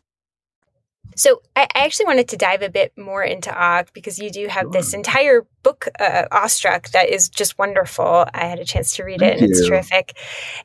So 1.15 1.41
I, 1.55 1.67
actually 1.75 2.05
wanted 2.05 2.29
to 2.29 2.37
dive 2.37 2.61
a 2.61 2.69
bit 2.69 2.97
more 2.97 3.23
into 3.23 3.53
Awe 3.53 3.83
because 3.93 4.17
you 4.17 4.29
do 4.29 4.47
have 4.47 4.71
this 4.71 4.93
entire 4.93 5.45
book, 5.61 5.87
uh, 5.99 6.25
Awestruck, 6.31 6.89
that 6.91 7.09
is 7.09 7.29
just 7.29 7.57
wonderful. 7.57 8.25
I 8.33 8.45
had 8.45 8.59
a 8.59 8.65
chance 8.65 8.95
to 8.95 9.03
read 9.03 9.19
Thank 9.19 9.33
it, 9.33 9.41
and 9.41 9.49
you. 9.49 9.59
it's 9.59 9.67
terrific. 9.67 10.17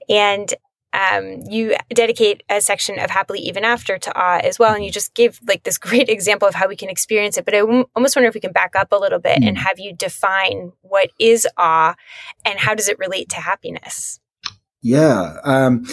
And 0.08 0.54
um, 0.92 1.42
you 1.48 1.76
dedicate 1.90 2.42
a 2.48 2.60
section 2.60 2.98
of 2.98 3.10
Happily 3.10 3.40
Even 3.40 3.64
After 3.64 3.98
to 3.98 4.18
awe 4.18 4.40
as 4.42 4.58
well. 4.58 4.74
And 4.74 4.84
you 4.84 4.90
just 4.90 5.14
gave 5.14 5.40
like 5.46 5.64
this 5.64 5.78
great 5.78 6.08
example 6.08 6.48
of 6.48 6.54
how 6.54 6.68
we 6.68 6.76
can 6.76 6.88
experience 6.88 7.36
it. 7.36 7.44
But 7.44 7.54
I 7.54 7.58
w- 7.60 7.86
almost 7.94 8.16
wonder 8.16 8.28
if 8.28 8.34
we 8.34 8.40
can 8.40 8.52
back 8.52 8.74
up 8.76 8.92
a 8.92 8.96
little 8.96 9.18
bit 9.18 9.42
mm. 9.42 9.48
and 9.48 9.58
have 9.58 9.78
you 9.78 9.92
define 9.92 10.72
what 10.82 11.10
is 11.20 11.46
awe 11.56 11.94
and 12.44 12.58
how 12.58 12.74
does 12.74 12.88
it 12.88 12.98
relate 12.98 13.28
to 13.30 13.36
happiness? 13.36 14.20
Yeah. 14.80 15.38
Um, 15.44 15.86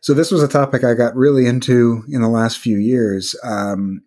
so 0.00 0.14
this 0.14 0.30
was 0.30 0.42
a 0.42 0.48
topic 0.48 0.84
I 0.84 0.94
got 0.94 1.14
really 1.14 1.46
into 1.46 2.04
in 2.10 2.22
the 2.22 2.28
last 2.28 2.58
few 2.58 2.78
years. 2.78 3.36
Um, 3.44 4.02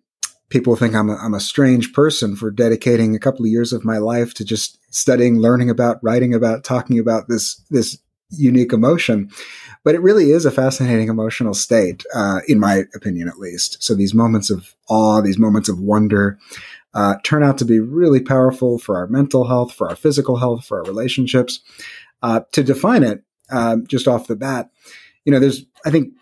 people 0.48 0.76
think 0.76 0.94
I'm 0.94 1.10
a, 1.10 1.16
I'm 1.16 1.34
a 1.34 1.40
strange 1.40 1.92
person 1.92 2.36
for 2.36 2.50
dedicating 2.50 3.14
a 3.14 3.20
couple 3.20 3.44
of 3.44 3.50
years 3.50 3.72
of 3.72 3.84
my 3.84 3.98
life 3.98 4.34
to 4.34 4.44
just 4.44 4.78
studying, 4.94 5.38
learning 5.38 5.70
about, 5.70 5.98
writing 6.02 6.34
about, 6.34 6.64
talking 6.64 6.98
about 6.98 7.28
this 7.28 7.56
this 7.70 7.98
unique 8.30 8.72
emotion. 8.72 9.30
But 9.84 9.94
it 9.94 10.02
really 10.02 10.30
is 10.30 10.46
a 10.46 10.50
fascinating 10.50 11.08
emotional 11.08 11.54
state, 11.54 12.04
uh, 12.14 12.40
in 12.48 12.58
my 12.58 12.84
opinion, 12.94 13.28
at 13.28 13.38
least. 13.38 13.82
So 13.82 13.94
these 13.94 14.14
moments 14.14 14.50
of 14.50 14.74
awe, 14.88 15.20
these 15.20 15.38
moments 15.38 15.68
of 15.68 15.78
wonder, 15.78 16.38
uh, 16.94 17.16
turn 17.22 17.42
out 17.42 17.58
to 17.58 17.64
be 17.64 17.80
really 17.80 18.20
powerful 18.20 18.78
for 18.78 18.96
our 18.96 19.06
mental 19.06 19.46
health, 19.46 19.74
for 19.74 19.88
our 19.88 19.96
physical 19.96 20.36
health, 20.36 20.64
for 20.64 20.78
our 20.78 20.84
relationships. 20.84 21.60
Uh, 22.22 22.40
to 22.52 22.62
define 22.62 23.02
it, 23.02 23.22
um, 23.50 23.86
just 23.86 24.08
off 24.08 24.26
the 24.26 24.36
bat, 24.36 24.70
you 25.24 25.32
know, 25.32 25.40
there's, 25.40 25.64
I 25.84 25.90
think 25.90 26.14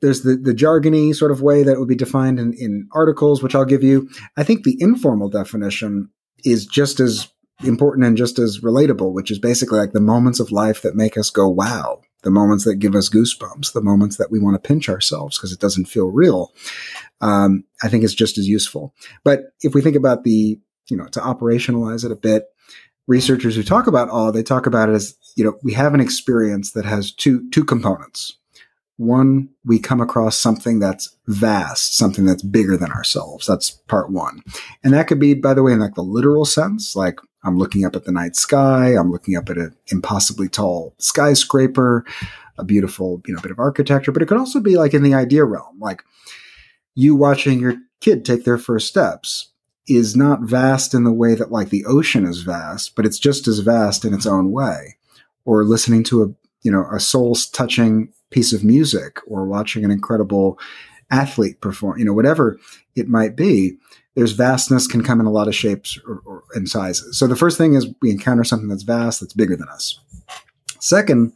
there's 0.00 0.22
the, 0.22 0.36
the 0.36 0.54
jargony 0.54 1.14
sort 1.14 1.30
of 1.30 1.42
way 1.42 1.62
that 1.62 1.78
would 1.78 1.88
be 1.88 1.94
defined 1.94 2.38
in, 2.38 2.52
in 2.54 2.88
articles, 2.92 3.42
which 3.42 3.54
I'll 3.54 3.64
give 3.64 3.82
you. 3.82 4.10
I 4.36 4.44
think 4.44 4.64
the 4.64 4.76
informal 4.80 5.28
definition 5.28 6.10
is 6.44 6.66
just 6.66 7.00
as 7.00 7.28
important 7.64 8.06
and 8.06 8.16
just 8.16 8.38
as 8.38 8.60
relatable, 8.60 9.12
which 9.12 9.30
is 9.30 9.38
basically 9.38 9.78
like 9.78 9.92
the 9.92 10.00
moments 10.00 10.40
of 10.40 10.50
life 10.50 10.82
that 10.82 10.96
make 10.96 11.16
us 11.16 11.30
go, 11.30 11.48
wow, 11.48 12.00
the 12.22 12.30
moments 12.30 12.64
that 12.64 12.76
give 12.76 12.94
us 12.94 13.08
goosebumps, 13.08 13.72
the 13.72 13.82
moments 13.82 14.16
that 14.16 14.30
we 14.30 14.40
want 14.40 14.54
to 14.54 14.66
pinch 14.66 14.88
ourselves 14.88 15.38
because 15.38 15.52
it 15.52 15.60
doesn't 15.60 15.86
feel 15.86 16.06
real. 16.06 16.52
Um, 17.20 17.64
I 17.82 17.88
think 17.88 18.04
it's 18.04 18.14
just 18.14 18.38
as 18.38 18.48
useful. 18.48 18.94
But 19.24 19.52
if 19.60 19.74
we 19.74 19.82
think 19.82 19.96
about 19.96 20.24
the, 20.24 20.58
you 20.88 20.96
know, 20.96 21.06
to 21.06 21.20
operationalize 21.20 22.04
it 22.04 22.12
a 22.12 22.16
bit, 22.16 22.44
researchers 23.06 23.54
who 23.54 23.62
talk 23.62 23.86
about 23.86 24.08
awe, 24.10 24.30
they 24.30 24.42
talk 24.42 24.66
about 24.66 24.88
it 24.88 24.94
as, 24.94 25.16
you 25.36 25.44
know, 25.44 25.58
we 25.62 25.72
have 25.74 25.94
an 25.94 26.00
experience 26.00 26.72
that 26.72 26.84
has 26.84 27.12
two, 27.12 27.48
two 27.50 27.64
components. 27.64 28.38
One, 28.98 29.48
we 29.64 29.78
come 29.78 30.00
across 30.00 30.36
something 30.36 30.78
that's 30.78 31.16
vast, 31.26 31.96
something 31.96 32.24
that's 32.24 32.42
bigger 32.42 32.76
than 32.76 32.92
ourselves. 32.92 33.46
That's 33.46 33.70
part 33.70 34.10
one. 34.10 34.42
And 34.84 34.92
that 34.92 35.08
could 35.08 35.18
be, 35.18 35.34
by 35.34 35.54
the 35.54 35.62
way, 35.62 35.72
in 35.72 35.80
like 35.80 35.94
the 35.94 36.02
literal 36.02 36.44
sense, 36.44 36.94
like 36.94 37.18
I'm 37.44 37.58
looking 37.58 37.84
up 37.84 37.96
at 37.96 38.04
the 38.04 38.12
night 38.12 38.36
sky, 38.36 38.94
I'm 38.96 39.10
looking 39.10 39.36
up 39.36 39.48
at 39.50 39.58
an 39.58 39.74
impossibly 39.88 40.48
tall 40.48 40.94
skyscraper, 40.98 42.04
a 42.58 42.64
beautiful, 42.64 43.22
you 43.26 43.34
know, 43.34 43.40
bit 43.40 43.50
of 43.50 43.58
architecture, 43.58 44.12
but 44.12 44.22
it 44.22 44.26
could 44.26 44.38
also 44.38 44.60
be 44.60 44.76
like 44.76 44.94
in 44.94 45.02
the 45.02 45.14
idea 45.14 45.44
realm, 45.44 45.78
like 45.80 46.02
you 46.94 47.16
watching 47.16 47.58
your 47.58 47.76
kid 48.00 48.24
take 48.24 48.44
their 48.44 48.58
first 48.58 48.88
steps 48.88 49.52
is 49.88 50.14
not 50.14 50.42
vast 50.42 50.94
in 50.94 51.04
the 51.04 51.12
way 51.12 51.34
that 51.34 51.50
like 51.50 51.70
the 51.70 51.84
ocean 51.86 52.24
is 52.24 52.42
vast, 52.42 52.94
but 52.94 53.06
it's 53.06 53.18
just 53.18 53.48
as 53.48 53.60
vast 53.60 54.04
in 54.04 54.14
its 54.14 54.26
own 54.26 54.52
way. 54.52 54.96
Or 55.44 55.64
listening 55.64 56.04
to 56.04 56.22
a, 56.22 56.26
you 56.62 56.70
know, 56.70 56.86
a 56.92 57.00
soul 57.00 57.34
touching 57.34 58.12
piece 58.32 58.52
of 58.52 58.64
music 58.64 59.18
or 59.26 59.44
watching 59.46 59.84
an 59.84 59.90
incredible 59.90 60.58
athlete 61.10 61.60
perform, 61.60 61.98
you 61.98 62.04
know, 62.04 62.14
whatever 62.14 62.58
it 62.96 63.08
might 63.08 63.36
be. 63.36 63.76
there's 64.14 64.32
vastness 64.32 64.86
can 64.86 65.02
come 65.02 65.20
in 65.20 65.26
a 65.26 65.30
lot 65.30 65.48
of 65.48 65.54
shapes 65.54 65.98
or, 66.06 66.20
or, 66.26 66.42
and 66.54 66.68
sizes. 66.68 67.18
So 67.18 67.26
the 67.26 67.36
first 67.36 67.56
thing 67.56 67.74
is 67.74 67.88
we 68.02 68.10
encounter 68.10 68.44
something 68.44 68.68
that's 68.68 68.82
vast, 68.82 69.20
that's 69.20 69.32
bigger 69.32 69.56
than 69.56 69.68
us. 69.68 69.98
Second 70.80 71.32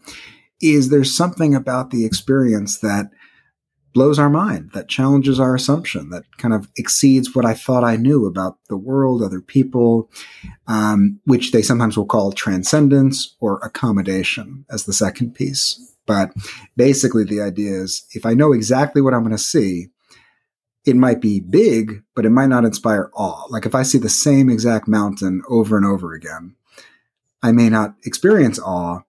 is 0.61 0.89
there's 0.89 1.17
something 1.17 1.55
about 1.55 1.91
the 1.91 2.05
experience 2.05 2.79
that 2.79 3.11
blows 3.95 4.19
our 4.19 4.29
mind, 4.29 4.71
that 4.75 4.89
challenges 4.89 5.41
our 5.41 5.55
assumption, 5.55 6.11
that 6.11 6.25
kind 6.37 6.53
of 6.53 6.69
exceeds 6.77 7.35
what 7.35 7.47
I 7.47 7.55
thought 7.55 7.83
I 7.83 7.97
knew 7.97 8.27
about 8.27 8.59
the 8.69 8.77
world, 8.77 9.23
other 9.23 9.41
people, 9.41 10.11
um, 10.67 11.19
which 11.25 11.53
they 11.53 11.63
sometimes 11.63 11.97
will 11.97 12.05
call 12.05 12.31
transcendence 12.33 13.37
or 13.41 13.59
accommodation 13.63 14.67
as 14.71 14.85
the 14.85 14.93
second 14.93 15.35
piece. 15.35 15.96
But 16.07 16.33
basically, 16.77 17.25
the 17.25 17.41
idea 17.41 17.73
is 17.73 18.07
if 18.13 18.25
I 18.25 18.35
know 18.35 18.53
exactly 18.53 19.03
what 19.03 19.13
I'm 19.13 19.23
going 19.23 19.33
to 19.33 19.39
see, 19.39 19.89
it 20.85 20.97
might 20.97 21.21
be 21.21 21.41
big, 21.41 22.03
but 22.15 22.25
it 22.25 22.31
might 22.31 22.47
not 22.47 22.65
inspire 22.65 23.11
awe. 23.13 23.47
Like 23.51 23.67
if 23.67 23.75
I 23.75 23.83
see 23.83 23.99
the 23.99 24.09
same 24.09 24.49
exact 24.49 24.87
mountain 24.87 25.43
over 25.49 25.77
and 25.77 25.85
over 25.85 26.15
again, 26.15 26.55
I 27.43 27.51
may 27.53 27.69
not 27.69 27.97
experience 28.05 28.59
awe, 28.61 29.01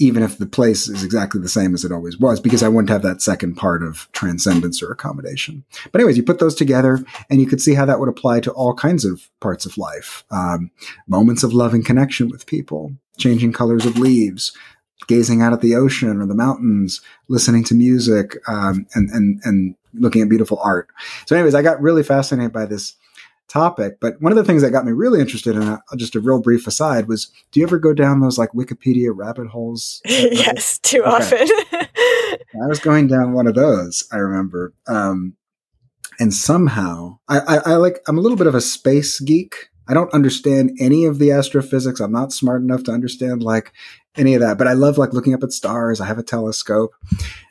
even 0.00 0.24
if 0.24 0.36
the 0.36 0.46
place 0.46 0.88
is 0.88 1.04
exactly 1.04 1.40
the 1.40 1.48
same 1.48 1.74
as 1.74 1.84
it 1.84 1.92
always 1.92 2.18
was, 2.18 2.40
because 2.40 2.62
I 2.62 2.68
wouldn't 2.68 2.90
have 2.90 3.02
that 3.02 3.22
second 3.22 3.54
part 3.54 3.84
of 3.84 4.10
transcendence 4.10 4.82
or 4.82 4.90
accommodation. 4.90 5.64
But 5.92 6.00
anyways, 6.00 6.16
you 6.16 6.24
put 6.24 6.40
those 6.40 6.56
together 6.56 7.04
and 7.30 7.40
you 7.40 7.46
could 7.46 7.60
see 7.60 7.74
how 7.74 7.84
that 7.84 8.00
would 8.00 8.08
apply 8.08 8.40
to 8.40 8.52
all 8.52 8.74
kinds 8.74 9.04
of 9.04 9.30
parts 9.38 9.64
of 9.64 9.78
life. 9.78 10.24
Um, 10.30 10.72
moments 11.06 11.44
of 11.44 11.54
love 11.54 11.72
and 11.72 11.86
connection 11.86 12.28
with 12.28 12.46
people, 12.46 12.94
changing 13.16 13.52
colors 13.52 13.86
of 13.86 13.96
leaves, 13.96 14.52
gazing 15.06 15.42
out 15.42 15.52
at 15.52 15.60
the 15.60 15.74
ocean 15.74 16.20
or 16.20 16.26
the 16.26 16.34
mountains, 16.34 17.00
listening 17.28 17.64
to 17.64 17.74
music, 17.74 18.36
um, 18.48 18.86
and, 18.94 19.10
and, 19.10 19.40
and 19.44 19.74
looking 19.94 20.22
at 20.22 20.28
beautiful 20.28 20.58
art. 20.62 20.88
So 21.26 21.36
anyways, 21.36 21.54
I 21.54 21.62
got 21.62 21.80
really 21.80 22.02
fascinated 22.02 22.52
by 22.52 22.66
this 22.66 22.96
topic. 23.52 24.00
But 24.00 24.20
one 24.20 24.32
of 24.32 24.36
the 24.36 24.44
things 24.44 24.62
that 24.62 24.70
got 24.70 24.86
me 24.86 24.92
really 24.92 25.20
interested 25.20 25.54
in, 25.54 25.62
a, 25.62 25.82
just 25.96 26.14
a 26.14 26.20
real 26.20 26.40
brief 26.40 26.66
aside, 26.66 27.06
was 27.06 27.30
do 27.50 27.60
you 27.60 27.66
ever 27.66 27.78
go 27.78 27.92
down 27.92 28.20
those 28.20 28.38
like 28.38 28.52
Wikipedia 28.52 29.10
rabbit 29.14 29.48
holes? 29.48 30.00
yes, 30.06 30.78
too 30.78 31.02
okay. 31.02 31.10
often. 31.10 31.48
I 32.62 32.66
was 32.66 32.80
going 32.80 33.08
down 33.08 33.34
one 33.34 33.46
of 33.46 33.54
those. 33.54 34.08
I 34.10 34.16
remember, 34.16 34.72
um, 34.86 35.36
and 36.18 36.32
somehow 36.32 37.18
I, 37.28 37.40
I, 37.40 37.56
I 37.56 37.74
like 37.76 38.00
I'm 38.06 38.18
a 38.18 38.20
little 38.20 38.38
bit 38.38 38.46
of 38.46 38.54
a 38.54 38.60
space 38.60 39.20
geek. 39.20 39.70
I 39.88 39.94
don't 39.94 40.12
understand 40.14 40.76
any 40.78 41.04
of 41.04 41.18
the 41.18 41.32
astrophysics. 41.32 42.00
I'm 42.00 42.12
not 42.12 42.32
smart 42.32 42.62
enough 42.62 42.84
to 42.84 42.92
understand 42.92 43.42
like 43.42 43.72
any 44.16 44.34
of 44.34 44.40
that, 44.40 44.58
but 44.58 44.66
I 44.66 44.72
love 44.72 44.98
like 44.98 45.12
looking 45.12 45.34
up 45.34 45.42
at 45.42 45.52
stars. 45.52 46.00
I 46.00 46.06
have 46.06 46.18
a 46.18 46.22
telescope. 46.22 46.94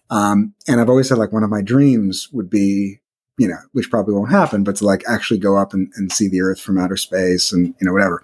Um, 0.09 0.53
and 0.67 0.81
I've 0.81 0.89
always 0.89 1.07
said 1.07 1.17
like 1.17 1.31
one 1.31 1.43
of 1.43 1.49
my 1.49 1.61
dreams 1.61 2.29
would 2.31 2.49
be 2.49 3.01
you 3.41 3.47
know, 3.47 3.57
which 3.71 3.89
probably 3.89 4.13
won't 4.13 4.29
happen, 4.29 4.63
but 4.63 4.75
to 4.75 4.85
like 4.85 5.03
actually 5.07 5.39
go 5.39 5.57
up 5.57 5.73
and, 5.73 5.91
and 5.95 6.11
see 6.11 6.27
the 6.27 6.41
Earth 6.41 6.61
from 6.61 6.77
outer 6.77 6.95
space 6.95 7.51
and, 7.51 7.73
you 7.79 7.87
know, 7.87 7.91
whatever. 7.91 8.23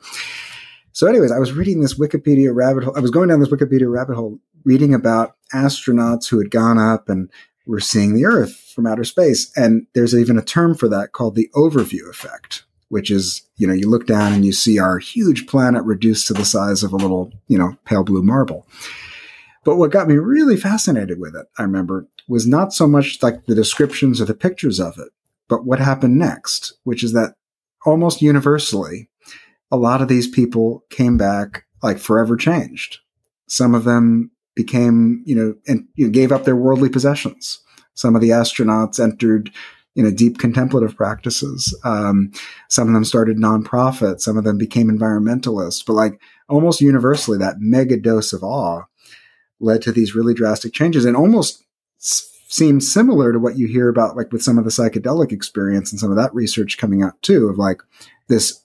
So, 0.91 1.07
anyways, 1.07 1.31
I 1.31 1.39
was 1.39 1.53
reading 1.53 1.81
this 1.81 1.97
Wikipedia 1.97 2.53
rabbit 2.53 2.83
hole. 2.83 2.93
I 2.95 2.99
was 2.99 3.09
going 3.09 3.29
down 3.29 3.39
this 3.39 3.49
Wikipedia 3.49 3.91
rabbit 3.91 4.15
hole 4.15 4.39
reading 4.63 4.93
about 4.93 5.35
astronauts 5.51 6.27
who 6.29 6.37
had 6.37 6.51
gone 6.51 6.77
up 6.77 7.09
and 7.09 7.31
were 7.65 7.79
seeing 7.79 8.13
the 8.13 8.25
Earth 8.25 8.55
from 8.75 8.85
outer 8.85 9.03
space. 9.03 9.51
And 9.55 9.87
there's 9.95 10.13
even 10.13 10.37
a 10.37 10.43
term 10.43 10.75
for 10.75 10.87
that 10.89 11.13
called 11.13 11.33
the 11.33 11.49
overview 11.55 12.07
effect, 12.11 12.65
which 12.89 13.11
is, 13.11 13.41
you 13.57 13.67
know, 13.67 13.73
you 13.73 13.89
look 13.89 14.07
down 14.07 14.33
and 14.33 14.45
you 14.45 14.53
see 14.53 14.79
our 14.79 14.99
huge 14.99 15.47
planet 15.47 15.83
reduced 15.83 16.27
to 16.27 16.33
the 16.33 16.45
size 16.45 16.83
of 16.83 16.93
a 16.93 16.97
little, 16.97 17.31
you 17.47 17.57
know, 17.57 17.77
pale 17.85 18.03
blue 18.03 18.23
marble. 18.23 18.65
But 19.63 19.75
what 19.75 19.91
got 19.91 20.07
me 20.07 20.15
really 20.15 20.55
fascinated 20.55 21.19
with 21.19 21.35
it, 21.35 21.47
I 21.57 21.63
remember, 21.63 22.07
was 22.27 22.47
not 22.47 22.73
so 22.73 22.87
much 22.87 23.21
like 23.21 23.45
the 23.45 23.55
descriptions 23.55 24.21
or 24.21 24.25
the 24.25 24.33
pictures 24.33 24.79
of 24.79 24.97
it, 24.97 25.09
but 25.49 25.65
what 25.65 25.79
happened 25.79 26.17
next, 26.17 26.73
which 26.83 27.03
is 27.03 27.13
that 27.13 27.35
almost 27.85 28.21
universally, 28.21 29.09
a 29.71 29.77
lot 29.77 30.01
of 30.01 30.07
these 30.07 30.27
people 30.27 30.85
came 30.89 31.17
back 31.17 31.65
like 31.83 31.97
forever 31.97 32.35
changed. 32.35 32.99
Some 33.47 33.75
of 33.75 33.83
them 33.83 34.31
became, 34.55 35.23
you 35.25 35.35
know, 35.35 35.55
and 35.67 35.87
you 35.95 36.05
know, 36.05 36.11
gave 36.11 36.31
up 36.31 36.45
their 36.45 36.55
worldly 36.55 36.89
possessions. 36.89 37.59
Some 37.93 38.15
of 38.15 38.21
the 38.21 38.29
astronauts 38.29 38.99
entered, 38.99 39.51
you 39.97 40.03
know, 40.03 40.11
deep 40.11 40.37
contemplative 40.37 40.95
practices. 40.95 41.75
Um, 41.83 42.31
some 42.69 42.87
of 42.87 42.93
them 42.93 43.03
started 43.03 43.37
nonprofits. 43.37 44.21
Some 44.21 44.37
of 44.37 44.43
them 44.43 44.55
became 44.55 44.89
environmentalists. 44.89 45.83
But 45.83 45.93
like 45.93 46.21
almost 46.47 46.81
universally, 46.81 47.39
that 47.39 47.59
mega 47.59 47.97
dose 47.97 48.31
of 48.31 48.43
awe 48.43 48.83
led 49.59 49.81
to 49.81 49.91
these 49.91 50.13
really 50.13 50.35
drastic 50.35 50.71
changes. 50.71 51.03
And 51.03 51.17
almost 51.17 51.63
seems 51.97 52.91
similar 52.91 53.33
to 53.33 53.39
what 53.39 53.57
you 53.57 53.65
hear 53.65 53.89
about 53.89 54.15
like 54.15 54.31
with 54.31 54.43
some 54.43 54.59
of 54.59 54.65
the 54.65 54.69
psychedelic 54.69 55.31
experience 55.31 55.91
and 55.91 55.99
some 55.99 56.11
of 56.11 56.17
that 56.17 56.33
research 56.33 56.77
coming 56.77 57.01
out 57.01 57.19
too 57.23 57.47
of 57.47 57.57
like 57.57 57.81
this 58.27 58.63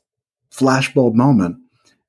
flashbulb 0.52 1.14
moment 1.14 1.56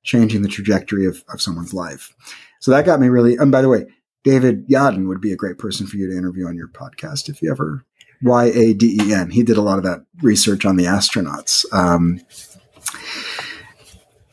changing 0.02 0.42
the 0.42 0.48
trajectory 0.48 1.06
of, 1.06 1.24
of 1.32 1.40
someone's 1.40 1.72
life. 1.72 2.12
So 2.60 2.70
that 2.72 2.84
got 2.84 3.00
me 3.00 3.08
really, 3.08 3.36
and 3.36 3.50
by 3.50 3.62
the 3.62 3.70
way, 3.70 3.86
David 4.22 4.68
Yaden 4.68 5.08
would 5.08 5.20
be 5.20 5.32
a 5.32 5.36
great 5.36 5.58
person 5.58 5.86
for 5.86 5.96
you 5.96 6.10
to 6.10 6.16
interview 6.16 6.46
on 6.46 6.56
your 6.56 6.68
podcast 6.68 7.28
if 7.28 7.40
you 7.40 7.50
ever, 7.50 7.84
Y 8.24 8.44
A 8.46 8.74
D 8.74 8.98
E 9.00 9.12
N. 9.12 9.30
He 9.30 9.42
did 9.42 9.56
a 9.56 9.62
lot 9.62 9.78
of 9.78 9.84
that 9.84 10.04
research 10.22 10.64
on 10.64 10.76
the 10.76 10.84
astronauts. 10.84 11.64
Um, 11.72 12.20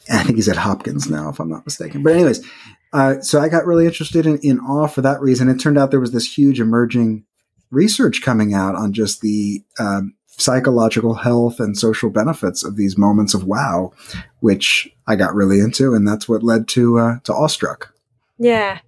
I 0.10 0.24
think 0.24 0.38
he's 0.38 0.50
at 0.50 0.58
Hopkins 0.58 1.10
now, 1.10 1.30
if 1.30 1.40
I'm 1.40 1.50
not 1.50 1.66
mistaken. 1.66 2.02
But 2.02 2.14
anyways, 2.14 2.46
uh, 2.94 3.22
so 3.22 3.40
I 3.40 3.50
got 3.50 3.66
really 3.66 3.86
interested 3.86 4.26
in, 4.26 4.38
in 4.40 4.60
awe 4.60 4.88
for 4.88 5.02
that 5.02 5.22
reason. 5.22 5.50
It 5.50 5.60
turned 5.60 5.78
out 5.78 5.92
there 5.92 6.00
was 6.00 6.12
this 6.12 6.38
huge 6.38 6.60
emerging 6.60 7.26
research 7.70 8.22
coming 8.22 8.54
out 8.54 8.76
on 8.76 8.94
just 8.94 9.22
the 9.22 9.64
um, 9.80 10.16
psychological 10.28 11.16
health 11.16 11.60
and 11.60 11.78
social 11.78 12.10
benefits 12.10 12.64
of 12.64 12.76
these 12.76 12.98
moments 12.98 13.34
of 13.34 13.44
wow, 13.44 13.92
which 14.40 14.90
I 15.08 15.16
got 15.16 15.36
really 15.36 15.60
into, 15.60 15.94
and 15.94 16.08
that's 16.08 16.28
what 16.28 16.44
led 16.44 16.68
to 16.70 17.00
uh, 17.00 17.20
to 17.24 17.34
Awestruck. 17.34 17.94
Yeah. 18.38 18.80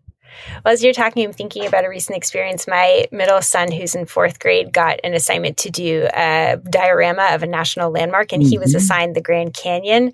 Well, 0.64 0.74
as 0.74 0.84
you're 0.84 0.94
talking, 0.94 1.26
I'm 1.26 1.34
thinking 1.34 1.66
about 1.66 1.86
a 1.86 1.90
recent 1.90 2.18
experience. 2.18 2.68
My 2.68 3.06
middle 3.12 3.42
son, 3.42 3.72
who's 3.72 3.96
in 3.96 4.06
fourth 4.06 4.40
grade, 4.40 4.74
got 4.74 5.00
an 5.04 5.14
assignment 5.14 5.58
to 5.58 5.70
do 5.70 6.08
a 6.14 6.58
diorama 6.70 7.30
of 7.32 7.44
a 7.44 7.48
national 7.48 7.92
landmark, 7.92 8.34
and 8.34 8.42
mm-hmm. 8.42 8.50
he 8.50 8.58
was 8.58 8.70
mm-hmm. 8.70 8.78
assigned 8.78 9.16
the 9.16 9.22
Grand 9.22 9.54
Canyon. 9.54 10.12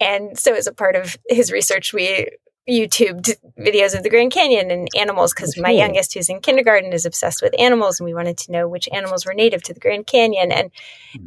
And 0.00 0.38
so, 0.38 0.54
as 0.54 0.66
a 0.66 0.72
part 0.72 0.96
of 0.96 1.16
his 1.28 1.52
research, 1.52 1.92
we 1.92 2.30
YouTube 2.68 3.28
videos 3.58 3.96
of 3.96 4.04
the 4.04 4.10
Grand 4.10 4.30
Canyon 4.30 4.70
and 4.70 4.88
animals 4.96 5.34
because 5.34 5.58
my 5.58 5.70
youngest, 5.70 6.14
who's 6.14 6.28
in 6.28 6.40
kindergarten, 6.40 6.92
is 6.92 7.04
obsessed 7.04 7.42
with 7.42 7.54
animals, 7.58 7.98
and 7.98 8.04
we 8.04 8.14
wanted 8.14 8.38
to 8.38 8.52
know 8.52 8.68
which 8.68 8.88
animals 8.92 9.26
were 9.26 9.34
native 9.34 9.62
to 9.64 9.74
the 9.74 9.80
Grand 9.80 10.06
Canyon. 10.06 10.52
And 10.52 10.70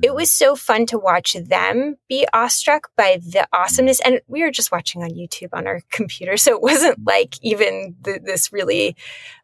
it 0.01 0.15
was 0.15 0.31
so 0.31 0.55
fun 0.55 0.85
to 0.87 0.97
watch 0.97 1.33
them 1.33 1.97
be 2.07 2.25
awestruck 2.31 2.89
by 2.95 3.19
the 3.21 3.47
awesomeness. 3.51 3.99
And 3.99 4.21
we 4.27 4.43
were 4.43 4.51
just 4.51 4.71
watching 4.71 5.03
on 5.03 5.09
YouTube 5.09 5.49
on 5.51 5.67
our 5.67 5.81
computer, 5.91 6.37
so 6.37 6.55
it 6.55 6.61
wasn't 6.61 7.05
like 7.05 7.35
even 7.41 7.95
the, 8.01 8.19
this 8.23 8.53
really 8.53 8.95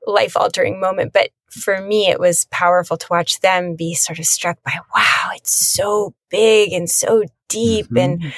life 0.07 0.37
altering 0.37 0.79
moment. 0.79 1.11
But 1.11 1.31
for 1.49 1.81
me, 1.81 2.07
it 2.07 2.19
was 2.19 2.47
powerful 2.51 2.95
to 2.95 3.07
watch 3.09 3.41
them 3.41 3.75
be 3.75 3.93
sort 3.95 4.19
of 4.19 4.25
struck 4.25 4.63
by, 4.63 4.79
wow, 4.95 5.31
it's 5.35 5.53
so 5.53 6.13
big 6.29 6.71
and 6.71 6.89
so 6.89 7.25
deep, 7.49 7.87
mm-hmm. 7.87 7.97
and 7.97 8.33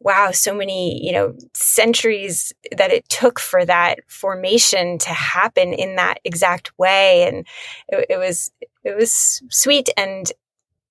wow, 0.00 0.30
so 0.30 0.54
many, 0.54 1.04
you 1.04 1.12
know, 1.12 1.34
centuries 1.54 2.52
that 2.76 2.92
it 2.92 3.08
took 3.08 3.40
for 3.40 3.64
that 3.64 4.00
formation 4.08 4.98
to 4.98 5.10
happen 5.10 5.72
in 5.72 5.96
that 5.96 6.20
exact 6.24 6.70
way. 6.78 7.26
And 7.26 7.46
it, 7.88 8.06
it 8.10 8.16
was, 8.18 8.50
it 8.84 8.96
was 8.96 9.42
sweet 9.50 9.88
and 9.96 10.30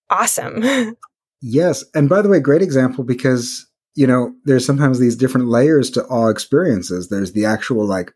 awesome. 0.09 0.63
yes. 1.41 1.83
And 1.95 2.09
by 2.09 2.21
the 2.21 2.29
way, 2.29 2.39
great 2.39 2.61
example 2.61 3.03
because, 3.03 3.65
you 3.95 4.07
know, 4.07 4.33
there's 4.43 4.65
sometimes 4.65 4.99
these 4.99 5.15
different 5.15 5.47
layers 5.47 5.89
to 5.91 6.05
all 6.07 6.29
experiences. 6.29 7.09
There's 7.09 7.31
the 7.31 7.45
actual 7.45 7.85
like 7.85 8.13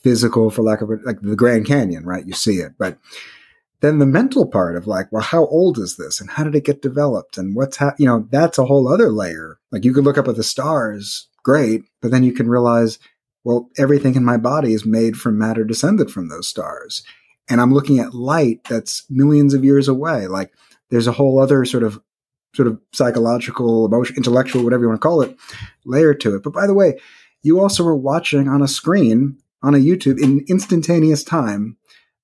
physical, 0.00 0.50
for 0.50 0.62
lack 0.62 0.82
of 0.82 0.90
a, 0.90 0.96
like 1.04 1.20
the 1.20 1.36
Grand 1.36 1.66
Canyon, 1.66 2.04
right? 2.04 2.26
You 2.26 2.34
see 2.34 2.56
it, 2.56 2.72
but 2.78 2.98
then 3.80 3.98
the 3.98 4.06
mental 4.06 4.46
part 4.46 4.76
of 4.76 4.86
like, 4.86 5.10
well, 5.12 5.22
how 5.22 5.46
old 5.46 5.78
is 5.78 5.96
this 5.96 6.20
and 6.20 6.30
how 6.30 6.44
did 6.44 6.54
it 6.54 6.64
get 6.64 6.82
developed 6.82 7.36
and 7.36 7.54
what's 7.54 7.76
ha- 7.76 7.94
you 7.98 8.06
know, 8.06 8.26
that's 8.30 8.58
a 8.58 8.64
whole 8.64 8.88
other 8.88 9.10
layer. 9.10 9.58
Like 9.70 9.84
you 9.84 9.92
could 9.92 10.04
look 10.04 10.18
up 10.18 10.28
at 10.28 10.36
the 10.36 10.42
stars, 10.42 11.28
great, 11.42 11.82
but 12.00 12.10
then 12.10 12.24
you 12.24 12.32
can 12.32 12.48
realize, 12.48 12.98
well, 13.44 13.68
everything 13.78 14.14
in 14.14 14.24
my 14.24 14.36
body 14.36 14.72
is 14.72 14.86
made 14.86 15.16
from 15.16 15.38
matter 15.38 15.64
descended 15.64 16.10
from 16.10 16.28
those 16.28 16.48
stars. 16.48 17.02
And 17.48 17.60
I'm 17.60 17.72
looking 17.72 17.98
at 17.98 18.14
light 18.14 18.64
that's 18.68 19.04
millions 19.10 19.54
of 19.54 19.64
years 19.64 19.88
away. 19.88 20.26
Like 20.26 20.52
there's 20.90 21.06
a 21.06 21.12
whole 21.12 21.38
other 21.38 21.64
sort 21.64 21.82
of 21.82 22.00
sort 22.54 22.68
of 22.68 22.80
psychological, 22.92 23.84
emotional, 23.84 24.16
intellectual, 24.16 24.64
whatever 24.64 24.84
you 24.84 24.88
want 24.88 25.00
to 25.00 25.06
call 25.06 25.20
it, 25.20 25.36
layer 25.84 26.14
to 26.14 26.36
it. 26.36 26.42
But 26.42 26.54
by 26.54 26.66
the 26.66 26.74
way, 26.74 26.98
you 27.42 27.60
also 27.60 27.84
were 27.84 27.94
watching 27.94 28.48
on 28.48 28.62
a 28.62 28.68
screen 28.68 29.38
on 29.62 29.74
a 29.74 29.78
YouTube 29.78 30.18
in 30.18 30.44
instantaneous 30.48 31.22
time 31.22 31.76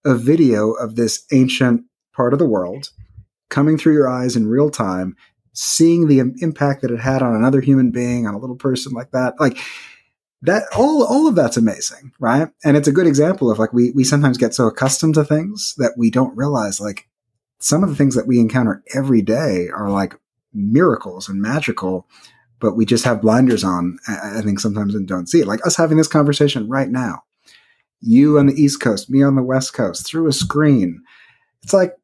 a 0.04 0.14
video 0.14 0.72
of 0.72 0.96
this 0.96 1.24
ancient 1.32 1.84
part 2.14 2.32
of 2.32 2.38
the 2.38 2.46
world 2.46 2.90
coming 3.48 3.76
through 3.78 3.94
your 3.94 4.08
eyes 4.08 4.36
in 4.36 4.48
real 4.48 4.70
time, 4.70 5.16
seeing 5.52 6.08
the 6.08 6.18
impact 6.40 6.82
that 6.82 6.90
it 6.90 7.00
had 7.00 7.22
on 7.22 7.34
another 7.34 7.60
human 7.60 7.90
being, 7.90 8.26
on 8.26 8.34
a 8.34 8.38
little 8.38 8.56
person 8.56 8.92
like 8.92 9.10
that. 9.10 9.34
Like 9.38 9.58
that, 10.42 10.64
all, 10.76 11.04
all 11.04 11.28
of 11.28 11.34
that's 11.34 11.56
amazing, 11.56 12.12
right? 12.18 12.48
And 12.64 12.76
it's 12.76 12.88
a 12.88 12.92
good 12.92 13.06
example 13.06 13.50
of 13.50 13.58
like, 13.58 13.72
we, 13.72 13.92
we 13.92 14.04
sometimes 14.04 14.38
get 14.38 14.54
so 14.54 14.66
accustomed 14.66 15.14
to 15.14 15.24
things 15.24 15.74
that 15.76 15.94
we 15.96 16.10
don't 16.10 16.36
realize 16.36 16.80
like 16.80 17.08
some 17.60 17.84
of 17.84 17.90
the 17.90 17.96
things 17.96 18.16
that 18.16 18.26
we 18.26 18.40
encounter 18.40 18.82
every 18.94 19.22
day 19.22 19.68
are 19.68 19.88
like 19.88 20.14
miracles 20.52 21.28
and 21.28 21.40
magical, 21.40 22.08
but 22.58 22.74
we 22.76 22.84
just 22.84 23.04
have 23.04 23.22
blinders 23.22 23.62
on. 23.62 23.98
I, 24.08 24.38
I 24.38 24.42
think 24.42 24.60
sometimes 24.60 24.94
and 24.94 25.06
don't 25.06 25.28
see 25.28 25.40
it. 25.40 25.46
Like 25.46 25.64
us 25.66 25.76
having 25.76 25.96
this 25.96 26.08
conversation 26.08 26.68
right 26.68 26.88
now, 26.88 27.22
you 28.02 28.38
on 28.38 28.46
the 28.46 28.54
East 28.54 28.80
Coast, 28.80 29.10
me 29.10 29.22
on 29.22 29.36
the 29.36 29.42
West 29.42 29.74
Coast, 29.74 30.06
through 30.06 30.28
a 30.28 30.32
screen. 30.32 31.02
It's 31.62 31.72
like 31.72 31.96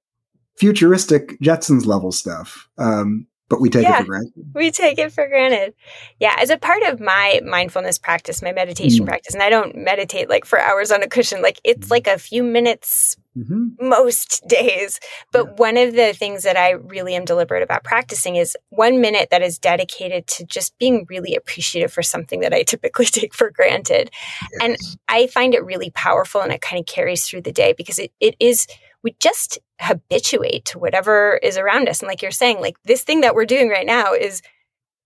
futuristic 0.56 1.38
Jetsons 1.40 1.86
level 1.86 2.12
stuff. 2.12 2.68
Um, 2.78 3.26
but 3.48 3.60
we 3.60 3.70
take 3.70 3.84
yeah, 3.84 3.96
it 3.96 4.00
for 4.00 4.04
granted. 4.04 4.32
We 4.54 4.70
take 4.70 4.98
it 4.98 5.12
for 5.12 5.26
granted. 5.26 5.74
Yeah, 6.20 6.34
as 6.38 6.50
a 6.50 6.58
part 6.58 6.82
of 6.82 7.00
my 7.00 7.40
mindfulness 7.44 7.98
practice, 7.98 8.42
my 8.42 8.52
meditation 8.52 9.04
mm. 9.04 9.08
practice, 9.08 9.34
and 9.34 9.42
I 9.42 9.48
don't 9.48 9.76
meditate 9.76 10.28
like 10.28 10.44
for 10.44 10.60
hours 10.60 10.90
on 10.90 11.02
a 11.02 11.08
cushion. 11.08 11.40
Like 11.40 11.60
it's 11.64 11.88
mm. 11.88 11.90
like 11.90 12.06
a 12.06 12.18
few 12.18 12.42
minutes 12.42 13.16
mm-hmm. 13.38 13.88
most 13.88 14.42
days. 14.48 15.00
But 15.32 15.46
yeah. 15.46 15.52
one 15.52 15.76
of 15.76 15.94
the 15.94 16.12
things 16.12 16.42
that 16.42 16.56
I 16.56 16.72
really 16.72 17.14
am 17.14 17.24
deliberate 17.24 17.62
about 17.62 17.84
practicing 17.84 18.36
is 18.36 18.56
one 18.70 19.00
minute 19.00 19.30
that 19.30 19.42
is 19.42 19.58
dedicated 19.58 20.26
to 20.28 20.44
just 20.44 20.76
being 20.78 21.06
really 21.08 21.34
appreciative 21.34 21.92
for 21.92 22.02
something 22.02 22.40
that 22.40 22.52
I 22.52 22.62
typically 22.62 23.04
take 23.06 23.34
for 23.34 23.50
granted. 23.50 24.10
Yes. 24.52 24.60
And 24.62 24.76
I 25.08 25.26
find 25.26 25.54
it 25.54 25.64
really 25.64 25.90
powerful 25.90 26.40
and 26.40 26.52
it 26.52 26.60
kind 26.60 26.80
of 26.80 26.86
carries 26.86 27.26
through 27.26 27.42
the 27.42 27.52
day 27.52 27.74
because 27.76 27.98
it, 27.98 28.12
it 28.20 28.36
is 28.40 28.66
we 29.08 29.16
just 29.20 29.58
habituate 29.80 30.66
to 30.66 30.78
whatever 30.78 31.38
is 31.42 31.56
around 31.56 31.88
us. 31.88 32.00
And 32.00 32.08
like 32.08 32.20
you're 32.20 32.30
saying, 32.30 32.60
like 32.60 32.76
this 32.84 33.02
thing 33.02 33.22
that 33.22 33.34
we're 33.34 33.46
doing 33.46 33.70
right 33.70 33.86
now 33.86 34.12
is 34.12 34.42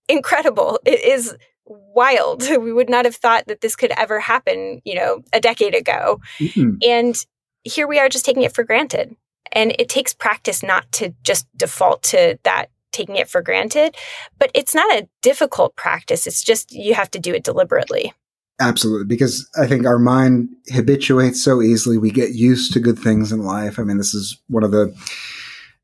incredible. 0.09 0.79
It 0.85 1.01
is 1.05 1.35
wild. 1.65 2.43
We 2.59 2.73
would 2.73 2.89
not 2.89 3.05
have 3.05 3.15
thought 3.15 3.47
that 3.47 3.61
this 3.61 3.77
could 3.77 3.91
ever 3.95 4.19
happen, 4.19 4.81
you 4.83 4.95
know, 4.95 5.21
a 5.31 5.39
decade 5.39 5.73
ago. 5.73 6.19
Mm-hmm. 6.39 6.75
And 6.85 7.15
here 7.63 7.87
we 7.87 7.97
are 7.97 8.09
just 8.09 8.25
taking 8.25 8.43
it 8.43 8.53
for 8.53 8.65
granted. 8.65 9.15
And 9.53 9.73
it 9.79 9.87
takes 9.87 10.13
practice 10.13 10.63
not 10.63 10.91
to 10.93 11.13
just 11.23 11.47
default 11.55 12.03
to 12.03 12.37
that 12.43 12.67
taking 12.91 13.15
it 13.15 13.29
for 13.29 13.41
granted, 13.41 13.95
but 14.37 14.51
it's 14.53 14.75
not 14.75 14.91
a 14.93 15.07
difficult 15.21 15.75
practice. 15.77 16.27
It's 16.27 16.43
just 16.43 16.73
you 16.73 16.93
have 16.93 17.09
to 17.11 17.19
do 17.19 17.33
it 17.33 17.43
deliberately. 17.43 18.13
Absolutely, 18.59 19.05
because 19.05 19.49
I 19.59 19.65
think 19.65 19.85
our 19.85 19.97
mind 19.97 20.49
habituates 20.71 21.43
so 21.43 21.61
easily. 21.61 21.97
We 21.97 22.11
get 22.11 22.33
used 22.35 22.71
to 22.73 22.79
good 22.79 22.99
things 22.99 23.31
in 23.31 23.43
life. 23.43 23.79
I 23.79 23.83
mean, 23.83 23.97
this 23.97 24.13
is 24.13 24.39
one 24.47 24.63
of 24.63 24.71
the, 24.71 24.95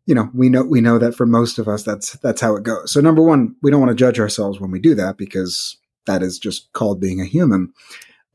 you 0.05 0.13
know, 0.13 0.29
we 0.33 0.49
know 0.49 0.63
we 0.63 0.79
know 0.79 0.99
that 0.99 1.15
for 1.15 1.25
most 1.25 1.57
of 1.57 1.67
us, 1.67 1.83
that's 1.83 2.13
that's 2.19 2.41
how 2.41 2.55
it 2.55 2.63
goes. 2.63 2.91
So, 2.91 3.01
number 3.01 3.23
one, 3.23 3.55
we 3.63 3.71
don't 3.71 3.81
want 3.81 3.89
to 3.89 3.95
judge 3.95 4.19
ourselves 4.19 4.59
when 4.59 4.69
we 4.69 4.79
do 4.79 4.93
that 4.95 5.17
because 5.17 5.77
that 6.05 6.21
is 6.21 6.37
just 6.37 6.71
called 6.73 7.01
being 7.01 7.19
a 7.19 7.25
human. 7.25 7.73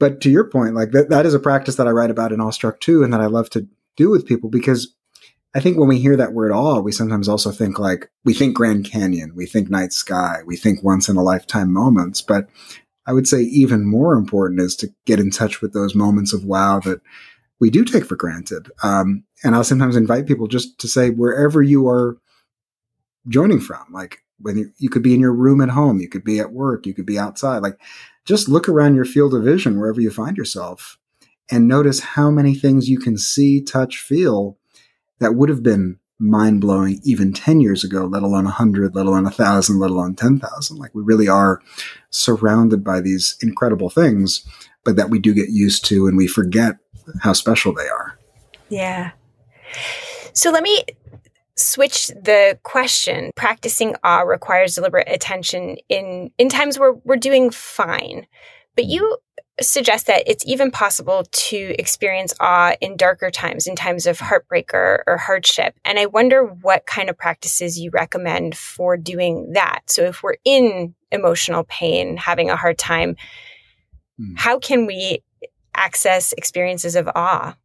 But 0.01 0.21
to 0.23 0.31
your 0.31 0.51
point, 0.51 0.75
like 0.75 0.91
that, 0.91 1.11
that 1.11 1.27
is 1.27 1.35
a 1.35 1.39
practice 1.39 1.77
that 1.77 1.87
I 1.87 1.93
write 1.93 2.11
about 2.11 2.33
in 2.33 2.41
Awestruck 2.41 2.81
too, 2.81 3.05
and 3.05 3.13
that 3.13 3.21
I 3.21 3.27
love 3.27 3.51
to 3.51 3.69
do 3.97 4.11
with 4.11 4.27
people 4.27 4.51
because 4.51 4.95
I 5.55 5.61
think 5.61 5.79
when 5.79 5.89
we 5.89 6.01
hear 6.01 6.17
that 6.17 6.33
word 6.33 6.51
awe, 6.51 6.81
we 6.81 6.91
sometimes 6.91 7.29
also 7.29 7.53
think 7.53 7.79
like 7.79 8.11
we 8.25 8.35
think 8.35 8.57
Grand 8.57 8.85
Canyon, 8.85 9.33
we 9.37 9.47
think 9.47 9.71
night 9.71 9.93
sky, 9.93 10.41
we 10.45 10.57
think 10.57 10.83
once 10.83 11.09
in 11.09 11.17
a 11.17 11.23
lifetime 11.23 11.73
moments, 11.73 12.21
but 12.21 12.49
I 13.07 13.13
would 13.13 13.29
say 13.29 13.43
even 13.43 13.87
more 13.87 14.15
important 14.15 14.61
is 14.61 14.77
to 14.77 14.89
get 15.05 15.21
in 15.21 15.31
touch 15.31 15.61
with 15.61 15.73
those 15.73 15.95
moments 15.95 16.33
of 16.33 16.45
wow 16.45 16.81
that 16.81 17.01
we 17.61 17.71
do 17.71 17.85
take 17.85 18.05
for 18.05 18.17
granted. 18.17 18.71
Um, 18.83 19.25
and 19.43 19.55
I'll 19.55 19.65
sometimes 19.65 19.97
invite 19.97 20.27
people 20.27 20.49
just 20.49 20.79
to 20.81 20.89
say 20.89 21.11
wherever 21.11 21.63
you 21.63 21.89
are 21.89 22.17
joining 23.29 23.61
from, 23.61 23.85
like 23.93 24.19
when 24.41 24.59
you, 24.59 24.71
you 24.79 24.89
could 24.89 25.03
be 25.03 25.15
in 25.15 25.21
your 25.21 25.33
room 25.33 25.61
at 25.61 25.71
home, 25.71 26.01
you 26.01 26.09
could 26.09 26.25
be 26.25 26.41
at 26.41 26.53
work, 26.53 26.87
you 26.87 26.95
could 26.95 27.07
be 27.07 27.19
outside, 27.19 27.59
like 27.59 27.79
just 28.25 28.49
look 28.49 28.69
around 28.69 28.95
your 28.95 29.05
field 29.05 29.35
of 29.35 29.45
vision 29.45 29.79
wherever 29.79 30.01
you 30.01 30.11
find 30.11 30.37
yourself 30.37 30.99
and 31.51 31.69
notice 31.69 32.01
how 32.01 32.31
many 32.31 32.55
things 32.55 32.89
you 32.89 32.99
can 32.99 33.19
see, 33.19 33.63
touch, 33.63 33.99
feel 33.99 34.59
that 35.21 35.35
would 35.35 35.49
have 35.49 35.63
been 35.63 35.99
mind 36.19 36.61
blowing 36.61 37.01
even 37.03 37.33
10 37.33 37.61
years 37.61 37.85
ago, 37.85 38.05
let 38.05 38.23
alone 38.23 38.45
100, 38.45 38.95
let 38.95 39.07
alone 39.07 39.25
1,000, 39.25 39.79
let 39.79 39.91
alone 39.91 40.15
10,000. 40.15 40.77
Like 40.77 40.95
we 40.95 41.03
really 41.03 41.29
are 41.29 41.61
surrounded 42.11 42.85
by 42.85 43.01
these 43.01 43.37
incredible 43.41 43.91
things, 43.91 44.47
but 44.85 44.97
that 44.97 45.11
we 45.11 45.19
do 45.19 45.35
get 45.35 45.51
used 45.51 45.85
to 45.87 46.07
and 46.07 46.17
we 46.17 46.27
forget 46.27 46.77
how 47.21 47.33
special 47.33 47.73
they 47.73 47.89
are. 47.89 48.19
Yeah. 48.69 49.13
So 50.33 50.51
let 50.51 50.63
me 50.63 50.85
switch 51.57 52.09
the 52.09 52.59
question. 52.63 53.31
Practicing 53.37 53.95
awe 54.03 54.21
requires 54.21 54.75
deliberate 54.75 55.09
attention 55.09 55.77
in 55.89 56.31
in 56.39 56.49
times 56.49 56.79
where 56.79 56.95
we're 57.05 57.17
doing 57.17 57.51
fine. 57.51 58.27
But 58.77 58.85
hmm. 58.87 58.91
you 58.91 59.19
suggest 59.61 60.07
that 60.07 60.25
it's 60.27 60.45
even 60.47 60.71
possible 60.71 61.25
to 61.31 61.75
experience 61.79 62.35
awe 62.41 62.75
in 62.81 62.97
darker 62.97 63.31
times, 63.31 63.67
in 63.67 63.77
times 63.77 64.07
of 64.07 64.19
heartbreak 64.19 64.75
or, 64.75 65.05
or, 65.07 65.17
hardship. 65.17 65.77
And 65.85 65.99
I 65.99 66.07
wonder 66.07 66.45
what 66.45 66.87
kind 66.87 67.09
of 67.09 67.17
practices 67.17 67.79
you 67.79 67.91
recommend 67.91 68.57
for 68.57 68.97
doing 68.97 69.53
that. 69.53 69.83
So 69.87 70.03
if 70.03 70.23
we're 70.23 70.37
in 70.45 70.95
emotional 71.13 71.65
pain, 71.65 72.17
having 72.17 72.51
a 72.51 72.57
hard 72.57 72.79
time, 72.79 73.17
mm. 74.21 74.35
how 74.37 74.59
can 74.59 74.87
we 74.87 75.23
access 75.75 76.33
experiences 76.33 76.97
of 76.97 77.09
awe? 77.15 77.57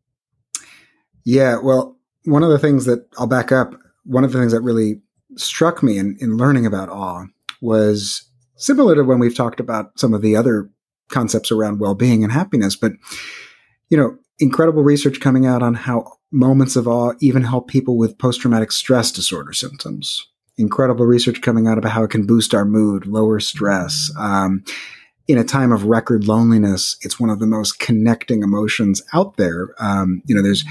Yeah, 1.26 1.58
well, 1.64 1.98
one 2.26 2.44
of 2.44 2.50
the 2.50 2.60
things 2.60 2.86
that 2.86 3.08
I'll 3.18 3.28
back 3.28 3.52
up, 3.52 3.74
one 4.04 4.24
of 4.24 4.32
the 4.32 4.40
things 4.40 4.52
that 4.52 4.62
really 4.62 5.02
struck 5.38 5.82
me 5.82 5.98
in, 5.98 6.18
in 6.20 6.38
learning 6.38 6.66
about 6.66 6.90
awe 6.90 7.26
was 7.62 8.30
similar 8.56 8.96
to 8.96 9.04
when 9.04 9.20
we've 9.20 9.36
talked 9.36 9.60
about 9.60 9.98
some 10.00 10.14
of 10.14 10.22
the 10.22 10.36
other 10.36 10.70
concepts 11.10 11.52
around 11.52 11.80
well-being 11.80 12.24
and 12.24 12.32
happiness 12.32 12.76
but 12.76 12.94
you 13.90 13.98
know 13.98 14.18
incredible 14.40 14.84
research 14.84 15.20
coming 15.20 15.46
out 15.46 15.62
on 15.62 15.74
how 15.74 16.20
moments 16.32 16.76
of 16.76 16.88
awe 16.88 17.14
even 17.20 17.44
help 17.44 17.68
people 17.68 17.98
with 17.98 18.18
post-traumatic 18.18 18.72
stress 18.72 19.12
disorder 19.12 19.54
symptoms. 19.54 20.28
Incredible 20.58 21.06
research 21.06 21.42
coming 21.42 21.68
out 21.68 21.78
about 21.78 21.92
how 21.92 22.04
it 22.04 22.12
can 22.12 22.26
boost 22.26 22.54
our 22.54 22.66
mood 22.66 23.06
lower 23.06 23.40
stress. 23.40 24.12
Um, 24.18 24.64
in 25.28 25.38
a 25.38 25.44
time 25.44 25.72
of 25.72 25.86
record 25.86 26.28
loneliness 26.28 26.98
it's 27.02 27.20
one 27.20 27.30
of 27.30 27.40
the 27.40 27.48
most 27.48 27.80
connecting 27.80 28.44
emotions 28.44 29.02
out 29.14 29.38
there. 29.38 29.70
Um, 29.80 30.22
you 30.26 30.36
know 30.36 30.42
there's 30.42 30.64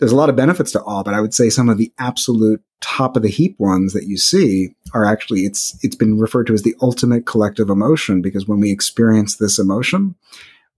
there's 0.00 0.12
a 0.12 0.16
lot 0.16 0.30
of 0.30 0.36
benefits 0.36 0.72
to 0.72 0.82
awe, 0.82 1.02
but 1.02 1.14
I 1.14 1.20
would 1.20 1.34
say 1.34 1.50
some 1.50 1.68
of 1.68 1.78
the 1.78 1.92
absolute 1.98 2.62
top 2.80 3.16
of 3.16 3.22
the 3.22 3.28
heap 3.28 3.60
ones 3.60 3.92
that 3.92 4.06
you 4.06 4.16
see 4.16 4.74
are 4.94 5.04
actually 5.04 5.44
it's 5.44 5.78
it's 5.84 5.94
been 5.94 6.18
referred 6.18 6.46
to 6.46 6.54
as 6.54 6.62
the 6.62 6.74
ultimate 6.80 7.26
collective 7.26 7.68
emotion 7.68 8.22
because 8.22 8.48
when 8.48 8.60
we 8.60 8.72
experience 8.72 9.36
this 9.36 9.58
emotion, 9.58 10.14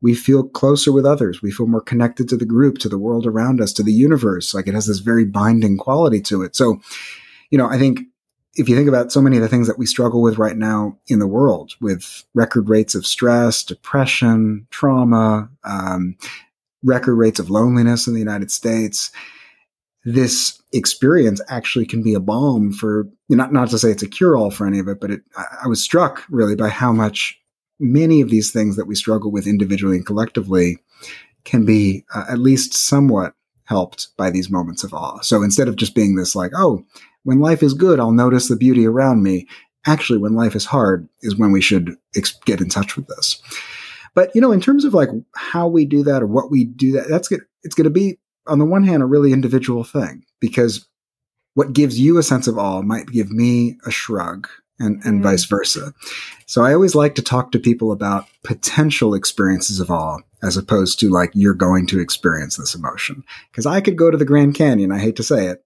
we 0.02 0.14
feel 0.14 0.42
closer 0.42 0.90
with 0.90 1.06
others. 1.06 1.40
We 1.40 1.52
feel 1.52 1.68
more 1.68 1.80
connected 1.80 2.28
to 2.28 2.36
the 2.36 2.44
group, 2.44 2.78
to 2.78 2.88
the 2.88 2.98
world 2.98 3.24
around 3.24 3.60
us, 3.60 3.72
to 3.74 3.84
the 3.84 3.92
universe. 3.92 4.52
Like 4.52 4.66
it 4.66 4.74
has 4.74 4.86
this 4.86 4.98
very 4.98 5.24
binding 5.24 5.78
quality 5.78 6.20
to 6.22 6.42
it. 6.42 6.56
So, 6.56 6.80
you 7.50 7.58
know, 7.58 7.68
I 7.68 7.78
think 7.78 8.00
if 8.56 8.68
you 8.68 8.76
think 8.76 8.88
about 8.88 9.12
so 9.12 9.22
many 9.22 9.36
of 9.36 9.42
the 9.42 9.48
things 9.48 9.68
that 9.68 9.78
we 9.78 9.86
struggle 9.86 10.20
with 10.20 10.36
right 10.36 10.56
now 10.56 10.98
in 11.06 11.20
the 11.20 11.28
world, 11.28 11.74
with 11.80 12.24
record 12.34 12.68
rates 12.68 12.96
of 12.96 13.06
stress, 13.06 13.62
depression, 13.62 14.66
trauma, 14.70 15.48
um, 15.64 16.16
record 16.82 17.14
rates 17.14 17.38
of 17.38 17.50
loneliness 17.50 18.06
in 18.06 18.14
the 18.14 18.20
United 18.20 18.50
States, 18.50 19.10
this 20.04 20.60
experience 20.72 21.40
actually 21.48 21.86
can 21.86 22.02
be 22.02 22.14
a 22.14 22.20
balm 22.20 22.72
for 22.72 23.08
not 23.28 23.52
not 23.52 23.68
to 23.70 23.78
say 23.78 23.90
it's 23.90 24.02
a 24.02 24.08
cure 24.08 24.36
all 24.36 24.50
for 24.50 24.66
any 24.66 24.78
of 24.78 24.88
it, 24.88 25.00
but 25.00 25.10
it, 25.10 25.20
I, 25.36 25.68
was 25.68 25.82
struck 25.82 26.24
really 26.28 26.56
by 26.56 26.68
how 26.68 26.92
much 26.92 27.38
many 27.78 28.20
of 28.20 28.30
these 28.30 28.50
things 28.50 28.76
that 28.76 28.86
we 28.86 28.94
struggle 28.94 29.30
with 29.30 29.46
individually 29.46 29.96
and 29.96 30.06
collectively 30.06 30.78
can 31.44 31.64
be 31.64 32.04
uh, 32.14 32.24
at 32.28 32.38
least 32.38 32.74
somewhat 32.74 33.34
helped 33.64 34.08
by 34.16 34.30
these 34.30 34.50
moments 34.50 34.84
of 34.84 34.92
awe. 34.92 35.20
So 35.20 35.42
instead 35.42 35.68
of 35.68 35.76
just 35.76 35.94
being 35.94 36.16
this 36.16 36.34
like, 36.34 36.52
oh, 36.56 36.84
when 37.24 37.40
life 37.40 37.62
is 37.62 37.74
good, 37.74 38.00
I'll 38.00 38.12
notice 38.12 38.48
the 38.48 38.56
beauty 38.56 38.86
around 38.86 39.22
me. 39.22 39.46
Actually, 39.86 40.18
when 40.18 40.34
life 40.34 40.54
is 40.54 40.64
hard 40.64 41.08
is 41.22 41.36
when 41.36 41.52
we 41.52 41.60
should 41.60 41.96
ex- 42.16 42.38
get 42.44 42.60
in 42.60 42.68
touch 42.68 42.96
with 42.96 43.06
this. 43.08 43.40
But 44.14 44.34
you 44.34 44.40
know, 44.40 44.52
in 44.52 44.60
terms 44.60 44.84
of 44.84 44.94
like 44.94 45.08
how 45.34 45.68
we 45.68 45.84
do 45.84 46.02
that 46.04 46.22
or 46.22 46.26
what 46.26 46.50
we 46.50 46.64
do 46.64 46.92
that, 46.92 47.08
that's 47.08 47.28
good. 47.28 47.40
It's 47.62 47.74
going 47.74 47.84
to 47.84 47.90
be 47.90 48.18
on 48.46 48.58
the 48.58 48.64
one 48.64 48.84
hand 48.84 49.02
a 49.02 49.06
really 49.06 49.32
individual 49.32 49.84
thing 49.84 50.24
because 50.40 50.86
what 51.54 51.72
gives 51.72 51.98
you 51.98 52.18
a 52.18 52.22
sense 52.22 52.46
of 52.46 52.58
awe 52.58 52.82
might 52.82 53.06
give 53.06 53.30
me 53.30 53.76
a 53.86 53.90
shrug 53.90 54.48
and, 54.78 55.02
and 55.04 55.20
mm. 55.20 55.22
vice 55.22 55.44
versa. 55.44 55.92
So 56.46 56.62
I 56.62 56.74
always 56.74 56.94
like 56.94 57.14
to 57.16 57.22
talk 57.22 57.52
to 57.52 57.58
people 57.58 57.92
about 57.92 58.26
potential 58.42 59.14
experiences 59.14 59.80
of 59.80 59.90
awe 59.90 60.18
as 60.42 60.56
opposed 60.56 60.98
to 61.00 61.10
like 61.10 61.30
you're 61.34 61.54
going 61.54 61.86
to 61.88 62.00
experience 62.00 62.56
this 62.56 62.74
emotion. 62.74 63.22
Because 63.50 63.66
I 63.66 63.80
could 63.80 63.96
go 63.96 64.10
to 64.10 64.18
the 64.18 64.24
Grand 64.24 64.54
Canyon, 64.54 64.92
I 64.92 64.98
hate 64.98 65.16
to 65.16 65.22
say 65.22 65.46
it. 65.46 65.64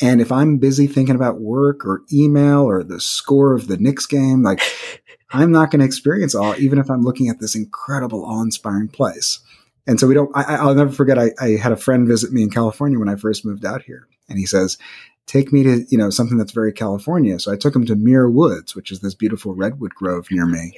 And 0.00 0.20
if 0.20 0.30
I'm 0.30 0.58
busy 0.58 0.86
thinking 0.86 1.14
about 1.14 1.40
work 1.40 1.84
or 1.84 2.02
email 2.12 2.60
or 2.60 2.82
the 2.82 3.00
score 3.00 3.54
of 3.54 3.66
the 3.66 3.78
Knicks 3.78 4.06
game, 4.06 4.42
like 4.42 4.60
I'm 5.30 5.50
not 5.50 5.70
going 5.70 5.80
to 5.80 5.86
experience 5.86 6.34
awe, 6.34 6.54
even 6.58 6.78
if 6.78 6.90
I'm 6.90 7.02
looking 7.02 7.28
at 7.28 7.40
this 7.40 7.54
incredible, 7.54 8.24
awe 8.24 8.42
inspiring 8.42 8.88
place. 8.88 9.40
And 9.86 10.00
so 10.00 10.06
we 10.06 10.14
don't, 10.14 10.30
I, 10.34 10.64
will 10.64 10.74
never 10.74 10.92
forget, 10.92 11.18
I, 11.18 11.30
I 11.40 11.50
had 11.56 11.72
a 11.72 11.76
friend 11.76 12.08
visit 12.08 12.32
me 12.32 12.42
in 12.42 12.50
California 12.50 12.98
when 12.98 13.08
I 13.08 13.16
first 13.16 13.44
moved 13.44 13.64
out 13.64 13.82
here. 13.82 14.08
And 14.28 14.38
he 14.38 14.46
says, 14.46 14.78
take 15.26 15.52
me 15.52 15.62
to, 15.62 15.84
you 15.88 15.98
know, 15.98 16.10
something 16.10 16.38
that's 16.38 16.52
very 16.52 16.72
California. 16.72 17.38
So 17.38 17.52
I 17.52 17.56
took 17.56 17.74
him 17.74 17.86
to 17.86 17.94
Muir 17.94 18.28
Woods, 18.28 18.74
which 18.74 18.90
is 18.90 19.00
this 19.00 19.14
beautiful 19.14 19.54
redwood 19.54 19.94
grove 19.94 20.28
near 20.30 20.46
me. 20.46 20.72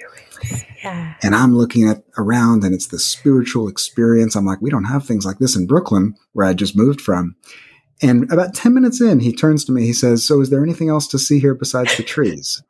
Yeah. 0.83 1.15
And 1.23 1.35
I'm 1.35 1.57
looking 1.57 1.89
at 1.89 2.05
around 2.17 2.65
and 2.65 2.75
it's 2.75 2.89
the 2.89 2.99
spiritual 2.99 3.69
experience. 3.69 4.37
I'm 4.37 4.47
like, 4.47 4.63
we 4.63 4.71
don't 4.71 4.85
have 4.85 5.05
things 5.05 5.27
like 5.27 5.39
this 5.39 5.57
in 5.57 5.67
Brooklyn 5.67 6.15
where 6.33 6.47
I 6.47 6.55
just 6.55 6.77
moved 6.77 7.01
from. 7.01 7.37
And 8.01 8.31
about 8.33 8.55
10 8.55 8.75
minutes 8.75 9.01
in, 9.01 9.21
he 9.21 9.35
turns 9.35 9.65
to 9.65 9.73
me. 9.73 9.85
He 9.85 9.93
says, 9.93 10.25
So, 10.25 10.41
is 10.41 10.51
there 10.51 10.63
anything 10.63 10.89
else 10.89 11.09
to 11.09 11.19
see 11.19 11.41
here 11.41 11.55
besides 11.55 11.97
the 11.97 12.05
trees? 12.05 12.63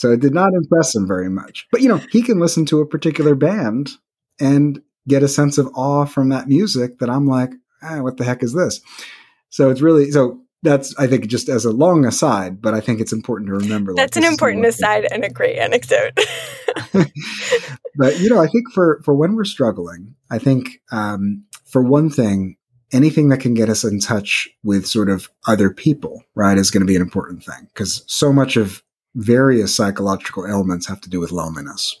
So, 0.00 0.12
it 0.12 0.20
did 0.20 0.32
not 0.32 0.54
impress 0.54 0.94
him 0.94 1.06
very 1.06 1.28
much. 1.28 1.68
But, 1.70 1.82
you 1.82 1.88
know, 1.90 2.00
he 2.10 2.22
can 2.22 2.38
listen 2.38 2.64
to 2.66 2.80
a 2.80 2.86
particular 2.86 3.34
band 3.34 3.90
and 4.40 4.80
get 5.06 5.22
a 5.22 5.28
sense 5.28 5.58
of 5.58 5.68
awe 5.74 6.06
from 6.06 6.30
that 6.30 6.48
music 6.48 7.00
that 7.00 7.10
I'm 7.10 7.26
like, 7.26 7.50
ah, 7.82 8.00
what 8.00 8.16
the 8.16 8.24
heck 8.24 8.42
is 8.42 8.54
this? 8.54 8.80
So, 9.50 9.68
it's 9.68 9.82
really, 9.82 10.10
so 10.10 10.40
that's, 10.62 10.96
I 10.98 11.06
think, 11.06 11.26
just 11.26 11.50
as 11.50 11.66
a 11.66 11.70
long 11.70 12.06
aside, 12.06 12.62
but 12.62 12.72
I 12.72 12.80
think 12.80 13.02
it's 13.02 13.12
important 13.12 13.48
to 13.48 13.52
remember. 13.52 13.92
That's 13.94 14.16
like, 14.16 14.24
an 14.24 14.32
important 14.32 14.64
aside 14.64 15.06
and 15.12 15.22
a 15.22 15.28
great 15.28 15.58
anecdote. 15.58 16.18
but, 17.94 18.18
you 18.20 18.30
know, 18.30 18.40
I 18.40 18.46
think 18.46 18.72
for, 18.72 19.02
for 19.04 19.14
when 19.14 19.36
we're 19.36 19.44
struggling, 19.44 20.14
I 20.30 20.38
think, 20.38 20.80
um, 20.90 21.44
for 21.66 21.82
one 21.82 22.08
thing, 22.08 22.56
anything 22.90 23.28
that 23.28 23.40
can 23.40 23.52
get 23.52 23.68
us 23.68 23.84
in 23.84 24.00
touch 24.00 24.48
with 24.62 24.86
sort 24.86 25.10
of 25.10 25.28
other 25.46 25.68
people, 25.68 26.24
right, 26.34 26.56
is 26.56 26.70
going 26.70 26.80
to 26.80 26.86
be 26.86 26.96
an 26.96 27.02
important 27.02 27.44
thing 27.44 27.68
because 27.74 28.02
so 28.06 28.32
much 28.32 28.56
of 28.56 28.82
various 29.14 29.74
psychological 29.74 30.46
ailments 30.46 30.86
have 30.86 31.00
to 31.02 31.10
do 31.10 31.20
with 31.20 31.32
loneliness. 31.32 32.00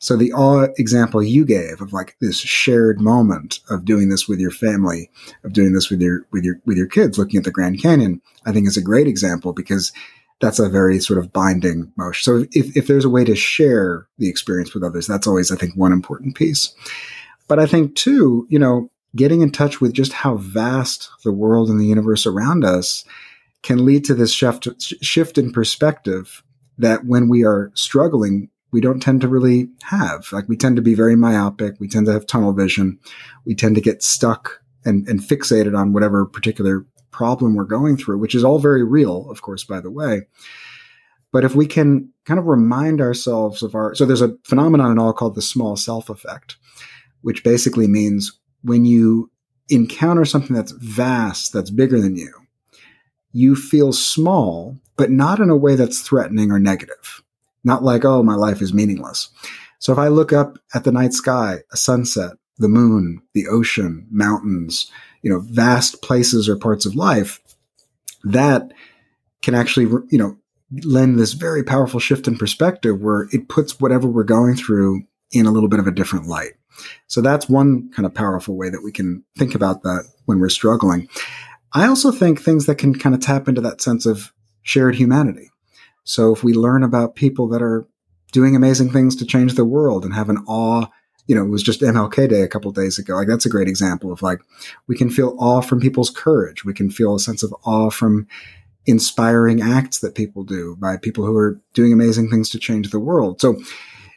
So 0.00 0.16
the 0.16 0.32
example 0.78 1.22
you 1.22 1.44
gave 1.44 1.80
of 1.80 1.92
like 1.92 2.16
this 2.20 2.38
shared 2.38 3.00
moment 3.00 3.58
of 3.68 3.84
doing 3.84 4.08
this 4.08 4.28
with 4.28 4.38
your 4.38 4.52
family, 4.52 5.10
of 5.42 5.52
doing 5.52 5.72
this 5.72 5.90
with 5.90 6.00
your 6.00 6.24
with 6.30 6.44
your 6.44 6.60
with 6.64 6.76
your 6.76 6.86
kids, 6.86 7.18
looking 7.18 7.38
at 7.38 7.44
the 7.44 7.50
Grand 7.50 7.82
Canyon, 7.82 8.22
I 8.46 8.52
think 8.52 8.68
is 8.68 8.76
a 8.76 8.82
great 8.82 9.08
example 9.08 9.52
because 9.52 9.92
that's 10.40 10.60
a 10.60 10.68
very 10.68 11.00
sort 11.00 11.18
of 11.18 11.32
binding 11.32 11.92
motion. 11.96 12.22
So 12.22 12.46
if, 12.52 12.76
if 12.76 12.86
there's 12.86 13.04
a 13.04 13.10
way 13.10 13.24
to 13.24 13.34
share 13.34 14.06
the 14.18 14.28
experience 14.28 14.72
with 14.72 14.84
others, 14.84 15.08
that's 15.08 15.26
always, 15.26 15.50
I 15.50 15.56
think, 15.56 15.74
one 15.74 15.92
important 15.92 16.36
piece. 16.36 16.72
But 17.48 17.58
I 17.58 17.66
think 17.66 17.96
too, 17.96 18.46
you 18.48 18.58
know, 18.58 18.90
getting 19.16 19.40
in 19.40 19.50
touch 19.50 19.80
with 19.80 19.92
just 19.92 20.12
how 20.12 20.36
vast 20.36 21.10
the 21.24 21.32
world 21.32 21.70
and 21.70 21.80
the 21.80 21.86
universe 21.86 22.24
around 22.24 22.64
us 22.64 23.04
can 23.62 23.84
lead 23.84 24.04
to 24.04 24.14
this 24.14 24.32
shift, 24.32 24.68
shift 25.02 25.38
in 25.38 25.52
perspective 25.52 26.42
that 26.78 27.04
when 27.04 27.28
we 27.28 27.44
are 27.44 27.72
struggling, 27.74 28.50
we 28.70 28.80
don't 28.80 29.00
tend 29.00 29.20
to 29.22 29.28
really 29.28 29.68
have. 29.82 30.30
Like 30.32 30.48
we 30.48 30.56
tend 30.56 30.76
to 30.76 30.82
be 30.82 30.94
very 30.94 31.16
myopic. 31.16 31.74
We 31.80 31.88
tend 31.88 32.06
to 32.06 32.12
have 32.12 32.26
tunnel 32.26 32.52
vision. 32.52 32.98
We 33.44 33.54
tend 33.54 33.74
to 33.74 33.80
get 33.80 34.02
stuck 34.02 34.62
and, 34.84 35.08
and 35.08 35.20
fixated 35.20 35.76
on 35.76 35.92
whatever 35.92 36.24
particular 36.24 36.86
problem 37.10 37.54
we're 37.54 37.64
going 37.64 37.96
through, 37.96 38.18
which 38.18 38.34
is 38.34 38.44
all 38.44 38.58
very 38.58 38.84
real, 38.84 39.28
of 39.30 39.42
course, 39.42 39.64
by 39.64 39.80
the 39.80 39.90
way. 39.90 40.22
But 41.32 41.44
if 41.44 41.54
we 41.54 41.66
can 41.66 42.10
kind 42.24 42.38
of 42.38 42.46
remind 42.46 43.00
ourselves 43.00 43.62
of 43.62 43.74
our, 43.74 43.94
so 43.94 44.06
there's 44.06 44.22
a 44.22 44.36
phenomenon 44.44 44.92
in 44.92 44.98
all 44.98 45.12
called 45.12 45.34
the 45.34 45.42
small 45.42 45.76
self 45.76 46.08
effect, 46.08 46.56
which 47.22 47.44
basically 47.44 47.86
means 47.86 48.38
when 48.62 48.84
you 48.84 49.30
encounter 49.68 50.24
something 50.24 50.54
that's 50.56 50.72
vast, 50.72 51.52
that's 51.52 51.70
bigger 51.70 52.00
than 52.00 52.16
you, 52.16 52.32
you 53.32 53.54
feel 53.54 53.92
small, 53.92 54.78
but 54.96 55.10
not 55.10 55.40
in 55.40 55.50
a 55.50 55.56
way 55.56 55.74
that's 55.74 56.00
threatening 56.00 56.50
or 56.50 56.58
negative. 56.58 57.22
Not 57.64 57.82
like, 57.82 58.04
oh, 58.04 58.22
my 58.22 58.34
life 58.34 58.62
is 58.62 58.72
meaningless. 58.72 59.28
So 59.78 59.92
if 59.92 59.98
I 59.98 60.08
look 60.08 60.32
up 60.32 60.58
at 60.74 60.84
the 60.84 60.92
night 60.92 61.12
sky, 61.12 61.58
a 61.72 61.76
sunset, 61.76 62.32
the 62.58 62.68
moon, 62.68 63.22
the 63.34 63.46
ocean, 63.46 64.06
mountains, 64.10 64.90
you 65.22 65.30
know, 65.30 65.40
vast 65.40 66.02
places 66.02 66.48
or 66.48 66.56
parts 66.56 66.86
of 66.86 66.96
life, 66.96 67.40
that 68.24 68.72
can 69.42 69.54
actually, 69.54 69.86
you 70.10 70.18
know, 70.18 70.36
lend 70.84 71.18
this 71.18 71.32
very 71.32 71.62
powerful 71.62 72.00
shift 72.00 72.28
in 72.28 72.36
perspective 72.36 73.00
where 73.00 73.28
it 73.32 73.48
puts 73.48 73.80
whatever 73.80 74.06
we're 74.06 74.24
going 74.24 74.54
through 74.54 75.02
in 75.30 75.46
a 75.46 75.50
little 75.50 75.68
bit 75.68 75.80
of 75.80 75.86
a 75.86 75.92
different 75.92 76.26
light. 76.26 76.52
So 77.06 77.20
that's 77.20 77.48
one 77.48 77.90
kind 77.90 78.06
of 78.06 78.14
powerful 78.14 78.56
way 78.56 78.70
that 78.70 78.82
we 78.82 78.92
can 78.92 79.24
think 79.36 79.54
about 79.54 79.82
that 79.82 80.04
when 80.26 80.38
we're 80.38 80.48
struggling. 80.48 81.08
I 81.78 81.86
also 81.86 82.10
think 82.10 82.40
things 82.40 82.66
that 82.66 82.76
can 82.76 82.94
kind 82.98 83.14
of 83.14 83.20
tap 83.20 83.48
into 83.48 83.60
that 83.62 83.80
sense 83.80 84.06
of 84.06 84.32
shared 84.62 84.94
humanity. 84.94 85.50
So 86.04 86.32
if 86.32 86.42
we 86.42 86.54
learn 86.54 86.82
about 86.82 87.14
people 87.14 87.48
that 87.48 87.62
are 87.62 87.86
doing 88.32 88.56
amazing 88.56 88.90
things 88.90 89.16
to 89.16 89.26
change 89.26 89.54
the 89.54 89.64
world 89.64 90.04
and 90.04 90.14
have 90.14 90.30
an 90.30 90.38
awe, 90.46 90.86
you 91.26 91.34
know, 91.34 91.44
it 91.44 91.50
was 91.50 91.62
just 91.62 91.82
MLK 91.82 92.28
Day 92.28 92.42
a 92.42 92.48
couple 92.48 92.70
days 92.72 92.98
ago. 92.98 93.14
Like 93.14 93.28
that's 93.28 93.46
a 93.46 93.50
great 93.50 93.68
example 93.68 94.10
of 94.10 94.22
like 94.22 94.40
we 94.86 94.96
can 94.96 95.10
feel 95.10 95.36
awe 95.38 95.60
from 95.60 95.80
people's 95.80 96.10
courage. 96.10 96.64
We 96.64 96.72
can 96.74 96.90
feel 96.90 97.14
a 97.14 97.20
sense 97.20 97.42
of 97.42 97.54
awe 97.64 97.90
from 97.90 98.26
inspiring 98.86 99.60
acts 99.60 99.98
that 100.00 100.14
people 100.14 100.44
do 100.44 100.76
by 100.80 100.96
people 100.96 101.26
who 101.26 101.36
are 101.36 101.60
doing 101.74 101.92
amazing 101.92 102.30
things 102.30 102.48
to 102.50 102.58
change 102.58 102.90
the 102.90 102.98
world. 102.98 103.40
So 103.40 103.60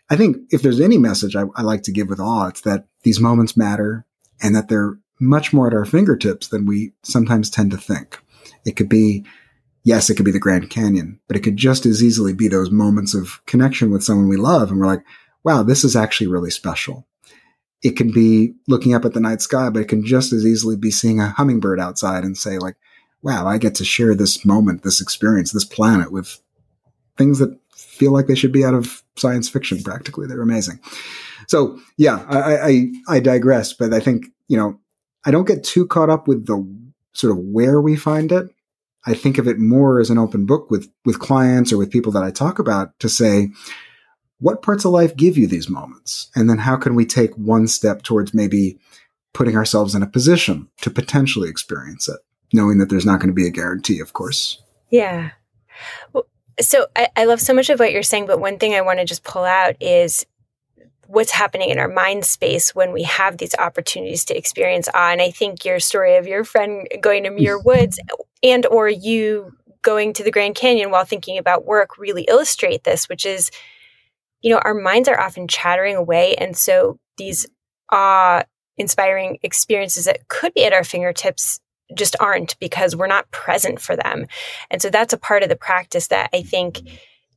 I 0.09 0.16
think 0.16 0.38
if 0.49 0.62
there's 0.62 0.80
any 0.80 0.97
message 0.97 1.36
I, 1.36 1.43
I 1.55 1.62
like 1.62 1.84
to 1.84 1.91
give 1.91 2.07
with 2.07 2.22
awe, 2.22 2.47
it's 2.47 2.62
that 2.62 2.86
these 3.03 3.20
moments 3.20 3.57
matter 3.57 4.05
and 4.41 4.55
that 4.55 4.70
they're 4.70 4.97
much 5.22 5.53
more 5.53 5.67
at 5.67 5.74
our 5.74 5.86
fingertips 5.86 6.47
than 6.47 6.65
we 6.65 6.91
sometimes 7.03 7.49
tend 7.49 7.72
to 7.72 7.78
think. 7.78 8.19
It 8.65 8.76
could 8.76 8.89
be, 8.89 9.24
yes, 9.84 10.09
it 10.09 10.15
could 10.15 10.26
be 10.26 10.32
the 10.32 10.39
Grand 10.39 10.69
Canyon, 10.69 11.19
but 11.28 11.38
it 11.38 11.41
could 11.41 11.57
just 11.57 11.86
as 11.86 12.03
easily 12.03 12.34
be 12.34 12.47
those 12.47 12.72
moments 12.72 13.13
of 13.13 13.45
connection 13.45 13.91
with 13.91 14.03
someone 14.03 14.28
we 14.28 14.38
love. 14.38 14.72
And 14.72 14.80
we're 14.80 14.88
like, 14.88 15.05
wow, 15.43 15.63
this 15.63 15.84
is 15.84 15.95
actually 15.95 16.28
really 16.28 16.51
special. 16.51 17.07
It 17.84 17.95
can 17.95 18.11
be 18.11 18.53
looking 18.67 18.93
up 18.93 19.05
at 19.05 19.13
the 19.13 19.19
night 19.19 19.41
sky, 19.41 19.69
but 19.69 19.82
it 19.82 19.88
can 19.88 20.05
just 20.05 20.34
as 20.34 20.45
easily 20.45 20.76
be 20.76 20.91
seeing 20.91 21.19
a 21.19 21.30
hummingbird 21.30 21.80
outside 21.80 22.24
and 22.24 22.38
say 22.38 22.57
like, 22.57 22.76
wow, 23.24 23.47
I 23.47 23.57
get 23.57 23.76
to 23.76 23.86
share 23.86 24.15
this 24.15 24.43
moment, 24.43 24.84
this 24.84 25.01
experience, 25.01 25.51
this 25.51 25.65
planet 25.65 26.11
with 26.11 26.39
things 27.17 27.39
that 27.39 27.57
feel 27.76 28.11
like 28.11 28.28
they 28.28 28.36
should 28.36 28.51
be 28.51 28.65
out 28.65 28.74
of 28.74 29.03
science 29.15 29.49
fiction 29.49 29.82
practically. 29.84 30.28
They're 30.28 30.41
amazing. 30.41 30.80
So 31.47 31.80
yeah, 31.97 32.26
I, 32.28 32.55
I, 32.55 32.91
I 33.07 33.19
digress, 33.19 33.74
but 33.74 33.93
I 33.93 33.99
think, 33.99 34.26
you 34.47 34.57
know, 34.57 34.80
I 35.26 35.32
don't 35.32 35.47
get 35.47 35.63
too 35.63 35.86
caught 35.88 36.09
up 36.09 36.28
with 36.28 36.45
the 36.45 36.65
sort 37.13 37.32
of 37.32 37.38
where 37.38 37.82
we 37.82 37.95
find 37.95 38.32
it. 38.32 38.49
I 39.05 39.13
think 39.13 39.38
of 39.38 39.47
it 39.47 39.57
more 39.57 39.99
as 39.99 40.09
an 40.09 40.17
open 40.17 40.45
book 40.45 40.69
with, 40.69 40.91
with 41.05 41.19
clients 41.19 41.74
or 41.74 41.78
with 41.78 41.91
people 41.91 42.11
that 42.13 42.24
I 42.24 42.32
talk 42.32 42.59
about 42.59 42.97
to 42.99 43.09
say, 43.09 43.49
what 44.39 44.61
parts 44.61 44.86
of 44.86 44.91
life 44.91 45.15
give 45.15 45.38
you 45.38 45.47
these 45.47 45.69
moments? 45.69 46.30
And 46.36 46.49
then 46.49 46.59
how 46.59 46.76
can 46.76 46.95
we 46.95 47.05
take 47.05 47.34
one 47.36 47.67
step 47.67 48.03
towards 48.03 48.34
maybe 48.34 48.80
putting 49.34 49.55
ourselves 49.55 49.95
in 49.95 50.03
a 50.03 50.07
position 50.07 50.67
to 50.82 50.89
potentially 50.89 51.49
experience 51.49 52.09
it, 52.09 52.19
knowing 52.53 52.78
that 52.80 52.89
there's 52.89 53.05
not 53.05 53.19
going 53.19 53.30
to 53.30 53.34
be 53.34 53.47
a 53.47 53.51
guarantee, 53.51 53.99
of 53.99 54.13
course. 54.13 54.61
Yeah. 54.89 55.32
Well, 56.13 56.28
so 56.59 56.88
I, 56.95 57.07
I 57.15 57.26
love 57.26 57.39
so 57.39 57.53
much 57.53 57.69
of 57.69 57.80
what 57.80 57.91
you're 57.91 58.03
saying, 58.03 58.28
but 58.28 58.39
one 58.39 58.57
thing 58.57 58.74
I 58.74 58.82
want 58.82 58.99
to 58.99 59.05
just 59.05 59.24
pull 59.24 59.45
out 59.45 59.76
is 59.80 60.26
what's 61.12 61.32
happening 61.32 61.70
in 61.70 61.78
our 61.78 61.89
mind 61.89 62.24
space 62.24 62.74
when 62.74 62.93
we 62.93 63.03
have 63.03 63.38
these 63.38 63.53
opportunities 63.59 64.24
to 64.24 64.38
experience 64.38 64.88
awe. 64.93 65.12
And 65.12 65.22
I 65.22 65.30
think 65.30 65.66
your 65.66 65.80
story 65.80 66.16
of 66.16 66.26
your 66.26 66.45
friend 66.45 66.88
going 67.01 67.24
to 67.24 67.30
Muir 67.30 67.59
mm. 67.59 67.66
Woods 67.66 67.99
and 68.41 68.66
or 68.66 68.88
you 68.88 69.51
going 69.82 70.14
to 70.14 70.24
the 70.24 70.32
Grand 70.32 70.55
Canyon 70.55 70.89
while 70.89 71.03
thinking 71.03 71.38
about 71.38 71.66
work 71.66 71.97
really 71.97 72.24
illustrate 72.30 72.86
this, 72.86 73.09
which 73.09 73.26
is, 73.26 73.51
you 74.41 74.51
know, 74.51 74.62
our 74.64 74.74
minds 74.74 75.09
are 75.09 75.20
often 75.20 75.49
chattering 75.49 75.97
away. 75.97 76.36
And 76.36 76.55
so 76.55 76.97
these 77.18 77.45
awe 77.91 78.43
inspiring 78.78 79.38
experiences 79.43 80.05
that 80.05 80.30
could 80.30 80.53
be 80.53 80.64
at 80.64 80.72
our 80.72 80.86
fingertips 80.86 81.59
just 81.93 82.16
aren't 82.22 82.57
because 82.59 82.95
we're 82.95 83.07
not 83.07 83.30
present 83.32 83.82
for 83.82 83.97
them. 83.97 84.28
And 84.70 84.82
so 84.82 84.89
that's 84.89 85.12
a 85.12 85.18
part 85.18 85.43
of 85.43 85.49
the 85.49 85.57
practice 85.57 86.07
that 86.07 86.30
I 86.32 86.41
think 86.41 86.80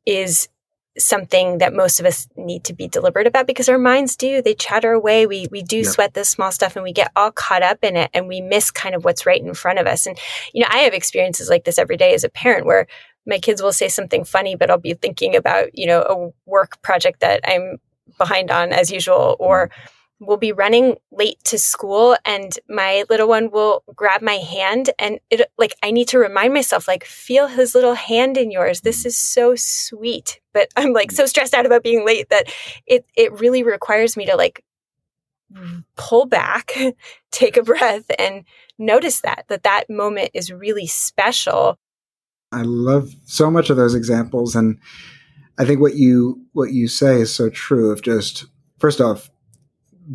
is 0.07 0.49
something 0.97 1.59
that 1.59 1.73
most 1.73 1.99
of 1.99 2.07
us 2.07 2.29
need 2.37 2.65
to 2.65 2.73
be 2.73 2.87
deliberate 2.87 3.27
about 3.27 3.47
because 3.47 3.69
our 3.69 3.79
minds 3.79 4.17
do. 4.17 4.41
They 4.41 4.55
chatter 4.55 4.93
away. 4.93 5.27
We 5.27 5.49
we 5.51 5.63
do 5.63 5.79
yeah. 5.79 5.91
sweat 5.91 6.15
this 6.15 6.29
small 6.29 6.53
stuff 6.53 6.77
and 6.77 6.83
we 6.83 6.93
get 6.93 7.11
all 7.17 7.33
caught 7.33 7.63
up 7.63 7.79
in 7.83 7.97
it 7.97 8.11
and 8.15 8.29
we 8.29 8.41
miss 8.41 8.71
kind 8.71 8.95
of 8.95 9.05
what's 9.05 9.27
right 9.27 9.41
in 9.41 9.55
front 9.55 9.79
of 9.79 9.87
us. 9.87 10.07
And 10.07 10.19
you 10.53 10.61
know 10.61 10.69
i 10.71 10.79
have 10.79 10.95
experiences 10.95 11.51
like 11.51 11.65
this 11.65 11.79
every 11.79 11.97
day 11.97 12.15
as 12.15 12.25
a 12.25 12.29
parent 12.29 12.65
where 12.65 12.87
my 13.27 13.39
kids 13.39 13.63
will 13.63 13.73
say 13.73 13.89
something 13.89 14.25
funny 14.25 14.57
but 14.57 14.71
i'll 14.71 14.79
be 14.79 14.95
thinking 14.95 15.37
about 15.37 15.77
you 15.77 15.87
know 15.87 16.01
a 16.03 16.51
work 16.51 16.81
project 16.81 17.21
that 17.21 17.41
i'm 17.45 17.79
behind 18.19 18.51
on 18.51 18.73
as 18.73 18.91
usual 18.91 19.37
or 19.39 19.69
mm-hmm 19.69 19.91
will 20.21 20.37
be 20.37 20.53
running 20.53 20.97
late 21.11 21.39
to 21.45 21.59
school 21.59 22.17
and 22.25 22.59
my 22.69 23.05
little 23.11 23.29
one 23.29 23.51
will 23.51 23.83
grab 23.95 24.23
my 24.23 24.35
hand 24.35 24.91
and 24.99 25.19
it 25.31 25.51
like 25.59 25.75
I 25.83 25.91
need 25.91 26.09
to 26.09 26.19
remind 26.19 26.55
myself 26.55 26.87
like 26.87 27.05
feel 27.05 27.49
his 27.49 27.75
little 27.75 27.95
hand 27.95 28.37
in 28.37 28.51
yours. 28.51 28.81
This 28.81 29.05
is 29.05 29.17
so 29.17 29.55
sweet. 29.57 30.41
But 30.53 30.69
I'm 30.77 30.93
like 30.93 31.11
so 31.11 31.27
stressed 31.27 31.55
out 31.55 31.67
about 31.67 31.83
being 31.83 32.07
late 32.07 32.29
that 32.31 32.53
it 32.87 33.05
it 33.17 33.39
really 33.41 33.62
requires 33.62 34.17
me 34.17 34.27
to 34.27 34.37
like 34.37 34.65
pull 35.97 36.27
back 36.27 36.73
take 37.31 37.57
a 37.57 37.62
breath 37.62 38.07
and 38.19 38.45
notice 38.79 39.21
that 39.21 39.45
that 39.49 39.65
that 39.65 39.91
moment 39.91 40.31
is 40.35 40.53
really 40.53 40.87
special. 40.87 41.79
I 42.53 42.62
love 42.62 43.15
so 43.25 43.51
much 43.51 43.69
of 43.69 43.77
those 43.77 43.95
examples 43.95 44.55
and 44.55 44.79
I 45.59 45.65
think 45.65 45.81
what 45.81 45.95
you 45.95 46.47
what 46.53 46.73
you 46.73 46.89
say 46.89 47.21
is 47.21 47.35
so 47.35 47.51
true 47.51 47.91
of 47.91 48.03
just 48.03 48.47
first 48.79 49.01
off 49.01 49.31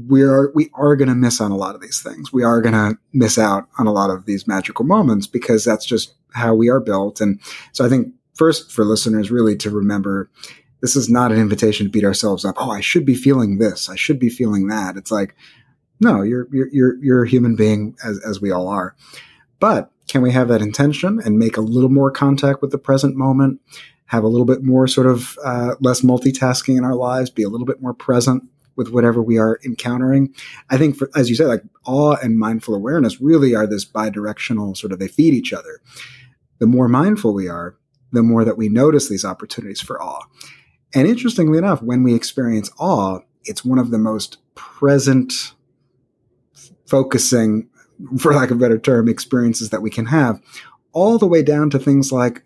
we 0.08 0.22
are 0.24 0.52
we 0.54 0.70
are 0.74 0.96
going 0.96 1.10
to 1.10 1.16
miss 1.16 1.42
on 1.42 1.52
a 1.52 1.58
lot 1.58 1.76
of 1.76 1.82
these 1.82 2.02
things. 2.02 2.32
We 2.32 2.44
are 2.44 2.62
going 2.62 2.74
to 2.74 2.98
miss 3.14 3.38
out 3.38 3.68
on 3.78 3.88
a 3.88 3.92
lot 3.92 4.10
of 4.10 4.26
these 4.26 4.48
magical 4.48 4.86
moments 4.86 5.28
because 5.28 5.64
that's 5.64 5.86
just 5.86 6.14
how 6.34 6.54
we 6.54 6.70
are 6.70 6.80
built. 6.80 7.22
And 7.22 7.40
so 7.72 7.86
I 7.86 7.90
think 7.90 8.14
first 8.36 8.72
for 8.72 8.86
listeners 8.86 9.32
really 9.32 9.56
to 9.58 9.70
remember 9.70 10.30
this 10.82 10.96
is 10.96 11.10
not 11.10 11.32
an 11.32 11.40
invitation 11.40 11.86
to 11.86 11.92
beat 11.92 12.06
ourselves 12.06 12.46
up. 12.46 12.56
Oh, 12.58 12.72
I 12.72 12.82
should 12.82 13.06
be 13.06 13.16
feeling 13.16 13.58
this. 13.58 13.90
I 13.90 13.96
should 13.96 14.20
be 14.20 14.30
feeling 14.30 14.68
that. 14.68 14.96
It's 14.96 15.12
like 15.12 15.36
No, 16.00 16.22
you're 16.22 16.48
you're 16.52 16.96
you're, 17.02 17.24
a 17.24 17.30
human 17.30 17.56
being 17.56 17.96
as 18.04 18.20
as 18.26 18.40
we 18.42 18.52
all 18.52 18.68
are. 18.68 18.96
But 19.60 19.92
can 20.08 20.22
we 20.22 20.32
have 20.32 20.48
that 20.48 20.62
intention 20.62 21.20
and 21.24 21.38
make 21.38 21.58
a 21.58 21.62
little 21.62 21.90
more 21.90 22.12
contact 22.12 22.62
with 22.62 22.72
the 22.72 22.78
present 22.78 23.16
moment? 23.16 23.60
Have 24.06 24.24
a 24.24 24.28
little 24.28 24.46
bit 24.46 24.64
more 24.64 24.88
sort 24.88 25.06
of 25.06 25.38
uh, 25.44 25.76
less 25.82 26.02
multitasking 26.02 26.78
in 26.78 26.84
our 26.84 26.96
lives, 26.96 27.30
be 27.30 27.44
a 27.44 27.50
little 27.50 27.68
bit 27.68 27.82
more 27.82 27.94
present 27.94 28.44
with 28.80 28.92
whatever 28.92 29.22
we 29.22 29.38
are 29.38 29.60
encountering. 29.66 30.34
I 30.70 30.78
think, 30.78 30.96
for, 30.96 31.10
as 31.14 31.30
you 31.30 31.36
said, 31.36 31.48
like 31.48 31.64
awe 31.86 32.16
and 32.24 32.40
mindful 32.40 32.74
awareness 32.74 33.20
really 33.20 33.54
are 33.54 33.68
this 33.68 33.84
bi-directional 33.84 34.74
sort 34.74 34.94
of, 34.94 35.00
they 35.00 35.10
feed 35.10 35.34
each 35.34 35.52
other. 35.52 35.82
The 36.60 36.66
more 36.66 36.88
mindful 36.88 37.34
we 37.34 37.50
are, 37.50 37.76
the 38.14 38.24
more 38.24 38.46
that 38.46 38.58
we 38.58 38.70
notice 38.70 39.10
these 39.10 39.26
opportunities 39.26 39.82
for 39.82 40.02
awe. 40.02 40.24
And 40.96 41.08
interestingly 41.10 41.58
enough, 41.58 41.84
when 41.84 42.04
we 42.04 42.16
experience 42.16 42.72
awe, 42.80 43.20
it's 43.44 43.66
one 43.66 43.80
of 43.80 43.92
the 43.92 44.00
most 44.00 44.38
present, 44.56 45.54
focusing, 46.88 47.68
for 48.18 48.34
lack 48.34 48.50
of 48.50 48.58
a 48.58 48.60
better 48.62 48.80
term, 48.80 49.10
experiences 49.10 49.72
that 49.72 49.82
we 49.82 49.90
can 49.90 50.06
have, 50.06 50.42
all 50.94 51.18
the 51.18 51.28
way 51.28 51.44
down 51.44 51.70
to 51.72 51.80
things 51.80 52.14
like 52.14 52.44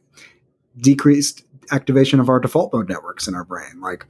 decreased 0.77 1.45
activation 1.71 2.19
of 2.19 2.27
our 2.27 2.39
default 2.39 2.73
mode 2.73 2.89
networks 2.89 3.27
in 3.27 3.35
our 3.35 3.45
brain. 3.45 3.79
Like 3.79 4.07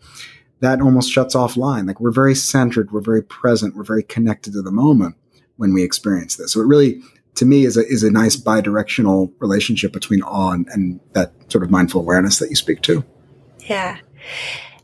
that 0.64 0.82
almost 0.82 1.12
shuts 1.12 1.36
off 1.36 1.58
line. 1.58 1.86
Like 1.86 2.00
we're 2.00 2.12
very 2.12 2.36
centered, 2.36 2.92
we're 2.92 3.02
very 3.02 3.22
present, 3.22 3.76
we're 3.76 3.84
very 3.84 4.04
connected 4.04 4.54
to 4.54 4.62
the 4.62 4.72
moment 4.72 5.16
when 5.58 5.74
we 5.74 5.84
experience 5.84 6.38
this. 6.38 6.54
So 6.54 6.62
it 6.62 6.66
really, 6.66 7.02
to 7.36 7.46
me, 7.46 7.66
is 7.66 7.78
a, 7.78 7.86
is 7.86 8.04
a 8.04 8.12
nice 8.12 8.36
bi-directional 8.36 9.32
relationship 9.40 9.92
between 9.92 10.22
awe 10.22 10.52
and, 10.52 10.68
and 10.70 11.00
that 11.14 11.34
sort 11.52 11.64
of 11.64 11.70
mindful 11.70 12.02
awareness 12.02 12.40
that 12.40 12.50
you 12.50 12.56
speak 12.56 12.82
to. 12.84 13.04
Yeah. 13.60 13.98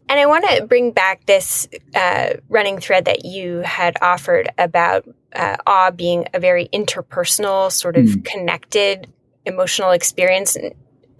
And 0.09 0.19
I 0.19 0.25
want 0.25 0.45
to 0.49 0.65
bring 0.65 0.91
back 0.91 1.25
this 1.27 1.67
uh, 1.95 2.33
running 2.49 2.79
thread 2.79 3.05
that 3.05 3.25
you 3.25 3.59
had 3.59 3.95
offered 4.01 4.49
about 4.57 5.07
uh, 5.33 5.57
awe 5.67 5.91
being 5.91 6.25
a 6.33 6.39
very 6.39 6.67
interpersonal, 6.73 7.71
sort 7.71 7.95
of 7.95 8.05
mm. 8.05 8.25
connected 8.25 9.07
emotional 9.45 9.91
experience. 9.91 10.57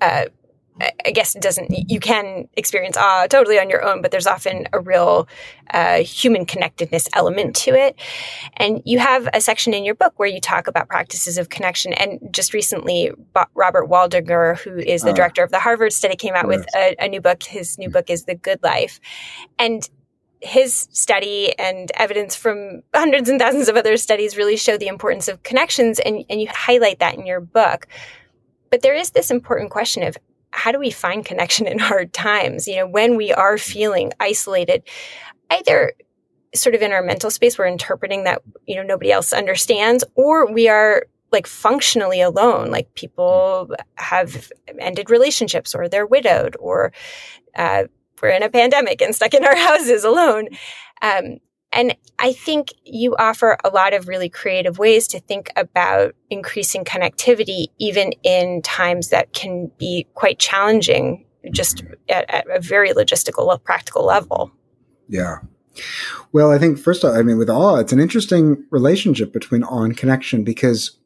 Uh, 0.02 0.26
I 0.80 1.12
guess 1.12 1.36
it 1.36 1.42
doesn't, 1.42 1.70
you 1.70 2.00
can 2.00 2.48
experience 2.56 2.96
awe 2.98 3.28
totally 3.28 3.60
on 3.60 3.70
your 3.70 3.84
own, 3.84 4.02
but 4.02 4.12
there's 4.12 4.28
often 4.28 4.68
a 4.72 4.80
real 4.80 5.28
uh, 5.74 5.98
human 5.98 6.46
connectedness 6.46 7.10
element 7.14 7.56
to 7.58 7.72
it. 7.72 8.00
And 8.58 8.82
you 8.86 9.00
have 9.00 9.28
a 9.34 9.42
section 9.42 9.74
in 9.74 9.84
your 9.84 9.96
book 9.96 10.14
where 10.18 10.30
you 10.30 10.40
talk 10.40 10.68
about 10.68 10.88
practices 10.88 11.38
of 11.38 11.50
connection. 11.50 11.94
And 11.94 12.20
just 12.32 12.54
recently, 12.54 13.12
Robert 13.56 13.90
Waldinger, 13.90 14.58
who 14.60 14.78
is 14.78 15.02
the 15.02 15.12
uh, 15.12 15.14
director 15.14 15.44
of 15.44 15.52
the 15.52 15.60
Harvard 15.60 15.94
study, 15.94 16.16
came 16.16 16.36
out 16.36 16.48
yes. 16.50 16.60
with 16.60 16.76
a, 16.76 16.96
a 17.00 17.08
new 17.10 17.22
book. 17.22 17.44
His 17.44 17.78
new 17.78 17.90
book 17.90 18.10
is 18.10 18.26
The 18.26 18.36
Good 18.36 18.64
Life. 18.64 19.00
And 19.58 19.90
his 20.42 20.88
study 20.94 21.54
and 21.60 21.92
evidence 21.96 22.34
from 22.36 22.82
hundreds 22.96 23.28
and 23.28 23.40
thousands 23.42 23.68
of 23.68 23.76
other 23.76 23.98
studies 23.98 24.38
really 24.38 24.56
show 24.56 24.78
the 24.78 24.88
importance 24.88 25.28
of 25.28 25.44
connections, 25.44 26.00
and, 26.00 26.24
and 26.30 26.40
you 26.42 26.48
highlight 26.50 27.00
that 27.00 27.16
in 27.16 27.26
your 27.26 27.42
book. 27.42 27.88
But 28.70 28.82
there 28.82 28.96
is 28.96 29.12
this 29.12 29.32
important 29.32 29.70
question 29.70 30.04
of 30.04 30.18
how 30.52 30.72
do 30.72 30.80
we 30.80 30.92
find 30.92 31.26
connection 31.26 31.68
in 31.68 31.80
hard 31.80 32.14
times? 32.14 32.68
You 32.68 32.78
know, 32.78 32.88
when 32.88 33.16
we 33.16 33.32
are 33.32 33.58
feeling 33.58 34.12
isolated, 34.20 34.84
either 35.50 35.94
sort 36.56 36.76
of 36.76 36.82
in 36.82 36.92
our 36.92 37.04
mental 37.04 37.30
space, 37.30 37.58
we're 37.58 37.68
interpreting 37.68 38.24
that, 38.24 38.42
you 38.66 38.76
know, 38.76 38.84
nobody 38.84 39.12
else 39.12 39.34
understands, 39.34 40.04
or 40.16 40.52
we 40.52 40.68
are 40.68 41.06
like 41.32 41.46
functionally 41.46 42.22
alone. 42.22 42.72
Like 42.72 42.94
people 42.96 43.72
have 43.96 44.52
ended 44.80 45.10
relationships 45.10 45.76
or 45.76 45.88
they're 45.88 46.08
widowed 46.08 46.56
or 46.60 46.92
uh, 47.56 47.84
we're 48.22 48.30
in 48.30 48.44
a 48.44 48.50
pandemic 48.50 49.02
and 49.02 49.16
stuck 49.16 49.34
in 49.34 49.46
our 49.46 49.56
houses 49.68 50.04
alone. 50.04 50.48
Um, 51.02 51.38
and 51.72 51.96
I 52.18 52.34
think 52.34 52.74
you 52.84 53.16
offer 53.18 53.58
a 53.64 53.70
lot 53.70 53.94
of 53.94 54.08
really 54.08 54.30
creative 54.30 54.80
ways 54.80 55.08
to 55.10 55.20
think 55.20 55.50
about 55.56 56.16
increasing 56.30 56.84
connectivity, 56.84 57.68
even 57.78 58.12
in 58.24 58.62
times 58.64 59.10
that 59.10 59.34
can 59.34 59.72
be 59.78 60.08
quite 60.16 60.40
challenging, 60.40 61.26
just 61.52 61.84
at, 62.10 62.30
at 62.30 62.50
a 62.50 62.60
very 62.60 62.92
logistical, 62.92 63.64
practical 63.64 64.06
level. 64.06 64.52
Yeah. 65.08 65.38
Well, 66.32 66.52
I 66.52 66.58
think 66.58 66.80
first 66.80 67.06
all, 67.06 67.16
I 67.16 67.22
mean, 67.22 67.38
with 67.38 67.50
awe, 67.50 67.78
it's 67.78 67.94
an 67.94 68.00
interesting 68.00 68.66
relationship 68.72 69.32
between 69.32 69.64
awe 69.64 69.84
and 69.84 69.96
connection 69.96 70.44
because 70.44 70.98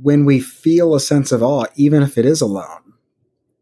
when 0.00 0.24
we 0.24 0.40
feel 0.40 0.94
a 0.94 1.00
sense 1.00 1.30
of 1.30 1.42
awe, 1.42 1.66
even 1.76 2.02
if 2.02 2.18
it 2.18 2.24
is 2.24 2.40
alone, 2.40 2.94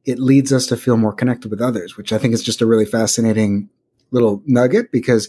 it 0.05 0.18
leads 0.18 0.53
us 0.53 0.66
to 0.68 0.77
feel 0.77 0.97
more 0.97 1.12
connected 1.12 1.51
with 1.51 1.61
others, 1.61 1.97
which 1.97 2.12
I 2.12 2.18
think 2.18 2.33
is 2.33 2.43
just 2.43 2.61
a 2.61 2.66
really 2.66 2.87
fascinating 2.87 3.68
little 4.11 4.43
nugget 4.47 4.91
because 4.93 5.29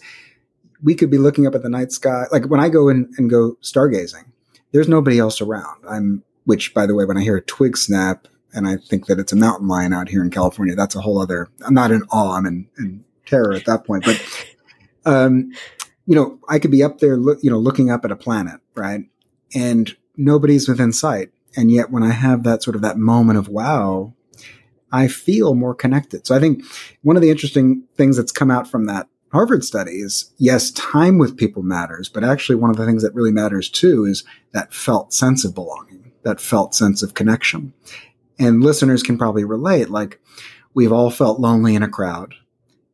we 0.83 0.95
could 0.95 1.09
be 1.09 1.17
looking 1.17 1.47
up 1.47 1.55
at 1.55 1.63
the 1.63 1.69
night 1.69 1.91
sky. 1.91 2.25
Like 2.31 2.45
when 2.45 2.59
I 2.59 2.69
go 2.69 2.89
in 2.89 3.11
and 3.17 3.29
go 3.29 3.57
stargazing, 3.61 4.25
there's 4.71 4.87
nobody 4.87 5.17
else 5.17 5.41
around. 5.41 5.83
I'm, 5.89 6.23
which 6.45 6.73
by 6.73 6.85
the 6.85 6.93
way, 6.93 7.05
when 7.05 7.17
I 7.17 7.21
hear 7.21 7.37
a 7.37 7.41
twig 7.41 7.77
snap 7.77 8.27
and 8.53 8.67
I 8.67 8.75
think 8.75 9.07
that 9.07 9.19
it's 9.19 9.31
a 9.31 9.37
mountain 9.37 9.67
lion 9.67 9.93
out 9.93 10.09
here 10.09 10.23
in 10.23 10.29
California, 10.29 10.75
that's 10.75 10.95
a 10.95 11.01
whole 11.01 11.21
other, 11.21 11.49
I'm 11.65 11.73
not 11.73 11.91
in 11.91 12.03
awe, 12.11 12.35
I'm 12.35 12.45
in, 12.45 12.67
in 12.77 13.05
terror 13.25 13.53
at 13.53 13.65
that 13.65 13.85
point. 13.85 14.03
But, 14.03 14.45
um, 15.05 15.51
you 16.05 16.15
know, 16.15 16.37
I 16.49 16.59
could 16.59 16.71
be 16.71 16.83
up 16.83 16.99
there, 16.99 17.15
you 17.15 17.49
know, 17.49 17.57
looking 17.57 17.89
up 17.89 18.03
at 18.03 18.11
a 18.11 18.15
planet, 18.15 18.59
right? 18.75 19.05
And 19.55 19.95
nobody's 20.17 20.67
within 20.67 20.91
sight. 20.91 21.31
And 21.55 21.71
yet 21.71 21.91
when 21.91 22.03
I 22.03 22.11
have 22.11 22.43
that 22.43 22.63
sort 22.63 22.75
of 22.75 22.81
that 22.81 22.97
moment 22.97 23.39
of 23.39 23.47
wow, 23.47 24.13
I 24.91 25.07
feel 25.07 25.55
more 25.55 25.73
connected. 25.73 26.27
So 26.27 26.35
I 26.35 26.39
think 26.39 26.63
one 27.01 27.15
of 27.15 27.21
the 27.21 27.29
interesting 27.29 27.83
things 27.95 28.17
that's 28.17 28.31
come 28.31 28.51
out 28.51 28.67
from 28.69 28.85
that 28.85 29.07
Harvard 29.33 29.63
studies, 29.63 30.31
yes, 30.37 30.69
time 30.71 31.17
with 31.17 31.37
people 31.37 31.63
matters, 31.63 32.07
but 32.07 32.23
actually 32.23 32.55
one 32.55 32.69
of 32.69 32.77
the 32.77 32.85
things 32.85 33.01
that 33.01 33.15
really 33.15 33.31
matters 33.31 33.67
too 33.67 34.05
is 34.05 34.23
that 34.51 34.71
felt 34.71 35.11
sense 35.11 35.43
of 35.43 35.55
belonging, 35.55 36.11
that 36.21 36.39
felt 36.39 36.75
sense 36.75 37.01
of 37.01 37.15
connection. 37.15 37.73
And 38.37 38.63
listeners 38.63 39.01
can 39.01 39.17
probably 39.17 39.43
relate. 39.43 39.89
Like 39.89 40.21
we've 40.75 40.91
all 40.91 41.09
felt 41.09 41.39
lonely 41.39 41.73
in 41.73 41.81
a 41.81 41.89
crowd. 41.89 42.35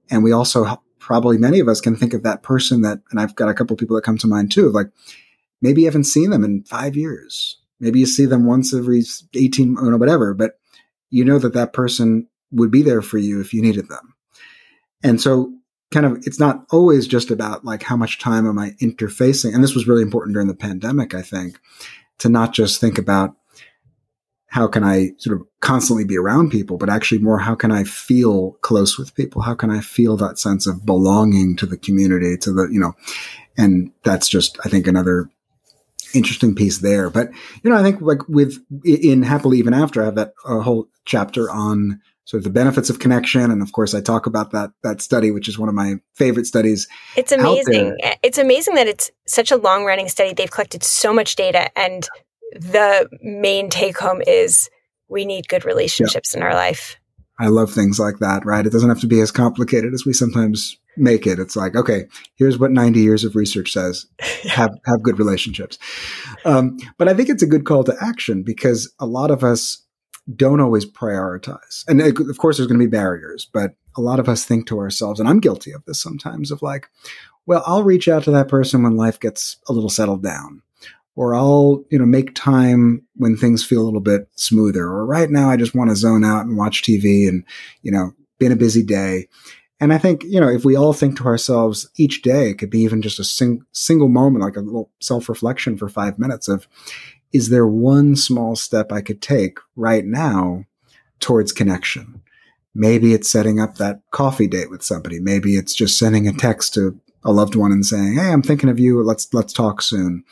And 0.10 0.24
we 0.24 0.32
also 0.32 0.82
probably 0.98 1.38
many 1.38 1.60
of 1.60 1.68
us 1.68 1.82
can 1.82 1.98
think 1.98 2.14
of 2.14 2.24
that 2.24 2.42
person 2.42 2.84
that, 2.84 3.00
and 3.12 3.20
I've 3.20 3.36
got 3.36 3.50
a 3.50 3.54
couple 3.54 3.76
people 3.76 3.98
that 3.98 4.06
come 4.06 4.18
to 4.20 4.28
mind 4.28 4.50
too, 4.50 4.70
like 4.70 4.88
maybe 5.62 5.82
you 5.82 5.88
haven't 5.88 6.06
seen 6.06 6.30
them 6.30 6.46
in 6.46 6.64
five 6.64 6.96
years. 6.96 7.60
Maybe 7.82 8.00
you 8.00 8.06
see 8.06 8.26
them 8.26 8.46
once 8.46 8.74
every 8.74 9.04
18, 9.36 9.78
or 9.78 9.98
whatever, 9.98 10.34
but 10.34 10.58
you 11.10 11.26
know 11.26 11.40
that 11.40 11.54
that 11.54 11.74
person 11.74 12.28
would 12.52 12.72
be 12.72 12.82
there 12.82 13.02
for 13.02 13.18
you 13.18 13.42
if 13.42 13.54
you 13.54 13.62
needed 13.62 13.90
them. 13.90 14.14
And 15.04 15.20
so 15.20 15.54
kind 15.92 16.06
of 16.06 16.18
it's 16.26 16.40
not 16.40 16.66
always 16.72 17.08
just 17.08 17.32
about 17.32 17.66
like 17.66 17.84
how 17.84 17.96
much 17.96 18.20
time 18.20 18.48
am 18.48 18.60
I 18.60 18.72
interfacing. 18.82 19.54
And 19.54 19.64
this 19.64 19.76
was 19.76 19.88
really 19.88 20.02
important 20.02 20.34
during 20.34 20.48
the 20.48 20.56
pandemic, 20.56 21.14
I 21.14 21.22
think, 21.22 21.60
to 22.20 22.30
not 22.30 22.54
just 22.54 22.80
think 22.80 22.98
about 22.98 23.36
how 24.48 24.68
can 24.68 24.84
I 24.84 25.12
sort 25.18 25.40
of 25.40 25.48
constantly 25.60 26.06
be 26.06 26.18
around 26.18 26.50
people, 26.50 26.78
but 26.78 26.90
actually 26.90 27.20
more 27.20 27.38
how 27.38 27.54
can 27.54 27.72
I 27.72 27.84
feel 27.84 28.54
close 28.62 28.98
with 28.98 29.14
people? 29.14 29.44
How 29.44 29.54
can 29.54 29.70
I 29.70 29.80
feel 29.80 30.18
that 30.18 30.40
sense 30.40 30.66
of 30.66 30.86
belonging 30.86 31.56
to 31.58 31.68
the 31.68 31.78
community, 31.78 32.36
to 32.38 32.52
the, 32.52 32.68
you 32.72 32.80
know, 32.80 32.94
and 33.58 33.92
that's 34.04 34.28
just, 34.28 34.58
I 34.66 34.70
think, 34.70 34.88
another 34.88 35.30
interesting 36.16 36.56
piece 36.56 36.80
there. 36.80 37.12
But, 37.12 37.30
you 37.62 37.70
know, 37.70 37.78
I 37.78 37.84
think 37.84 38.02
like 38.02 38.28
with 38.28 38.58
in 38.84 39.22
Happily 39.22 39.60
Even 39.60 39.76
After, 39.76 40.02
I 40.02 40.06
have 40.06 40.16
that 40.16 40.34
a 40.46 40.62
whole 40.62 40.88
chapter 41.06 41.52
on 41.52 42.02
sort 42.30 42.42
of 42.42 42.44
the 42.44 42.52
benefits 42.52 42.92
of 42.92 43.00
connection. 43.00 43.50
And 43.50 43.64
of 43.64 43.72
course, 43.72 43.96
I 43.96 44.02
talk 44.02 44.28
about 44.28 44.52
that 44.52 44.70
that 44.84 45.02
study, 45.02 45.32
which 45.32 45.48
is 45.48 45.58
one 45.58 45.68
of 45.68 45.74
my 45.74 45.96
favorite 46.14 46.46
studies. 46.46 46.88
It's 47.16 47.32
amazing. 47.32 47.98
It's 48.22 48.38
amazing 48.38 48.76
that 48.76 48.86
it's 48.86 49.10
such 49.26 49.52
a 49.52 49.58
long 49.58 49.84
running 49.84 50.08
study. 50.08 50.34
They've 50.34 50.52
collected 50.52 50.84
so 50.84 51.12
much 51.12 51.36
data, 51.36 51.76
and 51.76 52.08
the 52.54 53.10
main 53.24 53.72
take 53.72 53.98
home 53.98 54.22
is 54.28 54.70
we 55.08 55.26
need 55.26 55.48
good 55.48 55.66
relationships 55.66 56.36
in 56.36 56.44
our 56.44 56.54
life. 56.54 56.98
I 57.40 57.48
love 57.48 57.72
things 57.72 58.00
like 58.00 58.20
that, 58.20 58.46
right? 58.46 58.66
It 58.66 58.72
doesn't 58.72 58.90
have 58.90 59.00
to 59.00 59.08
be 59.08 59.22
as 59.22 59.32
complicated 59.32 59.96
as 59.96 60.06
we 60.06 60.14
sometimes 60.14 60.78
make 60.98 61.26
it. 61.26 61.40
It's 61.40 61.56
like, 61.56 61.76
okay, 61.76 62.06
here's 62.36 62.60
what 62.60 62.70
90 62.70 63.00
years 63.00 63.24
of 63.24 63.36
research 63.36 63.72
says: 63.72 64.06
have 64.44 64.78
have 64.86 65.02
good 65.02 65.18
relationships. 65.18 65.80
Um, 66.46 66.78
but 67.00 67.08
I 67.08 67.16
think 67.16 67.30
it's 67.30 67.42
a 67.42 67.48
good 67.48 67.66
call 67.66 67.84
to 67.86 67.96
action 68.00 68.44
because 68.44 68.94
a 69.00 69.08
lot 69.08 69.32
of 69.32 69.44
us 69.44 69.84
don't 70.36 70.60
always 70.60 70.86
prioritize. 70.86 71.84
And 71.88 72.02
uh, 72.02 72.30
of 72.30 72.38
course, 72.38 72.58
there's 72.58 72.68
going 72.68 72.80
to 72.80 72.86
be 72.86 72.90
barriers, 72.90 73.50
but 73.52 73.76
a 73.98 74.02
lot 74.02 74.20
of 74.20 74.30
us 74.30 74.44
think 74.44 74.68
to 74.68 74.80
ourselves, 74.80 75.20
and 75.20 75.28
I'm 75.28 75.40
guilty 75.40 75.72
of 75.72 75.84
this 75.86 76.02
sometimes, 76.02 76.52
of 76.52 76.62
like, 76.62 76.88
well, 77.46 77.64
I'll 77.66 77.84
reach 77.84 78.08
out 78.08 78.24
to 78.24 78.32
that 78.32 78.48
person 78.48 78.84
when 78.84 78.96
life 78.96 79.20
gets 79.20 79.58
a 79.68 79.74
little 79.74 79.90
settled 79.90 80.24
down. 80.24 80.62
Or 81.16 81.36
I'll, 81.36 81.84
you 81.90 82.00
know, 82.00 82.06
make 82.06 82.34
time 82.34 83.06
when 83.16 83.36
things 83.36 83.66
feel 83.66 83.82
a 83.82 83.84
little 83.84 84.00
bit 84.00 84.30
smoother. 84.36 84.86
Or 84.86 85.06
right 85.06 85.30
now, 85.30 85.50
I 85.50 85.58
just 85.58 85.76
want 85.76 85.90
to 85.90 85.96
zone 85.96 86.24
out 86.24 86.46
and 86.46 86.56
watch 86.56 86.82
TV 86.82 87.28
and, 87.28 87.44
you 87.82 87.92
know, 87.92 88.14
been 88.38 88.54
a 88.54 88.56
busy 88.56 88.84
day. 88.84 89.28
And 89.82 89.92
I 89.92 89.98
think, 89.98 90.24
you 90.24 90.40
know, 90.40 90.48
if 90.48 90.64
we 90.64 90.76
all 90.76 90.94
think 90.94 91.18
to 91.18 91.26
ourselves 91.26 91.90
each 91.98 92.22
day, 92.22 92.50
it 92.50 92.58
could 92.58 92.70
be 92.70 92.80
even 92.82 93.02
just 93.02 93.20
a 93.20 93.24
sing- 93.24 93.66
single 93.74 94.10
moment, 94.10 94.44
like 94.46 94.56
a 94.56 94.62
little 94.62 94.92
self 95.02 95.28
reflection 95.28 95.78
for 95.78 95.90
five 95.90 96.20
minutes 96.20 96.48
of, 96.48 96.68
is 97.32 97.50
there 97.50 97.68
one 97.68 98.16
small 98.16 98.56
step 98.56 98.92
I 98.92 99.02
could 99.02 99.22
take 99.22 99.60
right 99.76 100.06
now 100.06 100.66
towards 101.20 101.52
connection? 101.52 102.22
Maybe 102.74 103.14
it's 103.14 103.30
setting 103.30 103.60
up 103.60 103.76
that 103.76 104.02
coffee 104.12 104.48
date 104.48 104.70
with 104.70 104.84
somebody. 104.84 105.20
Maybe 105.20 105.56
it's 105.56 105.74
just 105.74 105.98
sending 105.98 106.28
a 106.28 106.34
text 106.34 106.74
to 106.76 107.00
a 107.24 107.32
loved 107.32 107.56
one 107.56 107.72
and 107.72 107.86
saying, 107.86 108.14
"Hey, 108.14 108.32
I'm 108.32 108.42
thinking 108.42 108.70
of 108.70 108.80
you. 108.80 109.04
Let's 109.04 109.34
let's 109.34 109.54
talk 109.54 109.82
soon." 109.82 110.24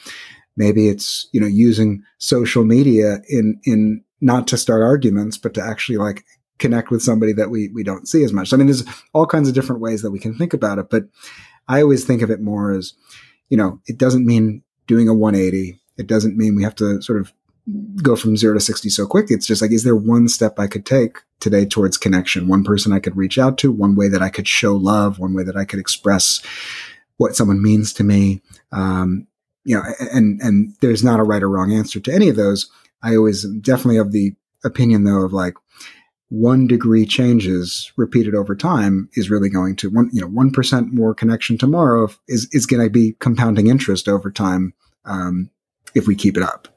Maybe 0.56 0.88
it's 0.88 1.28
you 1.32 1.42
know 1.42 1.48
using 1.48 2.04
social 2.20 2.64
media 2.64 3.22
in 3.28 3.60
in 3.64 4.04
not 4.22 4.48
to 4.48 4.58
start 4.58 4.82
arguments, 4.82 5.38
but 5.38 5.54
to 5.56 5.62
actually 5.62 5.98
like 5.98 6.24
connect 6.60 6.90
with 6.90 7.04
somebody 7.04 7.34
that 7.34 7.50
we 7.50 7.70
we 7.70 7.84
don't 7.84 8.08
see 8.08 8.24
as 8.24 8.34
much. 8.34 8.54
I 8.54 8.58
mean, 8.58 8.68
there's 8.68 8.86
all 9.14 9.26
kinds 9.26 9.48
of 9.48 9.56
different 9.56 9.82
ways 9.82 10.02
that 10.02 10.12
we 10.12 10.20
can 10.20 10.36
think 10.36 10.54
about 10.54 10.80
it, 10.80 10.90
but 10.90 11.04
I 11.68 11.82
always 11.82 12.06
think 12.06 12.22
of 12.22 12.32
it 12.32 12.42
more 12.42 12.72
as, 12.72 12.94
you 13.50 13.58
know, 13.58 13.82
it 13.86 13.98
doesn't 13.98 14.26
mean 14.26 14.64
doing 14.88 15.10
a 15.10 15.14
180. 15.14 15.80
It 15.98 16.08
doesn't 16.08 16.38
mean 16.38 16.56
we 16.56 16.64
have 16.64 16.76
to 16.76 17.02
sort 17.02 17.20
of 17.20 17.34
go 18.02 18.16
from 18.16 18.38
zero 18.38 18.54
to 18.54 18.60
60 18.60 18.90
so 18.90 19.06
quick. 19.06 19.28
It's 19.30 19.46
just 19.46 19.62
like, 19.62 19.72
is 19.72 19.84
there 19.84 19.96
one 19.96 20.28
step 20.28 20.60
I 20.60 20.68
could 20.68 20.86
take 20.86 21.20
today 21.40 21.66
towards 21.66 21.98
connection? 21.98 22.48
One 22.48 22.64
person 22.64 22.94
I 22.94 23.00
could 23.00 23.18
reach 23.18 23.38
out 23.38 23.58
to, 23.60 23.72
one 23.72 23.96
way 23.96 24.08
that 24.08 24.22
I 24.22 24.30
could 24.30 24.48
show 24.48 24.76
love, 24.76 25.20
one 25.20 25.34
way 25.34 25.44
that 25.44 25.58
I 25.58 25.66
could 25.66 25.80
express 25.80 26.42
what 27.18 27.36
someone 27.36 27.62
means 27.62 27.94
to 27.94 28.04
me. 28.04 28.42
Um, 28.72 29.28
you 29.66 29.76
know, 29.76 29.84
and, 30.14 30.40
and 30.42 30.76
there's 30.80 31.04
not 31.04 31.20
a 31.20 31.24
right 31.24 31.44
or 31.44 31.50
wrong 31.50 31.74
answer 31.74 32.00
to 32.00 32.14
any 32.14 32.30
of 32.30 32.38
those. 32.38 32.72
I 33.04 33.16
always 33.16 33.46
definitely 33.60 33.98
have 33.98 34.12
the 34.12 34.34
opinion 34.64 35.04
though 35.04 35.24
of 35.24 35.34
like, 35.34 35.56
one 36.30 36.68
degree 36.68 37.06
changes 37.06 37.92
repeated 37.96 38.36
over 38.36 38.54
time 38.54 39.10
is 39.14 39.30
really 39.30 39.50
going 39.50 39.76
to 39.78 39.90
one 39.90 40.10
you 40.12 40.20
know 40.20 40.28
one 40.28 40.52
percent 40.52 40.94
more 40.94 41.14
connection 41.14 41.58
tomorrow 41.58 42.10
is 42.28 42.50
is 42.52 42.66
going 42.66 42.84
to 42.84 42.90
be 42.90 43.16
compounding 43.20 43.68
interest 43.68 44.10
over 44.10 44.30
time 44.30 44.74
um, 45.06 45.50
if 45.96 46.08
we 46.08 46.16
keep 46.16 46.38
it 46.38 46.44
up. 46.44 46.68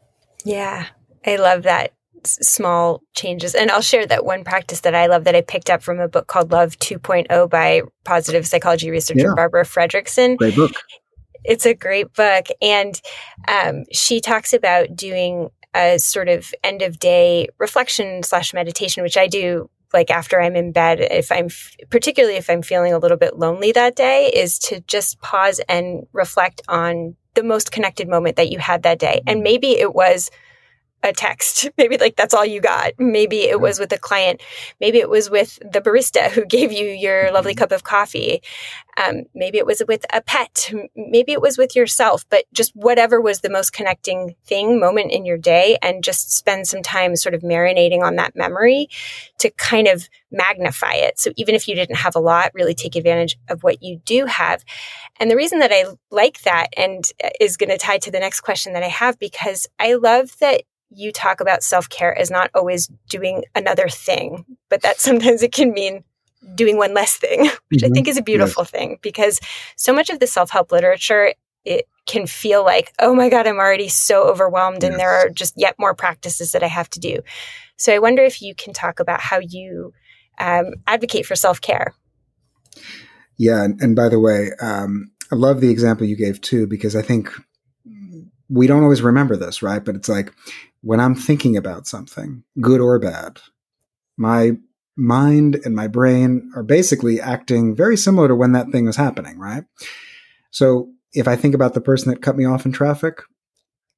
Yeah, 0.45 0.87
I 1.27 1.37
love 1.37 1.65
that 1.65 1.93
small 2.27 3.03
changes. 3.15 3.55
And 3.55 3.71
I'll 3.71 3.81
share 3.81 4.07
that 4.07 4.25
one 4.25 4.45
practice 4.45 4.81
that 4.81 4.95
I 4.95 5.07
love 5.07 5.25
that 5.25 5.35
I 5.35 5.41
picked 5.41 5.71
up 5.71 5.83
from 5.83 6.01
a 6.01 6.09
book 6.09 6.27
called 6.27 6.53
Love 6.53 6.79
2.0 6.79 7.51
by 7.51 7.83
positive 8.05 8.47
psychology 8.47 8.91
researcher 8.91 9.29
yeah. 9.29 9.35
Barbara 9.35 9.65
Fredrickson. 9.65 10.37
Great 10.37 10.57
book. 10.57 10.73
It's 11.45 11.67
a 11.67 11.75
great 11.75 12.13
book. 12.13 12.47
And 12.61 13.01
um, 13.49 13.85
she 13.93 14.21
talks 14.21 14.53
about 14.53 14.95
doing 14.95 15.49
a 15.75 15.99
sort 15.99 16.29
of 16.29 16.53
end 16.65 16.83
of 16.83 16.99
day 16.99 17.49
reflection 17.59 18.23
slash 18.23 18.53
meditation, 18.53 19.03
which 19.03 19.17
I 19.17 19.27
do 19.27 19.71
like 19.93 20.11
after 20.11 20.41
I'm 20.41 20.55
in 20.55 20.73
bed, 20.73 21.01
if 21.01 21.33
I'm 21.33 21.49
particularly 21.91 22.37
if 22.37 22.49
I'm 22.49 22.63
feeling 22.63 22.93
a 22.93 22.99
little 22.99 23.17
bit 23.17 23.39
lonely 23.39 23.73
that 23.73 23.97
day, 23.97 24.31
is 24.33 24.59
to 24.61 24.81
just 24.83 25.21
pause 25.21 25.61
and 25.69 26.07
reflect 26.13 26.63
on 26.69 27.17
the 27.35 27.43
most 27.43 27.73
connected 27.73 28.09
moment 28.09 28.37
that 28.37 28.51
you 28.51 28.59
had 28.59 28.83
that 28.83 28.99
day. 28.99 29.23
And 29.27 29.43
maybe 29.43 29.73
it 29.73 29.95
was 29.95 30.31
a 31.03 31.13
text. 31.13 31.69
Maybe 31.79 31.99
like 31.99 32.17
that's 32.17 32.35
all 32.35 32.45
you 32.45 32.61
got. 32.61 32.93
Maybe 32.99 33.43
it 33.43 33.61
was 33.61 33.79
with 33.79 33.93
a 33.93 33.99
client. 33.99 34.41
Maybe 34.81 34.99
it 34.99 35.09
was 35.09 35.31
with 35.31 35.59
the 35.61 35.81
barista 35.81 36.31
who 36.31 36.45
gave 36.47 36.73
you 36.73 36.87
your 36.87 37.33
lovely 37.33 37.53
mm-hmm. 37.53 37.61
cup 37.61 37.73
of 37.73 37.85
coffee. 37.85 38.43
Um, 38.97 39.23
maybe 39.35 39.59
it 39.59 39.67
was 39.67 39.83
with 39.87 40.05
a 40.13 40.21
pet. 40.21 40.73
Maybe 40.95 41.33
it 41.33 41.41
was 41.41 41.57
with 41.57 41.75
yourself, 41.75 42.25
but 42.29 42.45
just 42.53 42.75
whatever 42.75 43.21
was 43.21 43.41
the 43.41 43.49
most 43.49 43.73
connecting 43.73 44.35
thing, 44.45 44.79
moment 44.79 45.13
in 45.13 45.25
your 45.25 45.39
day, 45.39 45.79
and 45.81 46.05
just 46.05 46.37
spend 46.37 46.67
some 46.67 46.83
time 46.83 47.17
sort 47.17 47.35
of 47.35 47.41
marinating 47.41 48.03
on 48.03 48.17
that 48.17 48.37
memory 48.37 48.89
to 49.39 49.51
kind 49.53 49.87
of 49.87 50.09
magnify 50.31 50.93
it. 50.95 51.19
So 51.19 51.31
even 51.37 51.55
if 51.55 51.67
you 51.67 51.75
didn't 51.75 51.97
have 51.97 52.15
a 52.15 52.21
lot, 52.21 52.51
really 52.53 52.75
take 52.75 52.97
advantage 52.97 53.39
of 53.49 53.63
what 53.63 53.83
you 53.83 54.01
do 54.05 54.27
have. 54.27 54.65
And 55.19 55.31
the 55.31 55.37
reason 55.37 55.61
that 55.61 55.73
I 55.73 55.85
like 56.11 56.43
that 56.43 56.69
and 56.77 57.05
uh, 57.23 57.31
is 57.41 57.57
going 57.57 57.71
to 57.71 57.79
tie 57.79 57.99
to 57.99 58.11
the 58.11 58.21
next 58.21 58.41
question 58.41 58.73
that 58.75 58.83
I 58.83 58.89
have, 58.89 59.19
because 59.19 59.67
I 59.79 59.95
love 59.95 60.37
that 60.41 60.63
you 60.91 61.13
talk 61.13 61.41
about 61.41 61.63
self 61.63 61.89
care 61.89 62.17
as 62.17 62.31
not 62.31 62.51
always 62.55 62.89
doing 63.09 63.45
another 63.55 63.89
thing, 63.89 64.45
but 64.69 64.83
that 64.83 65.01
sometimes 65.01 65.43
it 65.43 65.53
can 65.53 65.73
mean 65.73 66.05
doing 66.55 66.77
one 66.77 66.95
less 66.95 67.17
thing, 67.17 67.43
which 67.69 67.83
mm-hmm. 67.83 67.93
I 67.93 67.95
think 67.95 68.09
is 68.09 68.17
a 68.17 68.23
beautiful 68.23 68.63
yes. 68.63 68.71
thing 68.71 68.99
because 69.03 69.41
so 69.77 69.93
much 69.93 70.11
of 70.11 70.21
the 70.21 70.27
self 70.27 70.51
help 70.51 70.73
literature, 70.73 71.35
it 71.65 71.87
can 72.07 72.27
feel 72.27 72.65
like, 72.65 72.93
oh 72.99 73.15
my 73.15 73.29
God, 73.29 73.47
I'm 73.47 73.59
already 73.59 73.89
so 73.89 74.25
overwhelmed 74.25 74.83
yes. 74.83 74.91
and 74.91 75.01
there 75.01 75.11
are 75.11 75.29
just 75.29 75.55
yet 75.57 75.77
more 75.79 75.95
practices 75.95 76.53
that 76.53 76.63
I 76.63 76.69
have 76.69 76.89
to 76.91 77.01
do. 77.01 77.21
So 77.77 77.95
I 77.95 77.99
wonder 77.99 78.23
if 78.23 78.43
you 78.43 78.55
can 78.55 78.73
talk 78.73 79.01
about 79.01 79.21
how 79.21 79.39
you 79.39 79.93
um, 80.39 80.75
advocate 80.87 81.27
for 81.27 81.37
self 81.37 81.61
care. 81.61 81.95
Yeah. 83.39 83.63
And, 83.63 83.81
and, 83.81 83.97
by 83.97 84.09
the 84.09 84.21
way, 84.21 84.51
um, 84.61 85.13
I 85.33 85.35
love 85.35 85.61
the 85.61 85.71
example 85.71 86.07
you 86.07 86.17
gave 86.17 86.41
too, 86.41 86.67
because 86.67 86.95
I 86.95 87.03
think 87.03 87.31
we 88.51 88.67
don't 88.67 88.83
always 88.83 89.01
remember 89.01 89.37
this, 89.37 89.63
right? 89.63 89.83
But 89.83 89.95
it's 89.95 90.09
like 90.09 90.33
when 90.83 91.01
I'm 91.01 91.15
thinking 91.15 91.57
about 91.57 91.87
something, 91.87 92.45
good 92.61 92.81
or 92.81 92.99
bad, 92.99 93.41
my 94.17 94.53
mind 94.97 95.61
and 95.65 95.75
my 95.75 95.87
brain 95.87 96.51
are 96.55 96.63
basically 96.63 97.21
acting 97.21 97.75
very 97.75 97.97
similar 97.97 98.29
to 98.29 98.35
when 98.35 98.53
that 98.53 98.71
thing 98.71 98.87
was 98.87 98.97
happening, 98.97 99.39
right? 99.39 99.65
So 100.51 100.91
if 101.13 101.27
I 101.27 101.37
think 101.37 101.55
about 101.55 101.75
the 101.75 101.81
person 101.81 102.11
that 102.11 102.23
cut 102.23 102.37
me 102.37 102.45
off 102.45 102.67
in 102.67 102.73
traffic 102.73 103.23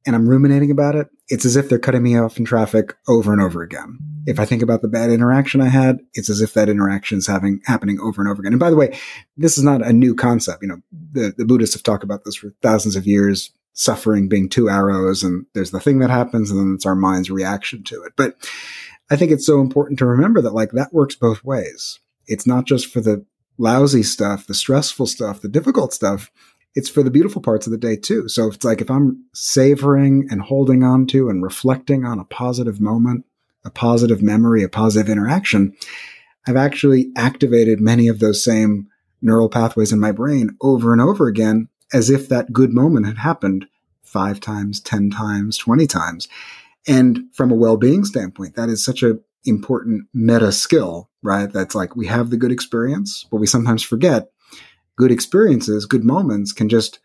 and 0.07 0.17
I'm 0.17 0.29
ruminating 0.29 0.71
about 0.71 0.97
it, 0.97 1.09
it's 1.29 1.45
as 1.45 1.57
if 1.57 1.69
they're 1.69 1.79
cutting 1.79 2.03
me 2.03 2.19
off 2.19 2.39
in 2.39 2.45
traffic 2.45 2.97
over 3.09 3.33
and 3.33 3.41
over 3.41 3.63
again. 3.63 3.99
If 4.27 4.39
I 4.39 4.45
think 4.45 4.63
about 4.63 4.83
the 4.83 4.89
bad 4.89 5.11
interaction 5.11 5.61
I 5.61 5.69
had, 5.69 5.99
it's 6.15 6.31
as 6.31 6.41
if 6.41 6.55
that 6.55 6.69
interaction 6.69 7.19
is 7.19 7.27
having 7.27 7.61
happening 7.65 8.01
over 8.01 8.21
and 8.21 8.31
over 8.31 8.41
again. 8.41 8.53
And 8.53 8.61
by 8.61 8.71
the 8.71 8.77
way, 8.77 8.97
this 9.37 9.59
is 9.59 9.65
not 9.65 9.85
a 9.85 9.93
new 9.93 10.15
concept. 10.15 10.63
You 10.63 10.69
know, 10.69 10.83
the, 11.13 11.35
the 11.37 11.45
Buddhists 11.45 11.75
have 11.75 11.83
talked 11.83 12.05
about 12.05 12.25
this 12.25 12.37
for 12.37 12.53
thousands 12.63 12.97
of 12.97 13.07
years 13.07 13.53
suffering 13.75 14.29
being 14.29 14.49
two 14.49 14.69
arrows 14.69 15.23
and 15.23 15.47
there's 15.55 15.71
the 15.71 15.81
thing 15.81 15.99
that 16.01 16.11
happens 16.11 16.51
and 16.51 16.61
then 16.61 16.75
it's 16.75 16.87
our 16.87 16.95
mind's 16.95 17.31
reaction 17.31 17.83
to 17.85 18.03
it. 18.03 18.13
But 18.17 18.37
I 19.11 19.17
think 19.17 19.31
it's 19.31 19.47
so 19.47 19.61
important 19.61 19.99
to 19.99 20.07
remember 20.07 20.41
that 20.43 20.55
like 20.55 20.73
that 20.73 20.93
works 20.93 21.15
both 21.15 21.45
ways. 21.45 21.99
It's 22.27 22.47
not 22.47 22.67
just 22.67 22.87
for 22.87 23.01
the 23.01 23.25
lousy 23.59 24.03
stuff, 24.03 24.47
the 24.47 24.55
stressful 24.55 25.07
stuff, 25.07 25.41
the 25.41 25.49
difficult 25.49 25.93
stuff. 25.93 26.31
It's 26.75 26.89
for 26.89 27.03
the 27.03 27.11
beautiful 27.11 27.43
parts 27.43 27.67
of 27.67 27.71
the 27.71 27.79
day 27.79 27.97
too. 27.97 28.29
So 28.29 28.49
it's 28.49 28.65
like 28.65 28.81
if 28.81 28.91
I'm 28.91 29.25
savoring 29.35 30.27
and 30.31 30.41
holding 30.41 30.83
on 30.83 31.07
to 31.09 31.29
and 31.29 31.43
reflecting 31.43 32.05
on 32.05 32.19
a 32.19 32.25
positive 32.25 32.81
moment, 32.81 33.25
a 33.65 33.71
positive 33.71 34.23
memory, 34.23 34.63
a 34.63 34.69
positive 34.69 35.11
interaction, 35.11 35.75
I've 36.47 36.57
actually 36.57 37.11
activated 37.17 37.81
many 37.81 38.09
of 38.09 38.19
those 38.19 38.43
same 38.43 38.89
neural 39.21 39.49
pathways 39.49 39.93
in 39.93 40.01
my 40.01 40.13
brain 40.13 40.57
over 40.61 40.93
and 40.93 41.01
over 41.01 41.29
again 41.29 41.69
as 41.93 42.11
if 42.11 42.29
that 42.29 42.53
good 42.53 42.73
moment 42.73 43.07
had 43.07 43.19
happened 43.19 43.67
five 44.03 44.41
times, 44.41 44.81
10 44.81 45.11
times, 45.11 45.57
20 45.59 45.87
times. 45.87 46.29
And 46.87 47.25
from 47.33 47.51
a 47.51 47.57
well-being 47.57 48.05
standpoint, 48.05 48.57
that 48.57 48.69
is 48.69 48.85
such 48.85 49.03
a 49.03 49.19
important 49.45 50.07
meta 50.15 50.53
skill, 50.53 51.11
right? 51.23 51.53
That's 51.53 51.75
like 51.75 51.97
we 51.97 52.07
have 52.07 52.31
the 52.31 52.37
good 52.37 52.53
experience, 52.53 53.25
but 53.31 53.39
we 53.39 53.47
sometimes 53.47 53.83
forget 53.83 54.31
good 54.97 55.11
experiences, 55.11 55.87
good 55.87 56.05
moments 56.05 56.53
can 56.53 56.69
just, 56.69 57.01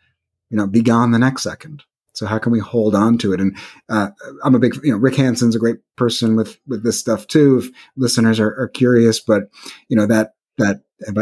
you 0.49 0.57
know, 0.57 0.67
be 0.67 0.81
gone 0.81 1.11
the 1.11 1.19
next 1.19 1.43
second. 1.43 1.83
So 2.13 2.25
how 2.25 2.39
can 2.39 2.51
we 2.51 2.59
hold 2.59 2.95
on 2.95 3.19
to 3.19 3.33
it? 3.33 3.39
And 3.39 3.55
uh, 3.89 4.09
I'm 4.43 4.55
a 4.55 4.59
big, 4.59 4.75
you 4.83 4.91
know, 4.91 4.97
Rick 4.97 5.15
Hanson's 5.15 5.55
a 5.55 5.59
great 5.59 5.77
person 5.95 6.35
with 6.35 6.59
with 6.67 6.83
this 6.83 6.99
stuff 6.99 7.27
too. 7.27 7.59
If 7.59 7.69
listeners 7.95 8.39
are, 8.39 8.59
are 8.59 8.67
curious, 8.67 9.19
but 9.19 9.43
you 9.87 9.95
know 9.95 10.07
that 10.07 10.33
that 10.57 10.81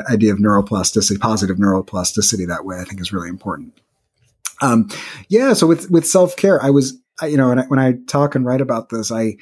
idea 0.09 0.31
of 0.31 0.39
neuroplasticity, 0.39 1.19
positive 1.19 1.57
neuroplasticity 1.57 2.47
that 2.47 2.65
way, 2.65 2.79
I 2.79 2.83
think 2.83 3.01
is 3.01 3.13
really 3.13 3.29
important. 3.29 3.79
Um, 4.61 4.89
yeah. 5.27 5.53
So 5.53 5.67
with, 5.67 5.91
with 5.91 6.07
self 6.07 6.36
care, 6.36 6.63
I 6.63 6.69
was, 6.69 6.97
I, 7.21 7.27
you 7.27 7.38
know, 7.38 7.49
when 7.49 7.59
I, 7.59 7.63
when 7.63 7.79
I 7.79 7.93
talk 8.07 8.36
and 8.36 8.45
write 8.45 8.61
about 8.61 8.89
this, 8.89 9.11
I, 9.11 9.36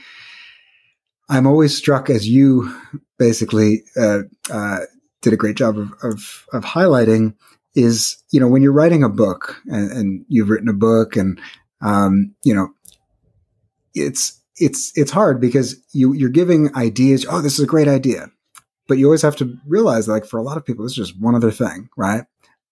I'm 1.29 1.47
always 1.47 1.75
struck 1.75 2.09
as 2.09 2.27
you 2.27 2.75
basically, 3.17 3.83
uh, 3.95 4.19
uh, 4.51 4.79
did 5.21 5.33
a 5.33 5.37
great 5.37 5.55
job 5.55 5.77
of, 5.77 5.93
of, 6.03 6.45
of, 6.51 6.65
highlighting 6.65 7.33
is, 7.75 8.21
you 8.31 8.39
know, 8.39 8.47
when 8.47 8.61
you're 8.61 8.73
writing 8.73 9.03
a 9.03 9.09
book 9.09 9.61
and, 9.67 9.91
and 9.91 10.25
you've 10.27 10.49
written 10.49 10.67
a 10.67 10.73
book 10.73 11.15
and, 11.15 11.39
um, 11.81 12.35
you 12.43 12.53
know, 12.53 12.69
it's, 13.93 14.41
it's, 14.57 14.91
it's 14.95 15.11
hard 15.11 15.39
because 15.39 15.81
you, 15.93 16.13
you're 16.13 16.29
giving 16.29 16.75
ideas. 16.75 17.25
Oh, 17.29 17.41
this 17.41 17.53
is 17.53 17.63
a 17.63 17.67
great 17.67 17.87
idea. 17.87 18.31
But 18.93 18.99
you 18.99 19.05
always 19.07 19.23
have 19.23 19.35
to 19.37 19.57
realize, 19.65 20.07
like, 20.07 20.23
for 20.23 20.37
a 20.37 20.43
lot 20.43 20.55
of 20.55 20.63
people, 20.63 20.85
it's 20.85 20.93
just 20.93 21.19
one 21.19 21.33
other 21.33 21.49
thing, 21.49 21.89
right? 21.97 22.25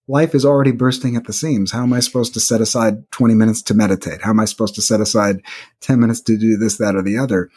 Life 0.06 0.36
is 0.36 0.44
already 0.44 0.70
bursting 0.70 1.16
at 1.16 1.24
the 1.24 1.32
seams. 1.32 1.72
How 1.72 1.82
am 1.82 1.92
I 1.92 1.98
supposed 1.98 2.32
to 2.34 2.38
set 2.40 2.60
aside 2.60 3.10
20 3.10 3.34
minutes 3.34 3.60
to 3.62 3.74
meditate? 3.74 4.22
How 4.22 4.30
am 4.30 4.38
I 4.38 4.44
supposed 4.44 4.76
to 4.76 4.82
set 4.82 5.00
aside 5.00 5.42
10 5.80 5.98
minutes 5.98 6.20
to 6.20 6.38
do 6.38 6.56
this, 6.56 6.78
that, 6.78 6.94
or 6.94 7.02
the 7.02 7.18
other? 7.18 7.50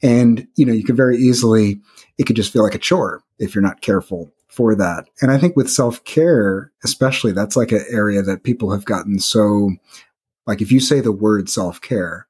And, 0.00 0.48
you 0.56 0.64
know, 0.64 0.72
you 0.72 0.82
could 0.82 0.96
very 0.96 1.18
easily, 1.18 1.82
it 2.16 2.24
could 2.24 2.36
just 2.36 2.50
feel 2.50 2.62
like 2.62 2.74
a 2.74 2.78
chore 2.78 3.22
if 3.38 3.54
you're 3.54 3.60
not 3.60 3.82
careful 3.82 4.30
for 4.48 4.74
that. 4.76 5.04
And 5.20 5.30
I 5.30 5.36
think 5.36 5.54
with 5.54 5.68
self 5.68 6.02
care, 6.04 6.72
especially, 6.82 7.32
that's 7.32 7.54
like 7.54 7.70
an 7.70 7.84
area 7.90 8.22
that 8.22 8.44
people 8.44 8.70
have 8.72 8.86
gotten 8.86 9.18
so, 9.18 9.72
like, 10.46 10.62
if 10.62 10.72
you 10.72 10.80
say 10.80 11.00
the 11.00 11.12
word 11.12 11.50
self 11.50 11.82
care, 11.82 12.28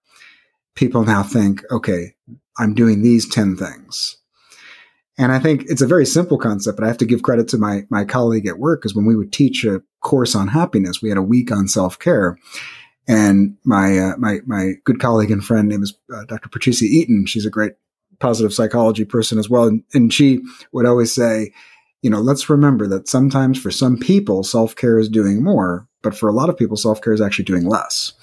people 0.74 1.04
now 1.04 1.22
think, 1.22 1.62
okay, 1.70 2.14
I'm 2.58 2.74
doing 2.74 3.02
these 3.02 3.28
10 3.28 3.56
things. 3.56 4.16
And 5.20 5.32
I 5.32 5.38
think 5.38 5.64
it's 5.66 5.82
a 5.82 5.86
very 5.86 6.06
simple 6.06 6.38
concept, 6.38 6.78
but 6.78 6.84
I 6.84 6.88
have 6.88 6.96
to 6.96 7.04
give 7.04 7.22
credit 7.22 7.46
to 7.48 7.58
my, 7.58 7.84
my 7.90 8.06
colleague 8.06 8.46
at 8.46 8.58
work 8.58 8.80
because 8.80 8.94
when 8.94 9.04
we 9.04 9.14
would 9.14 9.34
teach 9.34 9.66
a 9.66 9.82
course 10.00 10.34
on 10.34 10.48
happiness, 10.48 11.02
we 11.02 11.10
had 11.10 11.18
a 11.18 11.22
week 11.22 11.52
on 11.52 11.68
self 11.68 11.98
care. 11.98 12.38
And 13.06 13.58
my, 13.62 13.98
uh, 13.98 14.16
my, 14.16 14.38
my 14.46 14.72
good 14.84 14.98
colleague 14.98 15.30
and 15.30 15.44
friend 15.44 15.68
name 15.68 15.82
is 15.82 15.92
uh, 16.10 16.24
Dr. 16.24 16.48
Patricia 16.48 16.86
Eaton. 16.86 17.26
She's 17.26 17.44
a 17.44 17.50
great 17.50 17.74
positive 18.18 18.54
psychology 18.54 19.04
person 19.04 19.38
as 19.38 19.50
well. 19.50 19.64
And, 19.64 19.84
and 19.92 20.10
she 20.10 20.40
would 20.72 20.86
always 20.86 21.14
say, 21.14 21.52
you 22.00 22.08
know, 22.08 22.20
let's 22.20 22.48
remember 22.48 22.86
that 22.86 23.06
sometimes 23.06 23.60
for 23.60 23.70
some 23.70 23.98
people, 23.98 24.42
self 24.42 24.74
care 24.74 24.98
is 24.98 25.10
doing 25.10 25.44
more, 25.44 25.86
but 26.00 26.16
for 26.16 26.30
a 26.30 26.34
lot 26.34 26.48
of 26.48 26.56
people, 26.56 26.78
self 26.78 27.02
care 27.02 27.12
is 27.12 27.20
actually 27.20 27.44
doing 27.44 27.66
less. 27.66 28.14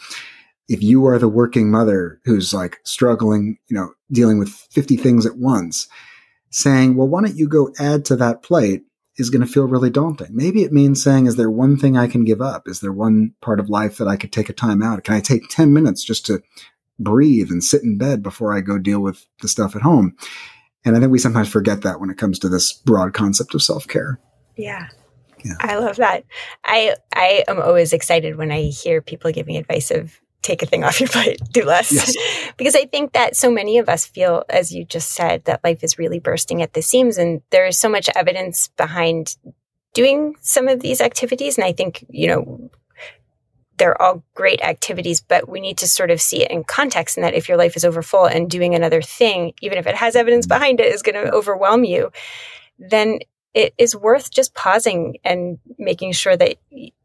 If 0.68 0.82
you 0.82 1.06
are 1.06 1.20
the 1.20 1.30
working 1.30 1.70
mother 1.70 2.20
who's 2.26 2.56
like 2.56 2.80
struggling, 2.86 3.60
you 3.68 3.78
know, 3.78 3.92
dealing 4.12 4.40
with 4.40 4.50
50 4.50 4.98
things 4.98 5.28
at 5.28 5.38
once, 5.38 5.88
saying, 6.50 6.96
well, 6.96 7.08
why 7.08 7.22
don't 7.22 7.38
you 7.38 7.48
go 7.48 7.74
add 7.80 8.06
to 8.06 8.16
that 8.18 8.44
plate 8.44 8.84
is 9.18 9.30
going 9.30 9.46
to 9.46 9.52
feel 9.52 9.68
really 9.68 9.90
daunting. 9.90 10.30
Maybe 10.32 10.64
it 10.64 10.72
means 10.72 11.04
saying, 11.04 11.26
is 11.26 11.36
there 11.36 11.50
one 11.50 11.78
thing 11.78 11.98
I 11.98 12.08
can 12.08 12.24
give 12.24 12.42
up? 12.42 12.68
Is 12.68 12.80
there 12.80 12.92
one 12.92 13.34
part 13.42 13.60
of 13.60 13.70
life 13.70 13.98
that 13.98 14.08
I 14.08 14.16
could 14.16 14.32
take 14.32 14.50
a 14.50 14.54
time 14.54 14.84
out? 14.84 15.04
Can 15.04 15.16
I 15.16 15.20
take 15.20 15.50
10 15.50 15.74
minutes 15.74 16.04
just 16.04 16.26
to 16.28 16.42
breathe 17.00 17.50
and 17.50 17.64
sit 17.64 17.84
in 17.84 17.98
bed 17.98 18.22
before 18.22 18.56
I 18.56 18.62
go 18.62 18.78
deal 18.78 19.00
with 19.00 19.26
the 19.42 19.48
stuff 19.48 19.76
at 19.76 19.82
home? 19.82 20.16
And 20.86 20.96
I 20.96 21.00
think 21.00 21.12
we 21.12 21.20
sometimes 21.20 21.50
forget 21.50 21.82
that 21.82 22.00
when 22.00 22.10
it 22.10 22.18
comes 22.18 22.40
to 22.40 22.50
this 22.50 22.72
broad 22.72 23.14
concept 23.14 23.56
of 23.56 23.64
self 23.64 23.88
care. 23.88 24.20
Yeah. 24.56 24.88
Yeah. 25.44 25.56
I 25.60 25.78
love 25.78 25.98
that. 25.98 26.24
I 26.64 26.96
I 27.14 27.44
am 27.48 27.62
always 27.62 27.94
excited 27.94 28.38
when 28.38 28.52
I 28.52 28.64
hear 28.64 29.02
people 29.02 29.32
giving 29.32 29.58
advice 29.58 29.92
of 29.92 30.20
take 30.48 30.64
a 30.64 30.66
thing 30.66 30.84
off 30.84 31.00
your 31.00 31.10
plate, 31.10 31.40
do 31.52 31.66
less. 31.66 31.92
Yes. 31.92 32.16
because 32.58 32.76
I 32.76 32.86
think 32.86 33.14
that 33.14 33.36
so 33.36 33.52
many 33.52 33.78
of 33.78 33.90
us 33.90 34.06
feel, 34.06 34.44
as 34.50 34.74
you 34.74 34.86
just 34.86 35.12
said, 35.12 35.44
that 35.46 35.64
life 35.64 35.84
is 35.84 35.98
really 35.98 36.20
bursting 36.20 36.62
at 36.62 36.74
the 36.74 36.82
seams. 36.82 37.18
And 37.18 37.42
there 37.50 37.66
is 37.66 37.78
so 37.78 37.90
much 37.90 38.10
evidence 38.16 38.70
behind 38.70 39.36
doing 39.94 40.36
some 40.42 40.68
of 40.68 40.80
these 40.80 41.02
activities. 41.02 41.58
And 41.58 41.66
I 41.66 41.74
think, 41.74 42.06
you 42.10 42.28
know, 42.28 42.70
they're 43.78 44.02
all 44.02 44.24
great 44.34 44.62
activities, 44.62 45.22
but 45.22 45.48
we 45.48 45.60
need 45.60 45.78
to 45.80 45.88
sort 45.88 46.10
of 46.10 46.20
see 46.20 46.44
it 46.44 46.52
in 46.52 46.64
context 46.64 47.18
and 47.18 47.24
that 47.24 47.36
if 47.36 47.48
your 47.48 47.58
life 47.58 47.76
is 47.76 47.86
overfull 47.86 48.26
and 48.26 48.50
doing 48.50 48.74
another 48.74 49.02
thing, 49.02 49.54
even 49.62 49.78
if 49.78 49.86
it 49.86 49.96
has 49.96 50.16
evidence 50.16 50.48
mm-hmm. 50.48 50.60
behind 50.60 50.80
it, 50.80 50.94
is 50.94 51.04
going 51.04 51.16
to 51.16 51.32
overwhelm 51.32 51.84
you, 51.84 52.12
then 52.80 53.20
it 53.58 53.74
is 53.80 53.96
worth 53.96 54.30
just 54.30 54.54
pausing 54.54 55.18
and 55.24 55.58
making 55.80 56.12
sure 56.12 56.38
that 56.38 56.58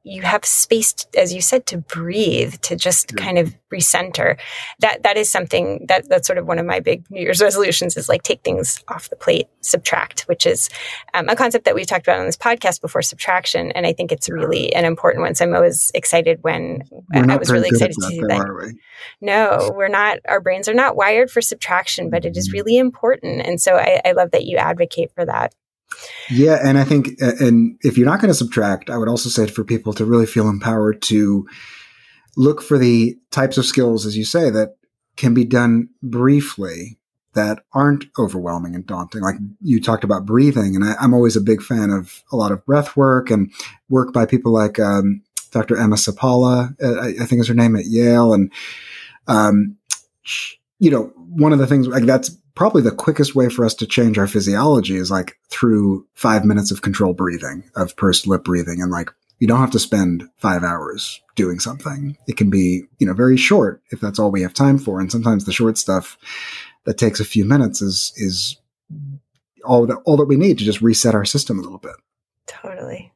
you 0.05 0.21
have 0.21 0.45
space, 0.45 0.93
to, 0.93 1.19
as 1.19 1.33
you 1.33 1.41
said, 1.41 1.65
to 1.65 1.79
breathe, 1.79 2.57
to 2.57 2.77
just 2.77 3.17
kind 3.17 3.39
of 3.39 3.55
recenter. 3.73 4.39
That 4.81 5.03
that 5.05 5.17
is 5.17 5.31
something 5.31 5.87
that 5.89 6.11
that's 6.11 6.27
sort 6.27 6.39
of 6.39 6.47
one 6.47 6.59
of 6.59 6.67
my 6.67 6.81
big 6.81 7.11
New 7.11 7.23
Year's 7.23 7.41
resolutions 7.41 7.97
is 7.97 8.07
like 8.07 8.23
take 8.23 8.43
things 8.43 8.85
off 8.89 9.09
the 9.09 9.17
plate, 9.17 9.47
subtract, 9.63 10.23
which 10.23 10.45
is 10.45 10.69
um, 11.15 11.31
a 11.31 11.37
concept 11.37 11.65
that 11.65 11.75
we've 11.75 11.87
talked 11.87 12.07
about 12.07 12.21
on 12.21 12.27
this 12.27 12.37
podcast 12.37 12.83
before, 12.83 13.01
subtraction, 13.01 13.73
and 13.73 13.87
I 13.87 13.95
think 13.95 14.13
it's 14.13 14.29
really 14.29 14.75
an 14.75 14.85
important 14.85 15.23
one. 15.23 15.35
So 15.35 15.47
I'm 15.47 15.55
always 15.55 15.91
excited 15.95 16.43
when 16.43 16.83
I 17.15 17.37
was 17.37 17.51
really 17.51 17.69
excited 17.69 17.97
to 17.99 18.09
do 18.11 18.27
that. 18.27 18.47
We? 18.47 18.79
No, 19.23 19.73
we're 19.75 19.89
not. 19.89 20.19
Our 20.29 20.43
brains 20.43 20.69
are 20.69 20.75
not 20.75 20.97
wired 20.97 21.31
for 21.31 21.41
subtraction, 21.41 22.11
but 22.11 22.27
it 22.27 22.37
is 22.37 22.49
mm-hmm. 22.49 22.59
really 22.59 22.77
important, 22.77 23.41
and 23.41 23.59
so 23.59 23.77
I, 23.77 24.03
I 24.05 24.13
love 24.13 24.33
that 24.33 24.45
you 24.45 24.59
advocate 24.59 25.13
for 25.15 25.25
that. 25.25 25.55
Yeah, 26.31 26.59
and 26.63 26.79
I 26.79 26.85
think, 26.85 27.21
and 27.21 27.79
if 27.83 27.97
you're 27.99 28.07
not 28.07 28.21
going 28.21 28.31
to 28.31 28.35
subtract, 28.35 28.91
I 28.91 28.99
would 28.99 29.09
also 29.09 29.29
say 29.29 29.47
for 29.47 29.65
people 29.65 29.93
to 29.95 30.05
really 30.05 30.27
feel 30.27 30.49
empowered 30.49 31.03
to 31.03 31.47
look 32.37 32.63
for 32.63 32.79
the 32.79 33.19
types 33.31 33.59
of 33.59 33.67
skills, 33.67 34.07
as 34.07 34.17
you 34.17 34.25
say, 34.25 34.51
that 34.51 34.77
can 35.17 35.35
be 35.35 35.45
done 35.45 35.89
briefly 36.03 36.99
that 37.35 37.61
aren't 37.73 38.05
overwhelming 38.19 38.75
and 38.75 38.87
daunting. 38.87 39.23
Like 39.23 39.37
you 39.61 39.81
talked 39.81 40.05
about 40.05 40.27
breathing, 40.27 40.77
and 40.77 40.85
I, 40.85 41.03
am 41.03 41.15
always 41.15 41.37
a 41.37 41.41
big 41.41 41.63
fan 41.63 41.91
of 41.91 42.23
a 42.31 42.37
lot 42.37 42.53
of 42.53 42.65
breath 42.67 42.97
work 42.97 43.31
and 43.31 43.53
work 43.89 44.13
by 44.13 44.27
people 44.27 44.53
like 44.53 44.79
um, 44.79 45.23
Dr. 45.51 45.77
Emma 45.77 45.97
Seppala, 45.97 46.75
uh, 46.83 47.01
I, 47.01 47.23
I, 47.23 47.27
think 47.27 47.41
is 47.41 47.49
her 47.49 47.55
name 47.55 47.77
at 47.77 47.87
Yale, 47.87 48.35
and 48.35 48.53
um, 49.29 49.77
you 50.79 50.91
know, 50.91 51.13
one 51.17 51.53
of 51.53 51.59
the 51.59 51.67
things 51.67 51.87
like 51.87 52.05
that's 52.05 52.37
probably 52.55 52.83
the 52.83 52.91
quickest 52.91 53.35
way 53.35 53.49
for 53.49 53.65
us 53.65 53.75
to 53.75 53.87
change 53.87 54.19
our 54.19 54.27
physiology 54.27 54.97
is 54.97 55.11
like 55.11 55.39
through 55.49 56.07
five 56.15 56.45
minutes 56.45 56.71
of 56.71 56.83
controlled 56.83 57.17
breathing, 57.17 57.65
of 57.77 57.97
pursed 57.97 58.27
lip 58.27 58.45
breathing. 58.45 58.81
And 58.83 58.91
like, 58.91 59.11
you 59.39 59.49
don't 59.49 59.61
have 59.61 59.71
to 59.73 59.79
spend 59.79 60.25
five 60.37 60.63
hours 60.63 61.21
doing 61.35 61.59
something. 61.59 62.17
It 62.29 62.37
can 62.37 62.51
be, 62.51 62.85
you 62.99 63.07
know, 63.07 63.15
very 63.15 63.37
short 63.37 63.83
if 63.91 64.01
that's 64.01 64.19
all 64.19 64.31
we 64.31 64.43
have 64.43 64.55
time 64.55 64.79
for. 64.79 65.01
And 65.01 65.11
sometimes 65.11 65.45
the 65.45 65.53
short 65.53 65.79
stuff 65.79 66.17
that 66.85 66.99
takes 66.99 67.19
a 67.19 67.25
few 67.25 67.45
minutes 67.45 67.83
is, 67.83 68.13
is 68.17 68.57
all 69.65 69.87
that, 69.87 69.97
all 70.05 70.17
that 70.19 70.27
we 70.27 70.37
need 70.37 70.59
to 70.59 70.65
just 70.65 70.83
reset 70.83 71.15
our 71.15 71.25
system 71.25 71.59
a 71.59 71.63
little 71.63 71.79
bit. 71.79 71.97
Totally. 72.47 73.13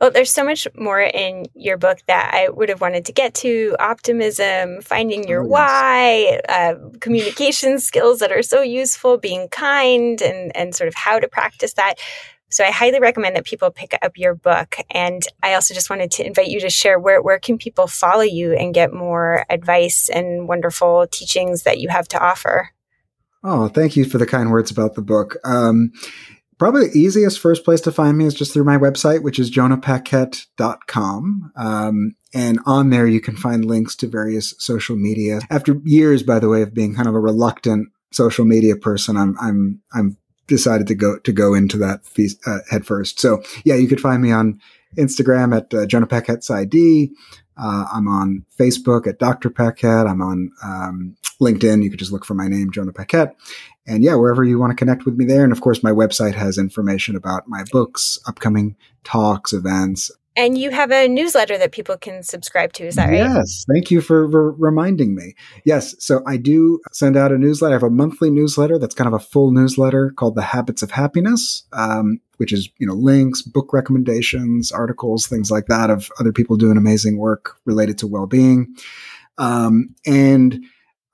Well, 0.00 0.12
there's 0.12 0.30
so 0.30 0.44
much 0.44 0.68
more 0.76 1.00
in 1.00 1.46
your 1.54 1.76
book 1.76 1.98
that 2.06 2.32
I 2.32 2.48
would 2.48 2.68
have 2.68 2.80
wanted 2.80 3.06
to 3.06 3.12
get 3.12 3.34
to 3.34 3.74
optimism, 3.80 4.80
finding 4.80 5.26
your 5.26 5.42
oh, 5.42 5.46
yes. 5.46 5.50
why, 5.50 6.40
uh, 6.48 6.74
communication 7.00 7.80
skills 7.80 8.20
that 8.20 8.30
are 8.30 8.42
so 8.42 8.62
useful, 8.62 9.18
being 9.18 9.48
kind, 9.48 10.22
and, 10.22 10.56
and 10.56 10.74
sort 10.74 10.86
of 10.86 10.94
how 10.94 11.18
to 11.18 11.26
practice 11.26 11.72
that. 11.74 11.96
So 12.50 12.64
I 12.64 12.70
highly 12.70 13.00
recommend 13.00 13.36
that 13.36 13.44
people 13.44 13.70
pick 13.70 13.98
up 14.00 14.16
your 14.16 14.34
book. 14.34 14.76
And 14.90 15.22
I 15.42 15.54
also 15.54 15.74
just 15.74 15.90
wanted 15.90 16.12
to 16.12 16.26
invite 16.26 16.48
you 16.48 16.60
to 16.60 16.70
share 16.70 16.98
where, 16.98 17.20
where 17.20 17.38
can 17.38 17.58
people 17.58 17.88
follow 17.88 18.22
you 18.22 18.52
and 18.52 18.72
get 18.72 18.92
more 18.92 19.44
advice 19.50 20.08
and 20.08 20.48
wonderful 20.48 21.06
teachings 21.10 21.64
that 21.64 21.80
you 21.80 21.88
have 21.88 22.08
to 22.08 22.24
offer? 22.24 22.70
Oh, 23.44 23.68
thank 23.68 23.96
you 23.96 24.04
for 24.04 24.18
the 24.18 24.26
kind 24.26 24.50
words 24.50 24.70
about 24.70 24.94
the 24.94 25.02
book. 25.02 25.36
Um, 25.44 25.92
Probably 26.58 26.88
the 26.88 26.98
easiest 26.98 27.38
first 27.38 27.64
place 27.64 27.80
to 27.82 27.92
find 27.92 28.18
me 28.18 28.24
is 28.24 28.34
just 28.34 28.52
through 28.52 28.64
my 28.64 28.76
website, 28.76 29.22
which 29.22 29.38
is 29.38 29.50
jonahpaquette.com. 29.50 31.52
Um, 31.56 32.16
and 32.34 32.58
on 32.66 32.90
there, 32.90 33.06
you 33.06 33.20
can 33.20 33.36
find 33.36 33.64
links 33.64 33.94
to 33.96 34.08
various 34.08 34.54
social 34.58 34.96
media. 34.96 35.40
After 35.50 35.80
years, 35.84 36.22
by 36.22 36.40
the 36.40 36.48
way, 36.48 36.62
of 36.62 36.74
being 36.74 36.94
kind 36.94 37.08
of 37.08 37.14
a 37.14 37.20
reluctant 37.20 37.88
social 38.12 38.44
media 38.44 38.76
person, 38.76 39.16
I'm, 39.16 39.36
I'm, 39.40 39.80
I'm 39.92 40.16
decided 40.48 40.88
to 40.88 40.94
go, 40.94 41.18
to 41.20 41.32
go 41.32 41.54
into 41.54 41.78
that 41.78 42.04
feast, 42.04 42.38
uh, 42.46 42.58
head 42.68 42.84
first. 42.84 43.20
So 43.20 43.42
yeah, 43.64 43.76
you 43.76 43.86
could 43.86 44.00
find 44.00 44.20
me 44.20 44.32
on 44.32 44.60
Instagram 44.96 45.56
at 45.56 45.72
uh, 45.72 45.86
Jonah 45.86 46.06
Paquette's 46.06 46.50
ID. 46.50 47.12
Uh, 47.56 47.84
I'm 47.92 48.08
on 48.08 48.44
Facebook 48.58 49.06
at 49.06 49.18
Dr. 49.18 49.50
Paquette. 49.50 50.06
I'm 50.06 50.22
on 50.22 50.50
um, 50.64 51.16
LinkedIn. 51.40 51.82
You 51.82 51.90
could 51.90 51.98
just 51.98 52.12
look 52.12 52.24
for 52.24 52.34
my 52.34 52.48
name, 52.48 52.70
Jonah 52.72 52.92
Paquette. 52.92 53.36
And 53.88 54.04
yeah, 54.04 54.14
wherever 54.14 54.44
you 54.44 54.58
want 54.58 54.70
to 54.70 54.76
connect 54.76 55.06
with 55.06 55.16
me 55.16 55.24
there. 55.24 55.42
And 55.42 55.52
of 55.52 55.62
course, 55.62 55.82
my 55.82 55.90
website 55.90 56.34
has 56.34 56.58
information 56.58 57.16
about 57.16 57.48
my 57.48 57.64
books, 57.72 58.18
upcoming 58.26 58.76
talks, 59.02 59.52
events. 59.52 60.10
And 60.36 60.56
you 60.56 60.70
have 60.70 60.92
a 60.92 61.08
newsletter 61.08 61.58
that 61.58 61.72
people 61.72 61.96
can 61.96 62.22
subscribe 62.22 62.72
to. 62.74 62.84
Is 62.84 62.94
that 62.94 63.06
right? 63.06 63.14
Yes. 63.14 63.64
Thank 63.72 63.90
you 63.90 64.00
for, 64.00 64.30
for, 64.30 64.52
reminding 64.52 65.16
me. 65.16 65.34
Yes. 65.64 65.96
So 65.98 66.22
I 66.28 66.36
do 66.36 66.80
send 66.92 67.16
out 67.16 67.32
a 67.32 67.38
newsletter. 67.38 67.72
I 67.72 67.76
have 67.76 67.82
a 67.82 67.90
monthly 67.90 68.30
newsletter 68.30 68.78
that's 68.78 68.94
kind 68.94 69.08
of 69.08 69.14
a 69.14 69.24
full 69.24 69.50
newsletter 69.50 70.12
called 70.12 70.36
The 70.36 70.42
Habits 70.42 70.82
of 70.82 70.92
Happiness, 70.92 71.64
um, 71.72 72.20
which 72.36 72.52
is, 72.52 72.68
you 72.78 72.86
know, 72.86 72.94
links, 72.94 73.42
book 73.42 73.72
recommendations, 73.72 74.70
articles, 74.70 75.26
things 75.26 75.50
like 75.50 75.66
that 75.66 75.90
of 75.90 76.08
other 76.20 76.32
people 76.32 76.56
doing 76.56 76.76
amazing 76.76 77.16
work 77.16 77.56
related 77.64 77.98
to 77.98 78.06
well 78.06 78.26
being. 78.26 78.76
Um, 79.38 79.94
and 80.06 80.64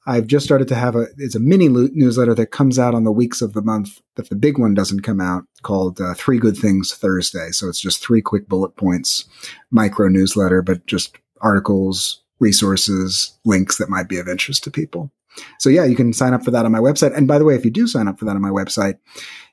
I've 0.07 0.27
just 0.27 0.45
started 0.45 0.69
to 0.69 0.75
have 0.75 0.97
a 0.97 1.07
it's 1.17 1.35
a 1.35 1.41
mini 1.41 1.69
newsletter 1.69 2.35
that 2.35 2.51
comes 2.51 2.79
out 2.79 2.95
on 2.95 3.05
the 3.05 3.13
weeks 3.13 3.41
of 3.41 3.55
the 3.55 3.63
month 3.63 4.01
that 4.17 4.29
the 4.29 4.37
big 4.37 4.59
one 4.59 4.75
doesn't 4.75 5.01
come 5.01 5.21
out 5.21 5.45
called 5.63 6.01
uh, 6.01 6.15
Three 6.15 6.39
Good 6.39 6.57
Things 6.57 6.93
Thursday. 6.93 7.51
So 7.51 7.69
it's 7.69 7.81
just 7.81 8.03
three 8.03 8.21
quick 8.21 8.49
bullet 8.49 8.77
points, 8.77 9.25
micro 9.71 10.09
newsletter, 10.09 10.63
but 10.63 10.87
just 10.87 11.17
articles, 11.41 12.23
resources, 12.39 13.39
links 13.45 13.79
that 13.79 13.89
might 13.89 14.09
be 14.09 14.19
of 14.19 14.29
interest 14.29 14.65
to 14.65 14.71
people. 14.71 15.11
So 15.59 15.69
yeah, 15.69 15.85
you 15.85 15.97
can 15.97 16.13
sign 16.13 16.35
up 16.35 16.45
for 16.45 16.51
that 16.51 16.65
on 16.65 16.73
my 16.73 16.79
website. 16.79 17.17
And 17.17 17.27
by 17.27 17.39
the 17.39 17.45
way, 17.45 17.55
if 17.55 17.65
you 17.65 17.71
do 17.71 17.87
sign 17.87 18.07
up 18.07 18.19
for 18.19 18.25
that 18.25 18.37
on 18.37 18.43
my 18.43 18.51
website, 18.51 18.99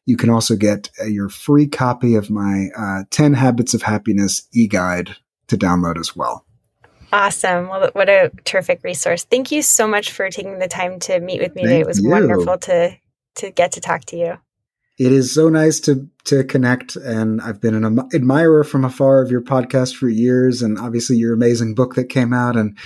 you 0.06 0.18
can 0.18 0.30
also 0.30 0.56
get 0.56 0.90
uh, 1.02 1.06
your 1.06 1.30
free 1.30 1.68
copy 1.68 2.16
of 2.16 2.30
my 2.30 2.68
uh, 2.78 3.04
10 3.10 3.34
Habits 3.34 3.74
of 3.74 3.82
Happiness 3.82 4.48
e-guide 4.54 5.16
to 5.48 5.58
download 5.58 6.00
as 6.00 6.16
well. 6.16 6.46
Awesome. 7.12 7.68
Well, 7.68 7.90
what 7.94 8.10
a 8.10 8.32
terrific 8.46 8.84
resource. 8.84 9.24
Thank 9.24 9.52
you 9.52 9.62
so 9.62 9.88
much 9.88 10.12
for 10.12 10.30
taking 10.30 10.60
the 10.60 10.68
time 10.68 11.00
to 11.02 11.20
meet 11.20 11.42
with 11.42 11.56
me 11.56 11.64
Thank 11.64 11.70
today. 11.70 11.80
It 11.82 11.88
was 11.88 12.02
you. 12.02 12.10
wonderful 12.10 12.58
to 12.58 12.96
to 13.36 13.52
get 13.52 13.74
to 13.74 13.82
talk 13.82 14.06
to 14.06 14.18
you. 14.18 14.38
It 14.98 15.12
is 15.12 15.34
so 15.34 15.50
nice 15.50 15.80
to 15.82 16.08
to 16.26 16.44
connect 16.44 16.96
and 16.96 17.42
I've 17.42 17.60
been 17.60 17.84
an 17.84 18.00
admirer 18.14 18.64
from 18.64 18.86
afar 18.86 19.22
of 19.22 19.32
your 19.32 19.42
podcast 19.42 19.96
for 19.96 20.08
years 20.08 20.62
and 20.62 20.78
obviously 20.78 21.18
your 21.18 21.34
amazing 21.34 21.74
book 21.74 21.96
that 21.96 22.06
came 22.06 22.34
out 22.34 22.56
and 22.56 22.78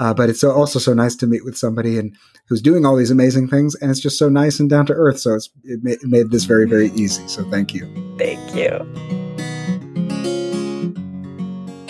uh, 0.00 0.12
but 0.12 0.28
it's 0.28 0.42
also 0.42 0.80
so 0.80 0.92
nice 0.94 1.14
to 1.16 1.28
meet 1.28 1.44
with 1.44 1.56
somebody 1.56 1.98
and 1.98 2.16
who's 2.48 2.60
doing 2.60 2.84
all 2.84 2.96
these 2.96 3.12
amazing 3.12 3.46
things 3.46 3.76
and 3.76 3.90
it's 3.90 4.00
just 4.00 4.18
so 4.18 4.28
nice 4.28 4.58
and 4.58 4.68
down 4.68 4.86
to 4.86 4.92
earth 4.94 5.20
so 5.20 5.34
it's 5.34 5.50
it 5.62 5.80
made, 5.84 5.98
it 6.02 6.08
made 6.08 6.30
this 6.32 6.44
very 6.44 6.66
very 6.68 6.90
easy 6.92 7.26
so 7.28 7.48
thank 7.50 7.72
you 7.72 7.86
thank 8.18 8.56
you 8.56 9.31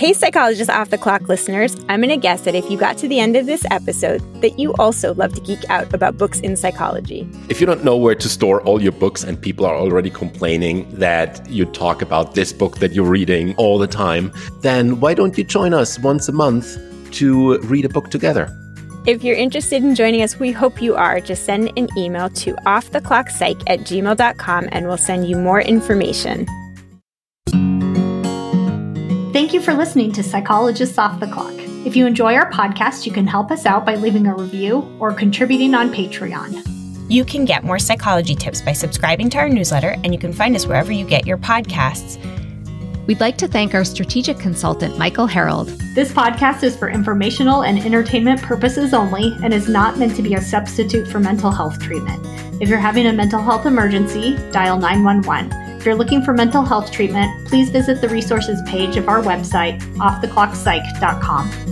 Hey, 0.03 0.13
Psychologist 0.13 0.69
Off 0.69 0.91
the 0.91 0.99
Clock 0.99 1.29
listeners, 1.29 1.77
I'm 1.89 2.01
going 2.01 2.09
to 2.09 2.17
guess 2.17 2.41
that 2.41 2.57
if 2.57 2.69
you 2.69 2.77
got 2.77 2.99
to 2.99 3.07
the 3.07 3.21
end 3.21 3.37
of 3.37 3.47
this 3.47 3.65
episode, 3.71 4.21
that 4.43 4.59
you 4.59 4.75
also 4.81 5.15
love 5.15 5.33
to 5.35 5.41
geek 5.41 5.61
out 5.71 5.95
about 5.95 6.19
books 6.19 6.41
in 6.41 6.57
psychology. 6.57 7.25
If 7.49 7.61
you 7.61 7.69
don't 7.69 7.85
know 7.85 7.97
where 7.97 8.17
to 8.17 8.29
store 8.29 8.61
all 8.63 8.83
your 8.83 8.91
books 8.91 9.23
and 9.23 9.41
people 9.41 9.65
are 9.65 9.77
already 9.77 10.11
complaining 10.11 10.93
that 10.99 11.49
you 11.49 11.67
talk 11.67 12.03
about 12.03 12.35
this 12.35 12.53
book 12.53 12.79
that 12.79 12.91
you're 12.95 13.09
reading 13.09 13.55
all 13.59 13.79
the 13.79 13.87
time, 13.87 14.33
then 14.61 14.99
why 14.99 15.15
don't 15.15 15.39
you 15.39 15.45
join 15.45 15.73
us 15.73 16.01
once 16.01 16.29
a 16.29 16.33
month 16.33 16.81
to 17.13 17.59
read 17.59 17.85
a 17.85 17.89
book 17.89 18.11
together? 18.11 18.51
If 19.07 19.23
you're 19.23 19.37
interested 19.37 19.85
in 19.85 19.95
joining 19.95 20.23
us, 20.23 20.37
we 20.37 20.51
hope 20.51 20.83
you 20.83 20.97
are. 20.97 21.21
Just 21.21 21.45
send 21.45 21.71
an 21.79 21.87
email 21.97 22.29
to 22.29 22.55
offtheclockpsych 22.67 23.63
at 23.69 23.79
gmail.com 23.83 24.69
and 24.73 24.89
we'll 24.89 24.97
send 24.97 25.29
you 25.29 25.37
more 25.37 25.61
information. 25.61 26.49
Thank 29.33 29.55
you 29.55 29.63
for 29.63 29.73
listening 29.73 30.13
to 30.13 30.23
Psychologists 30.23 30.99
Off 30.99 31.19
the 31.19 31.27
Clock. 31.27 31.55
If 31.87 31.97
you 31.97 32.07
enjoy 32.07 32.35
our 32.35 32.51
podcast, 32.51 33.07
you 33.07 33.13
can 33.13 33.27
help 33.27 33.51
us 33.51 33.65
out 33.65 33.87
by 33.87 33.95
leaving 33.95 34.27
a 34.27 34.35
review 34.37 34.95
or 35.01 35.11
contributing 35.15 35.75
on 35.75 35.91
Patreon. 35.91 36.63
You 37.11 37.25
can 37.25 37.47
get 37.47 37.65
more 37.65 37.79
psychology 37.79 38.35
tips 38.35 38.61
by 38.61 38.75
subscribing 38.75 39.31
to 39.31 39.39
our 39.39 39.49
newsletter, 39.49 39.97
and 40.05 40.13
you 40.13 40.19
can 40.19 40.35
find 40.35 40.55
us 40.55 40.67
wherever 40.67 40.93
you 40.93 41.07
get 41.07 41.27
your 41.27 41.39
podcasts. 41.39 42.19
We'd 43.07 43.21
like 43.21 43.39
to 43.39 43.49
thank 43.49 43.75
our 43.75 43.87
strategic 43.87 44.39
consultant, 44.39 44.99
Michael 44.99 45.27
Harold. 45.27 45.69
This 45.95 46.13
podcast 46.13 46.63
is 46.63 46.77
for 46.77 46.91
informational 46.91 47.63
and 47.63 47.79
entertainment 47.79 48.43
purposes 48.43 48.93
only 48.93 49.35
and 49.43 49.55
is 49.55 49.67
not 49.67 49.99
meant 49.99 50.15
to 50.17 50.23
be 50.23 50.35
a 50.35 50.43
substitute 50.43 51.09
for 51.09 51.21
mental 51.21 51.51
health 51.51 51.81
treatment. 51.81 52.21
If 52.61 52.69
you're 52.69 52.79
having 52.79 53.07
a 53.07 53.13
mental 53.15 53.41
health 53.41 53.65
emergency, 53.65 54.37
dial 54.53 54.79
911. 54.79 55.72
If 55.83 55.87
you're 55.87 55.97
looking 55.97 56.23
for 56.23 56.33
mental 56.33 56.65
health 56.65 56.93
treatment, 56.93 57.49
please 57.49 57.69
visit 57.69 58.01
the 58.01 58.09
resources 58.09 58.63
page 58.67 58.97
of 58.97 59.09
our 59.09 59.21
website, 59.21 59.81
offtheclockpsych.com. 59.97 61.72